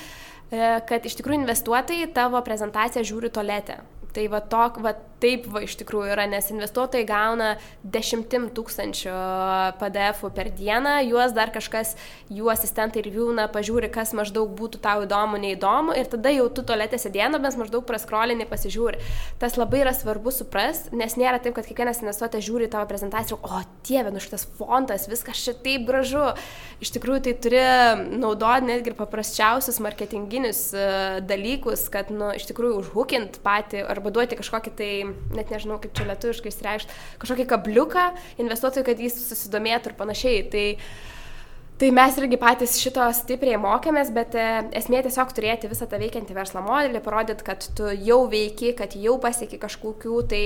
e, 0.51 0.81
kad 0.87 1.05
iš 1.05 1.17
tikrųjų 1.19 1.43
investuotojai 1.43 2.13
tavo 2.13 2.41
prezentaciją 2.43 3.05
žiūri 3.05 3.31
tolete. 3.31 3.81
Tai 4.15 4.29
va, 4.29 4.41
tok, 4.41 4.81
va 4.81 4.95
taip 5.25 5.47
va 5.49 5.63
iš 5.65 5.79
tikrųjų 5.81 6.13
yra, 6.13 6.27
nes 6.29 6.51
investuotojai 6.53 7.07
gauna 7.09 7.55
dešimtim 7.81 8.51
tūkstančių 8.55 9.15
PDF 9.81 10.25
per 10.37 10.51
dieną, 10.53 10.99
juos 11.09 11.33
dar 11.37 11.53
kažkas, 11.55 11.95
jų 12.33 12.51
asistentai 12.53 13.01
ir 13.01 13.11
viūna 13.15 13.47
pažiūri, 13.53 13.89
kas 13.93 14.13
maždaug 14.17 14.53
būtų 14.59 14.83
tau 14.85 15.05
įdomu, 15.07 15.41
neįdomu 15.41 15.97
ir 15.97 16.11
tada 16.13 16.33
jau 16.35 16.51
tu 16.53 16.65
tolėtė 16.67 17.01
sėdėdamas 17.01 17.57
maždaug 17.61 17.87
praskrolinį 17.89 18.49
pasižiūri. 18.51 19.01
Tas 19.41 19.57
labai 19.61 19.81
yra 19.85 19.95
svarbu 19.97 20.33
supras, 20.35 20.85
nes 20.93 21.17
nėra 21.21 21.41
taip, 21.41 21.57
kad 21.57 21.69
kiekvienas 21.69 22.03
investuotojas 22.05 22.45
žiūri 22.45 22.69
tavo 22.73 22.89
prezentaciją, 22.91 23.41
o 23.41 23.63
dieve, 23.89 24.13
nu 24.13 24.23
šitas 24.23 24.47
fontas, 24.59 25.09
viskas 25.11 25.41
čia 25.41 25.57
taip 25.65 25.87
gražu. 25.89 26.27
Iš 26.85 26.93
tikrųjų 26.99 27.25
tai 27.25 27.37
turi 27.41 27.63
naudoti 28.13 28.69
netgi 28.69 28.93
ir 28.93 28.99
paprasčiausius 28.99 29.81
marketinginius 29.85 30.67
uh, 30.77 31.21
dalykus, 31.25 31.87
kad, 31.93 32.13
nu, 32.13 32.33
iš 32.37 32.49
tikrųjų 32.51 32.83
užhukint 32.83 33.41
patį 33.45 33.85
arba 33.89 34.13
duoti 34.15 34.39
kažkokį 34.39 34.75
tai, 34.77 34.93
net 35.35 35.51
nežinau 35.53 35.81
kaip 35.83 35.95
čia 35.97 36.07
lietuviškai 36.11 36.53
įsireikšti, 36.53 37.01
kažkokį 37.23 37.49
kabliuką 37.51 38.07
investuotojui, 38.45 38.87
kad 38.87 39.03
jis 39.03 39.19
susidomėtų 39.31 39.93
ir 39.93 39.99
panašiai. 39.99 40.47
Tai, 40.53 40.69
Tai 41.75 41.89
mes 41.91 42.15
irgi 42.21 42.37
patys 42.39 42.77
šito 42.79 43.03
stipriai 43.19 43.57
mokėmės, 43.59 44.13
bet 44.15 44.37
e, 44.39 44.45
esmė 44.79 45.01
tiesiog 45.03 45.33
turėti 45.35 45.67
visą 45.67 45.89
tą 45.91 45.99
veikiantį 45.99 46.37
verslo 46.37 46.63
modelį, 46.63 47.01
parodyti, 47.03 47.43
kad 47.43 47.67
tu 47.75 47.91
jau 47.99 48.21
veiki, 48.31 48.71
kad 48.79 48.95
jau 48.95 49.17
pasieki 49.19 49.59
kažkokių 49.59 50.21
tai 50.31 50.45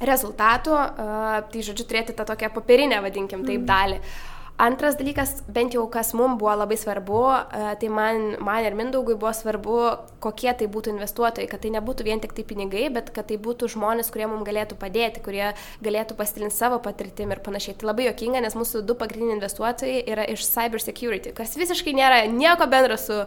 rezultatų, 0.00 0.72
uh, 0.72 1.42
tai 1.52 1.60
žodžiu 1.60 1.84
turėti 1.84 2.16
tą 2.16 2.24
tokią 2.24 2.48
papirinę, 2.54 3.02
vadinkim, 3.04 3.44
taip 3.44 3.60
mhm. 3.60 3.68
dalį. 3.68 4.00
Mm. 4.00 4.39
Antras 4.60 4.98
dalykas, 4.98 5.38
bent 5.48 5.72
jau 5.72 5.86
kas 5.88 6.10
mums 6.12 6.36
buvo 6.40 6.52
labai 6.52 6.76
svarbu, 6.76 7.20
e, 7.32 7.60
tai 7.80 7.88
man, 7.88 8.34
man 8.44 8.66
ir 8.66 8.74
Mindaugui 8.76 9.14
buvo 9.16 9.32
svarbu, 9.32 9.76
kokie 10.20 10.52
tai 10.52 10.68
būtų 10.68 10.92
investuotojai, 10.92 11.48
kad 11.48 11.62
tai 11.64 11.70
nebūtų 11.78 12.04
vien 12.04 12.20
tik 12.20 12.34
tai 12.36 12.44
pinigai, 12.44 12.84
bet 12.92 13.08
kad 13.16 13.30
tai 13.30 13.38
būtų 13.40 13.70
žmonės, 13.72 14.12
kurie 14.12 14.28
mums 14.28 14.44
galėtų 14.44 14.76
padėti, 14.82 15.24
kurie 15.24 15.54
galėtų 15.80 16.18
pasidalinti 16.18 16.58
savo 16.58 16.80
patirtim 16.84 17.32
ir 17.32 17.40
panašiai. 17.46 17.78
Tai 17.80 17.88
labai 17.88 18.10
jokinga, 18.10 18.44
nes 18.44 18.58
mūsų 18.58 18.84
du 18.84 18.98
pagrindiniai 19.00 19.38
investuotojai 19.38 20.04
yra 20.12 20.28
iš 20.28 20.44
cyber 20.50 20.84
security, 20.84 21.32
kas 21.32 21.56
visiškai 21.56 21.96
nėra 21.96 22.22
nieko 22.28 22.68
bendro 22.68 23.00
su 23.00 23.22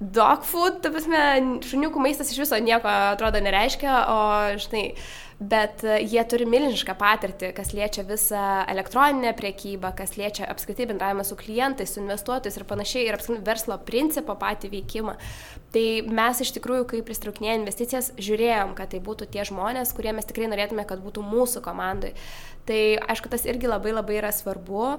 dog 0.00 0.48
food, 0.48 0.80
ta 0.80 0.94
prasme, 0.94 1.22
šuniukų 1.68 2.00
maistas 2.00 2.32
iš 2.32 2.46
viso 2.46 2.64
nieko 2.64 2.88
atrodo 3.12 3.44
nereiškia, 3.44 4.02
o 4.08 4.20
štai 4.62 4.86
bet 5.38 5.84
e, 5.86 5.98
jie 6.02 6.22
turi 6.26 6.46
milžinišką 6.50 6.94
patirtį, 6.98 7.52
kas 7.54 7.70
liečia 7.76 8.02
visą 8.06 8.44
elektroninę 8.70 9.30
priekybą, 9.38 9.92
kas 9.98 10.16
liečia 10.18 10.48
apskritai 10.50 10.88
bendravimą 10.90 11.22
su 11.26 11.36
klientais, 11.38 11.92
su 11.94 12.02
investuotojais 12.02 12.58
ir 12.58 12.66
panašiai, 12.66 13.04
ir 13.06 13.18
apskritai 13.18 13.46
verslo 13.46 13.76
principą 13.86 14.34
patį 14.38 14.72
veikimą. 14.74 15.14
Tai 15.74 15.84
mes 16.18 16.42
iš 16.42 16.50
tikrųjų, 16.56 16.88
kai 16.90 17.04
pristraukinėjome 17.06 17.62
investicijas, 17.62 18.10
žiūrėjom, 18.18 18.74
kad 18.78 18.90
tai 18.94 19.02
būtų 19.04 19.28
tie 19.30 19.46
žmonės, 19.46 19.94
kurie 19.94 20.14
mes 20.16 20.26
tikrai 20.26 20.50
norėtume, 20.50 20.86
kad 20.88 21.04
būtų 21.04 21.22
mūsų 21.22 21.62
komandai. 21.62 22.16
Tai 22.66 22.82
aišku, 23.06 23.30
tas 23.30 23.46
irgi 23.46 23.70
labai 23.70 23.94
labai 23.94 24.18
yra 24.18 24.32
svarbu. 24.34 24.96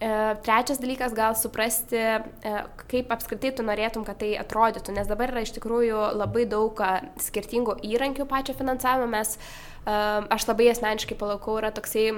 E, 0.00 0.12
trečias 0.46 0.78
dalykas 0.80 1.16
gal 1.18 1.34
suprasti, 1.36 1.98
e, 1.98 2.54
kaip 2.92 3.10
apskritai 3.10 3.50
tu 3.56 3.66
norėtum, 3.66 4.06
kad 4.06 4.22
tai 4.22 4.30
atrodytų, 4.38 4.94
nes 4.94 5.10
dabar 5.10 5.34
yra 5.34 5.42
iš 5.42 5.56
tikrųjų 5.58 6.14
labai 6.14 6.46
daug 6.48 6.78
skirtingų 7.20 7.80
įrankių 7.90 8.28
pačio 8.30 8.54
finansavimo. 8.56 9.10
Mes 9.10 9.34
uh, 9.34 9.69
aš 9.86 10.46
labai 10.48 10.68
asmeniškai 10.72 11.16
palaukau, 11.18 11.56
yra 11.60 11.70
toksai 11.74 12.10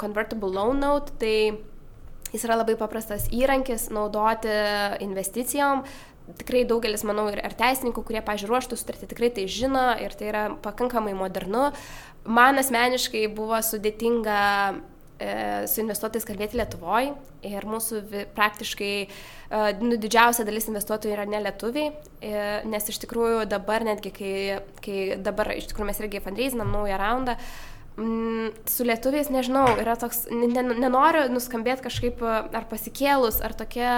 convertible 0.00 0.52
loan 0.54 0.80
note, 0.82 1.14
tai 1.20 1.58
jis 2.30 2.44
yra 2.46 2.60
labai 2.60 2.76
paprastas 2.78 3.26
įrankis 3.34 3.88
naudoti 3.94 4.52
investicijom. 5.02 5.84
Tikrai 6.38 6.62
daugelis, 6.68 7.02
manau, 7.02 7.26
ir, 7.32 7.40
ir 7.42 7.56
teisininkų, 7.58 8.04
kurie, 8.06 8.20
pažiūruoštų 8.22 8.78
sutartį, 8.78 9.08
tikrai 9.10 9.32
tai 9.34 9.48
žino 9.50 9.88
ir 9.98 10.14
tai 10.14 10.28
yra 10.30 10.44
pakankamai 10.62 11.16
modernu. 11.18 11.72
Man 12.30 12.60
asmeniškai 12.62 13.24
buvo 13.34 13.58
sudėtinga 13.66 14.38
E, 14.78 14.99
su 15.68 15.82
investuotojais 15.82 16.24
kalbėti 16.24 16.56
Lietuvoje 16.56 17.12
ir 17.44 17.66
mūsų 17.68 18.00
praktiškai 18.36 18.92
e, 19.04 19.08
nu, 19.82 19.98
didžiausia 20.00 20.46
dalis 20.48 20.68
investuotojų 20.70 21.14
yra 21.14 21.26
ne 21.28 21.42
lietuviai, 21.44 21.92
e, 22.24 22.32
nes 22.68 22.88
iš 22.88 23.00
tikrųjų 23.04 23.44
dabar 23.50 23.84
netgi, 23.86 24.12
kai, 24.16 24.32
kai 24.84 24.98
dabar 25.20 25.52
iš 25.56 25.70
tikrųjų 25.70 25.90
mes 25.90 26.00
irgi 26.02 26.22
fundraisinam 26.24 26.72
naują 26.72 26.98
raundą, 27.00 27.36
mm, 28.00 28.50
su 28.70 28.88
lietuviais, 28.88 29.32
nežinau, 29.32 29.66
yra 29.80 29.96
toks, 30.00 30.26
nenoriu 30.32 31.26
nuskambėti 31.32 31.88
kažkaip 31.88 32.24
ar 32.24 32.68
pasikėlus, 32.70 33.42
ar 33.44 33.56
tokia, 33.56 33.94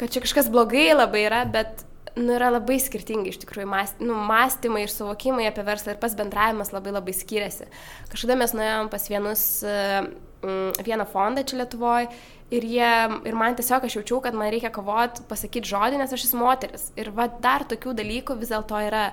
kad 0.00 0.12
čia 0.12 0.24
kažkas 0.24 0.52
blogai 0.52 0.90
labai 0.92 1.24
yra, 1.28 1.44
bet 1.48 1.86
nu, 2.16 2.32
yra 2.34 2.50
labai 2.54 2.78
skirtingi 2.82 3.32
iš 3.32 3.40
tikrųjų 3.44 3.68
mąst, 3.70 4.02
nu, 4.02 4.16
mąstymai 4.28 4.84
ir 4.84 4.92
suvokimai 4.92 5.46
apie 5.50 5.64
verslą 5.66 5.94
ir 5.94 6.02
pas 6.02 6.16
bendravimas 6.18 6.72
labai 6.74 6.94
labai 6.96 7.14
skiriasi. 7.16 7.68
Kažkada 8.10 8.38
mes 8.40 8.54
nuėjom 8.56 8.90
pas 8.92 9.08
vienus, 9.12 9.44
mm, 9.66 10.80
vieną 10.86 11.06
fondą 11.10 11.44
čia 11.44 11.60
Lietuvoje 11.60 12.10
ir, 12.50 12.66
jie, 12.66 12.94
ir 13.28 13.38
man 13.38 13.54
tiesiog 13.58 13.86
aš 13.86 14.00
jaučiau, 14.00 14.20
kad 14.24 14.34
man 14.34 14.50
reikia 14.52 14.72
kovoti, 14.74 15.22
pasakyti 15.30 15.70
žodį, 15.70 16.00
nes 16.00 16.12
aš 16.16 16.26
esu 16.28 16.40
moteris. 16.40 16.90
Ir 16.98 17.12
va 17.14 17.28
dar 17.28 17.66
tokių 17.70 17.94
dalykų 18.02 18.40
vis 18.40 18.52
dėlto 18.52 18.82
yra. 18.88 19.10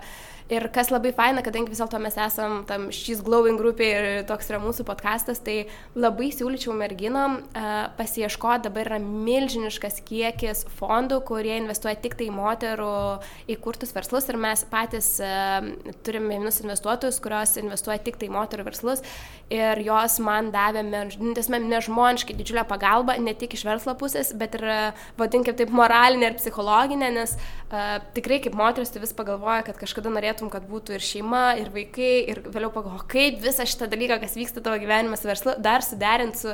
Ir 0.47 0.63
kas 0.71 0.87
labai 0.93 1.11
faina, 1.11 1.41
kadangi 1.43 1.73
vis 1.73 1.81
dėlto 1.81 1.99
mes 1.99 2.15
esam 2.23 2.61
tam 2.69 2.85
šis 2.95 3.19
glowing 3.25 3.59
grupė 3.59 3.87
ir 3.91 4.05
toks 4.29 4.47
yra 4.47 4.61
mūsų 4.63 4.85
podkastas, 4.87 5.41
tai 5.43 5.65
labai 5.91 6.29
siūlyčiau 6.31 6.71
merginom 6.71 7.41
uh, 7.41 7.89
pasieškoti, 7.97 8.63
dabar 8.69 8.87
yra 8.87 8.99
milžiniškas 9.03 9.99
kiekis 10.07 10.63
fondų, 10.77 11.19
kurie 11.27 11.51
investuoja 11.57 11.97
tik 11.99 12.15
tai 12.21 12.29
moterų 12.31 12.93
įkurtus 13.57 13.91
verslus 13.95 14.29
ir 14.31 14.39
mes 14.39 14.63
patys 14.71 15.09
uh, 15.19 15.67
turime 16.07 16.37
vienus 16.37 16.61
investuotojus, 16.63 17.19
kurios 17.23 17.57
investuoja 17.59 17.99
tik 18.07 18.15
tai 18.21 18.31
moterų 18.31 18.69
verslus 18.69 19.03
ir 19.51 19.83
jos 19.83 20.15
man 20.23 20.53
davė 20.55 20.85
nežmoniškai 20.87 22.37
didžiulę 22.39 22.63
pagalbą, 22.71 23.17
ne 23.19 23.35
tik 23.35 23.55
iš 23.59 23.65
verslo 23.67 23.97
pusės, 23.99 24.31
bet 24.31 24.55
ir, 24.55 24.65
vadinkime 25.19 25.59
taip, 25.59 25.75
moralinė 25.75 26.31
ir 26.31 26.39
psichologinė, 26.39 27.11
nes 27.19 27.35
uh, 27.35 27.99
tikrai 28.15 28.39
kaip 28.47 28.55
moteris 28.55 28.95
tu 28.95 29.03
vis 29.03 29.15
pagalvoja, 29.15 29.67
kad 29.67 29.83
kažkada 29.83 30.11
norėtum 30.15 30.36
norėtum, 30.37 30.49
kad 30.51 30.67
būtų 30.69 30.95
ir 30.95 31.01
šeima, 31.01 31.57
ir 31.57 31.69
vaikai, 31.73 32.29
ir 32.29 32.41
vėliau 32.45 32.71
pagalvo, 32.71 33.01
kaip 33.07 33.41
visą 33.41 33.65
šitą 33.65 33.89
dalyką, 33.89 34.19
kas 34.21 34.35
vyksta 34.35 34.61
tavo 34.61 34.77
gyvenime 34.77 35.17
su 35.17 35.27
verslu, 35.27 35.55
dar 35.59 35.81
suderinti 35.81 36.37
su, 36.37 36.53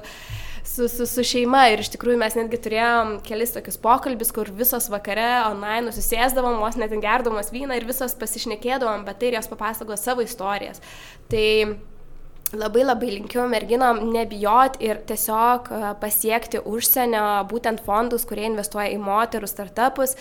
su, 0.64 0.88
su, 0.88 1.06
su 1.06 1.24
šeima. 1.24 1.70
Ir 1.72 1.84
iš 1.84 1.92
tikrųjų 1.94 2.18
mes 2.18 2.36
netgi 2.36 2.60
turėjom 2.64 3.22
kelis 3.26 3.54
tokius 3.54 3.78
pokalbis, 3.78 4.32
kur 4.32 4.50
visos 4.50 4.90
vakare 4.90 5.44
online 5.50 5.92
susėsdavom, 5.92 6.62
vos 6.62 6.78
net 6.78 6.94
gerdamos 6.94 7.52
vyną 7.52 7.78
ir 7.78 7.88
visos 7.88 8.16
pasišnekėdavom, 8.16 9.06
bet 9.06 9.20
tai 9.20 9.32
ir 9.32 9.40
jos 9.40 9.52
papasakojo 9.52 9.98
savo 9.98 10.24
istorijas. 10.24 10.82
Tai 11.32 11.80
labai 12.54 12.84
labai 12.86 13.10
linkiu 13.16 13.48
merginom 13.50 14.00
nebijot 14.14 14.78
ir 14.84 15.00
tiesiog 15.10 15.72
pasiekti 16.02 16.62
užsienio 16.70 17.24
būtent 17.50 17.82
fondus, 17.86 18.28
kurie 18.30 18.46
investuoja 18.46 18.92
į 18.94 19.00
moterų 19.02 19.50
startupus, 19.50 20.14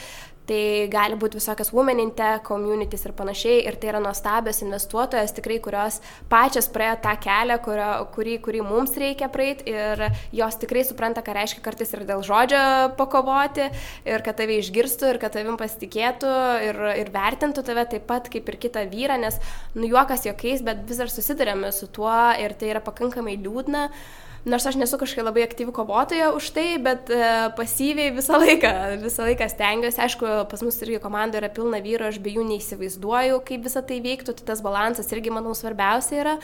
Tai 0.43 0.89
gali 0.91 1.15
būti 1.15 1.39
visokios 1.39 1.71
women 1.71 2.01
in 2.03 2.09
tech, 2.19 2.41
communities 2.49 3.05
ir 3.07 3.13
panašiai. 3.15 3.61
Ir 3.69 3.77
tai 3.79 3.93
yra 3.93 4.01
nuostabios 4.03 4.59
investuotojas, 4.65 5.35
tikrai, 5.37 5.61
kurios 5.63 6.01
pačios 6.33 6.67
praėjo 6.73 6.97
tą 7.05 7.13
kelią, 7.23 7.59
kurio, 7.63 7.91
kurį, 8.17 8.35
kurį 8.43 8.65
mums 8.67 8.97
reikia 8.99 9.29
praeiti. 9.31 9.71
Ir 9.71 10.03
jos 10.35 10.59
tikrai 10.59 10.83
supranta, 10.89 11.23
ką 11.23 11.37
reiškia 11.37 11.63
kartais 11.63 11.95
ir 11.95 12.03
dėl 12.09 12.25
žodžio 12.27 12.63
pakovoti. 12.99 13.69
Ir 14.09 14.27
kad 14.27 14.41
tave 14.41 14.59
išgirstų, 14.59 15.13
ir 15.13 15.21
kad 15.23 15.37
tavim 15.37 15.61
pasitikėtų, 15.61 16.35
ir, 16.71 16.83
ir 17.05 17.15
vertintų 17.15 17.63
tave 17.69 17.87
taip 17.95 18.09
pat 18.11 18.27
kaip 18.33 18.51
ir 18.51 18.59
kitą 18.67 18.83
vyrą. 18.91 19.21
Nes, 19.23 19.39
nu, 19.77 19.87
juokas 19.87 20.27
jokiais, 20.27 20.67
bet 20.67 20.83
vis 20.91 20.99
dar 20.99 21.13
susidurėme 21.13 21.71
su 21.71 21.87
tuo 21.87 22.19
ir 22.43 22.59
tai 22.59 22.75
yra 22.75 22.83
pakankamai 22.83 23.39
liūdna. 23.39 23.87
Uh, 23.93 24.23
Nors 24.45 24.65
aš 24.67 24.75
nesu 24.75 24.99
kažkokia 24.99 25.23
labai 25.23 25.45
aktyvi 25.47 25.71
kovotoja 25.75 26.33
už 26.35 26.49
tai, 26.57 26.75
bet 26.83 27.11
e, 27.15 27.27
pasyviai 27.55 28.11
visą 28.17 28.41
laiką, 28.43 28.73
visą 29.05 29.29
laiką 29.29 29.47
stengiuosi. 29.53 30.01
Aišku, 30.03 30.33
pas 30.51 30.65
mus 30.67 30.81
irgi 30.83 30.99
komanda 31.05 31.39
yra 31.39 31.51
pilna 31.53 31.79
vyro, 31.85 32.09
aš 32.11 32.19
be 32.25 32.33
jų 32.35 32.49
neįsivaizduoju, 32.49 33.39
kaip 33.47 33.69
visą 33.69 33.85
tai 33.87 34.01
veiktų, 34.03 34.35
tai 34.41 34.49
tas 34.51 34.65
balansas 34.65 35.15
irgi, 35.15 35.31
manau, 35.31 35.55
svarbiausia 35.55 36.19
yra, 36.25 36.35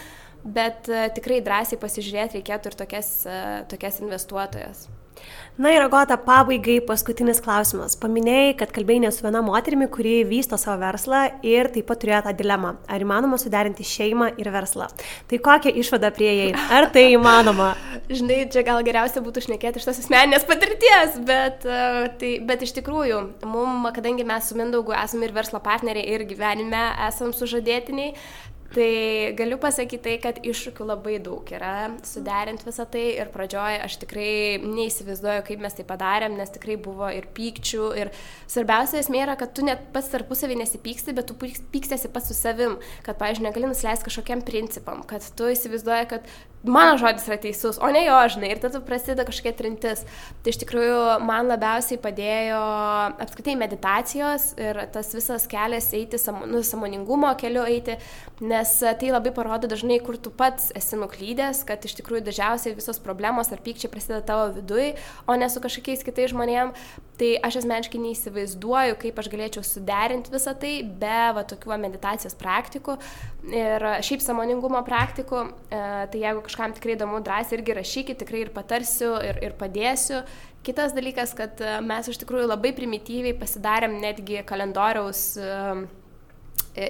bet 0.46 0.86
uh, 0.92 1.09
tikrai 1.16 1.40
drąsiai 1.42 1.80
pasižiūrėti 1.82 2.38
reikėtų 2.38 2.70
ir 2.70 2.78
tokias, 2.84 3.11
uh, 3.26 3.51
tokias 3.72 3.99
investuotojas. 4.05 4.86
Na 5.59 5.72
ir 5.74 5.82
agota, 5.82 6.14
pabaigai 6.22 6.76
paskutinis 6.86 7.40
klausimas. 7.42 7.96
Paminėjai, 7.98 8.52
kad 8.61 8.70
kalbėjai 8.70 9.00
ne 9.02 9.09
su 9.11 9.24
viena 9.24 9.40
moterimi, 9.42 9.88
kuri 9.90 10.20
vysto 10.22 10.54
savo 10.54 10.76
verslą 10.78 11.24
ir 11.42 11.66
taip 11.74 11.88
pat 11.88 11.98
turėjo 12.04 12.20
tą 12.28 12.32
dilemą. 12.38 12.70
Ar 12.86 13.02
įmanoma 13.02 13.40
suderinti 13.42 13.82
šeimą 13.82 14.28
ir 14.38 14.52
verslą? 14.54 14.86
Tai 15.26 15.40
kokią 15.48 15.72
išvadą 15.82 16.12
prieėjai? 16.14 16.52
Ar 16.76 16.86
tai 16.94 17.09
įmanoma? 17.16 17.72
Žinai, 18.20 18.44
čia 18.54 18.62
gal 18.68 18.84
geriausia 18.86 19.18
būtų 19.24 19.48
šnekėti 19.48 19.82
iš 19.82 19.88
tos 19.88 19.98
asmeninės 20.04 20.46
patirties, 20.46 21.18
bet, 21.26 21.66
e, 21.66 22.06
tai, 22.22 22.32
bet 22.46 22.62
iš 22.62 22.76
tikrųjų, 22.78 23.18
mum, 23.50 23.90
kadangi 23.98 24.28
mes 24.30 24.46
su 24.46 24.54
Mindaugu 24.62 24.94
esame 24.94 25.26
ir 25.26 25.34
verslo 25.34 25.59
partneriai, 25.64 26.06
ir 26.14 26.22
gyvenime 26.30 26.84
esame 27.09 27.34
sužadėtiniai, 27.34 28.14
Tai 28.68 29.32
galiu 29.32 29.56
pasakyti 29.56 30.02
tai, 30.04 30.14
kad 30.20 30.38
iššūkių 30.44 30.86
labai 30.90 31.14
daug 31.24 31.48
yra 31.56 31.88
suderinti 32.04 32.66
visą 32.66 32.84
tai 32.92 33.04
ir 33.14 33.30
pradžioje 33.32 33.78
aš 33.86 33.96
tikrai 34.02 34.32
neįsivaizduoju, 34.60 35.44
kaip 35.46 35.62
mes 35.64 35.78
tai 35.78 35.86
padarėm, 35.88 36.36
nes 36.36 36.52
tikrai 36.52 36.76
buvo 36.84 37.08
ir 37.08 37.30
pykčių 37.32 37.86
ir 37.96 38.12
svarbiausia 38.44 39.00
esmė 39.00 39.22
yra, 39.24 39.38
kad 39.40 39.54
tu 39.56 39.64
net 39.64 39.88
pats 39.94 40.12
tarpusavį 40.12 40.60
nesipyksti, 40.60 41.16
bet 41.16 41.30
tu 41.30 41.38
pykstėsi 41.72 42.12
pats 42.12 42.28
su 42.28 42.36
savim, 42.36 42.76
kad, 43.08 43.16
pavyzdžiui, 43.16 43.48
negali 43.48 43.72
nusileisti 43.72 44.10
kažkokiam 44.10 44.44
principam, 44.44 45.00
kad 45.08 45.24
tu 45.38 45.48
įsivaizduoji, 45.48 46.10
kad 46.12 46.28
mano 46.68 46.98
žodis 46.98 47.26
yra 47.28 47.38
teisus, 47.40 47.78
o 47.80 47.88
ne 47.94 48.02
jo, 48.04 48.16
žinai, 48.34 48.50
ir 48.52 48.60
tada 48.62 48.80
prasideda 48.84 49.24
kažkokia 49.28 49.54
trintis. 49.58 50.04
Tai 50.42 50.52
iš 50.52 50.58
tikrųjų 50.62 51.00
man 51.24 51.48
labiausiai 51.48 52.00
padėjo 52.02 52.60
apskritai 53.24 53.54
meditacijos 53.60 54.50
ir 54.60 54.82
tas 54.94 55.12
visas 55.14 55.46
kelias 55.50 55.90
eiti, 55.96 56.18
nu, 56.50 56.62
samoningumo 56.66 57.30
keliu 57.38 57.64
eiti, 57.68 57.98
nes 58.59 58.74
tai 58.98 59.11
labai 59.12 59.32
parodo 59.34 59.68
dažnai, 59.70 59.98
kur 60.02 60.18
tu 60.18 60.30
pats 60.34 60.72
esi 60.78 60.98
nuklydęs, 60.98 61.62
kad 61.68 61.84
iš 61.86 61.94
tikrųjų 62.00 62.24
dažniausiai 62.26 62.76
visos 62.76 62.98
problemos 63.02 63.52
ar 63.54 63.62
pykčiai 63.62 63.90
prasideda 63.92 64.24
tavo 64.26 64.48
viduje, 64.56 64.94
o 65.26 65.36
ne 65.38 65.48
su 65.50 65.62
kažkokiais 65.62 66.04
kitais 66.06 66.32
žmonėmis. 66.34 66.88
Tai 67.18 67.32
aš 67.48 67.56
asmeniškai 67.62 67.98
neįsivaizduoju, 67.98 68.94
kaip 69.02 69.16
aš 69.18 69.28
galėčiau 69.32 69.64
suderinti 69.66 70.30
visą 70.30 70.52
tai 70.54 70.74
be 70.86 71.22
va, 71.34 71.42
tokių 71.50 71.78
meditacijos 71.82 72.36
praktikų 72.38 72.94
ir 73.50 73.86
šiaip 74.06 74.22
samoningumo 74.22 74.84
praktikų. 74.86 75.42
E, 75.66 75.80
tai 76.12 76.22
jeigu 76.22 76.44
kažkam 76.46 76.76
tikrai 76.76 76.94
įdomu, 76.94 77.18
drąsiai 77.26 77.59
irgi 77.59 77.78
rašykit, 77.80 78.22
tikrai 78.22 78.44
ir 78.44 78.54
patarsiu, 78.54 79.16
ir, 79.26 79.42
ir 79.48 79.59
padėsiu. 79.59 80.22
Kitas 80.62 80.94
dalykas, 80.94 81.34
kad 81.34 81.59
e, 81.59 81.78
mes 81.82 82.06
iš 82.06 82.22
tikrųjų 82.22 82.52
labai 82.52 82.70
primityviai 82.76 83.34
pasidarėm 83.40 83.98
netgi 83.98 84.44
kalendoriaus 84.46 85.32
uh, 85.42 85.82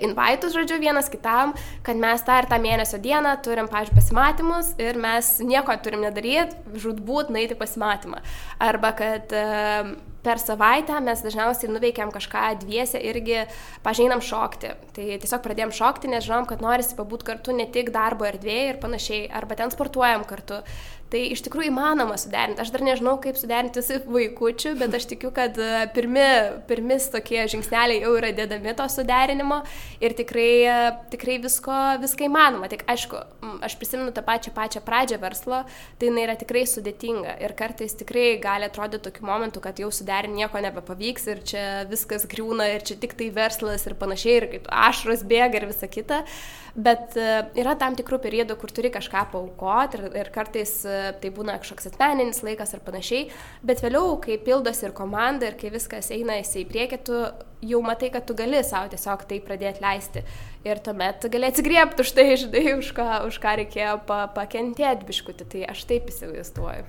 invaitus, 0.07 0.55
žodžiu, 0.57 0.81
vienas 0.83 1.11
kitam, 1.13 1.55
kad 1.87 2.01
mes 2.01 2.25
tą 2.27 2.41
ir 2.43 2.51
tą 2.51 2.61
mėnesio 2.63 3.01
dieną 3.03 3.37
turim, 3.45 3.71
pažiūrėjau, 3.71 3.99
pasimatymus 3.99 4.75
ir 4.83 5.01
mes 5.01 5.37
nieko 5.45 5.77
turim 5.85 6.05
nedaryti, 6.07 6.79
žudbūt 6.83 7.33
naiti 7.35 7.59
pasimatymą. 7.59 8.23
Arba 8.69 8.93
kad 8.99 9.35
uh, 9.37 9.97
per 10.29 10.41
savaitę 10.43 10.99
mes 11.05 11.23
dažniausiai 11.25 11.71
nuveikiam 11.73 12.11
kažką 12.13 12.45
dviese 12.65 13.01
irgi 13.01 13.45
pažinam 13.85 14.21
šokti. 14.25 14.75
Tai 14.97 15.07
tiesiog 15.23 15.43
pradėjom 15.45 15.73
šokti, 15.79 16.11
nes 16.13 16.27
žinom, 16.27 16.49
kad 16.49 16.63
norisi 16.65 16.99
pabūti 16.99 17.31
kartu 17.31 17.55
ne 17.57 17.69
tik 17.73 17.93
darbo 17.95 18.27
erdvėje 18.29 18.73
ir 18.73 18.81
panašiai, 18.83 19.29
arba 19.41 19.59
ten 19.59 19.73
sportuojam 19.75 20.27
kartu. 20.29 20.61
Tai 21.09 21.21
iš 21.33 21.41
tikrųjų 21.47 21.71
įmanoma 21.71 22.19
suderinti. 22.21 22.61
Aš 22.61 22.69
dar 22.75 22.83
nežinau, 22.85 23.15
kaip 23.23 23.39
suderinti 23.41 23.81
su 23.81 23.97
vaikųčiu, 24.13 24.75
bet 24.77 24.93
aš 24.93 25.07
tikiu, 25.09 25.31
kad 25.33 25.57
e, 25.57 25.87
pirmi, 25.95 26.27
pirmis 26.69 27.07
tokie 27.09 27.47
žingsneliai 27.49 28.03
jau 28.03 28.11
yra 28.19 28.29
dėdami 28.37 28.75
to 28.77 28.85
suderinimo 28.93 29.63
ir 30.05 30.13
tikrai, 30.19 30.51
e, 30.69 30.75
tikrai 31.15 31.39
visko, 31.41 31.79
visko 32.03 32.27
įmanoma. 32.29 32.69
Tik 32.69 32.85
aišku, 32.93 33.23
aš 33.65 33.79
prisimenu 33.81 34.13
tą 34.13 34.25
pačią 34.27 34.53
pačią 34.53 34.85
pradžią 34.85 35.21
verslo, 35.23 35.63
tai 35.97 36.11
jinai 36.11 36.27
yra 36.27 36.37
tikrai 36.37 36.67
sudėtinga 36.69 37.39
ir 37.41 37.57
kartais 37.57 37.97
tikrai 37.97 38.27
gali 38.45 38.69
atrodyti 38.69 39.09
tokių 39.09 39.31
momentų, 39.31 39.65
kad 39.65 39.81
jau 39.81 39.89
suderinti 39.89 40.43
nieko 40.43 40.61
nebepavyks 40.61 41.29
ir 41.33 41.45
čia 41.49 41.67
viskas 41.89 42.29
griūna 42.29 42.69
ir 42.75 42.85
čia 42.85 43.01
tik 43.01 43.17
tai 43.17 43.33
verslas 43.33 43.89
ir 43.89 43.97
panašiai 43.97 44.37
ir 44.43 44.49
ašros 44.69 45.25
bėga 45.25 45.63
ir 45.63 45.71
visa 45.73 45.89
kita. 45.89 46.27
Bet 46.79 47.17
e, 47.19 47.31
yra 47.59 47.73
tam 47.81 47.97
tikrų 47.99 48.21
periodų, 48.23 48.55
kur 48.61 48.71
turi 48.71 48.93
kažką 48.95 49.25
paukoti 49.33 49.99
ir, 49.99 50.05
ir 50.21 50.29
kartais 50.35 50.77
tai 51.23 51.31
būna 51.35 51.59
kažkoks 51.63 51.91
asmeninis 51.93 52.43
laikas 52.47 52.75
ar 52.77 52.83
panašiai, 52.87 53.29
bet 53.67 53.83
vėliau, 53.85 54.17
kai 54.23 54.39
pildosi 54.43 54.89
ir 54.89 54.97
komanda 54.97 55.49
ir 55.49 55.59
kai 55.61 55.73
viskas 55.75 56.11
eina 56.15 56.39
į 56.43 56.67
priekį, 56.69 57.01
tu 57.07 57.23
jau 57.69 57.81
matai, 57.83 58.13
kad 58.15 58.27
tu 58.29 58.37
gali 58.39 58.63
savo 58.67 58.91
tiesiog 58.93 59.25
tai 59.31 59.41
pradėti 59.45 59.83
leisti. 59.85 60.25
Ir 60.67 60.83
tuomet 60.85 61.27
gali 61.33 61.49
atsigriepti 61.49 62.05
už 62.05 62.15
tai, 62.15 62.29
žinai, 62.37 62.67
už 62.79 62.93
ką, 62.97 63.09
už 63.31 63.41
ką 63.43 63.59
reikėjo 63.63 63.99
pa, 64.07 64.27
pakentėti 64.35 65.09
biškutį. 65.09 65.51
Tai 65.55 65.67
aš 65.75 65.85
taip 65.91 66.11
įsivaizduoju. 66.13 66.87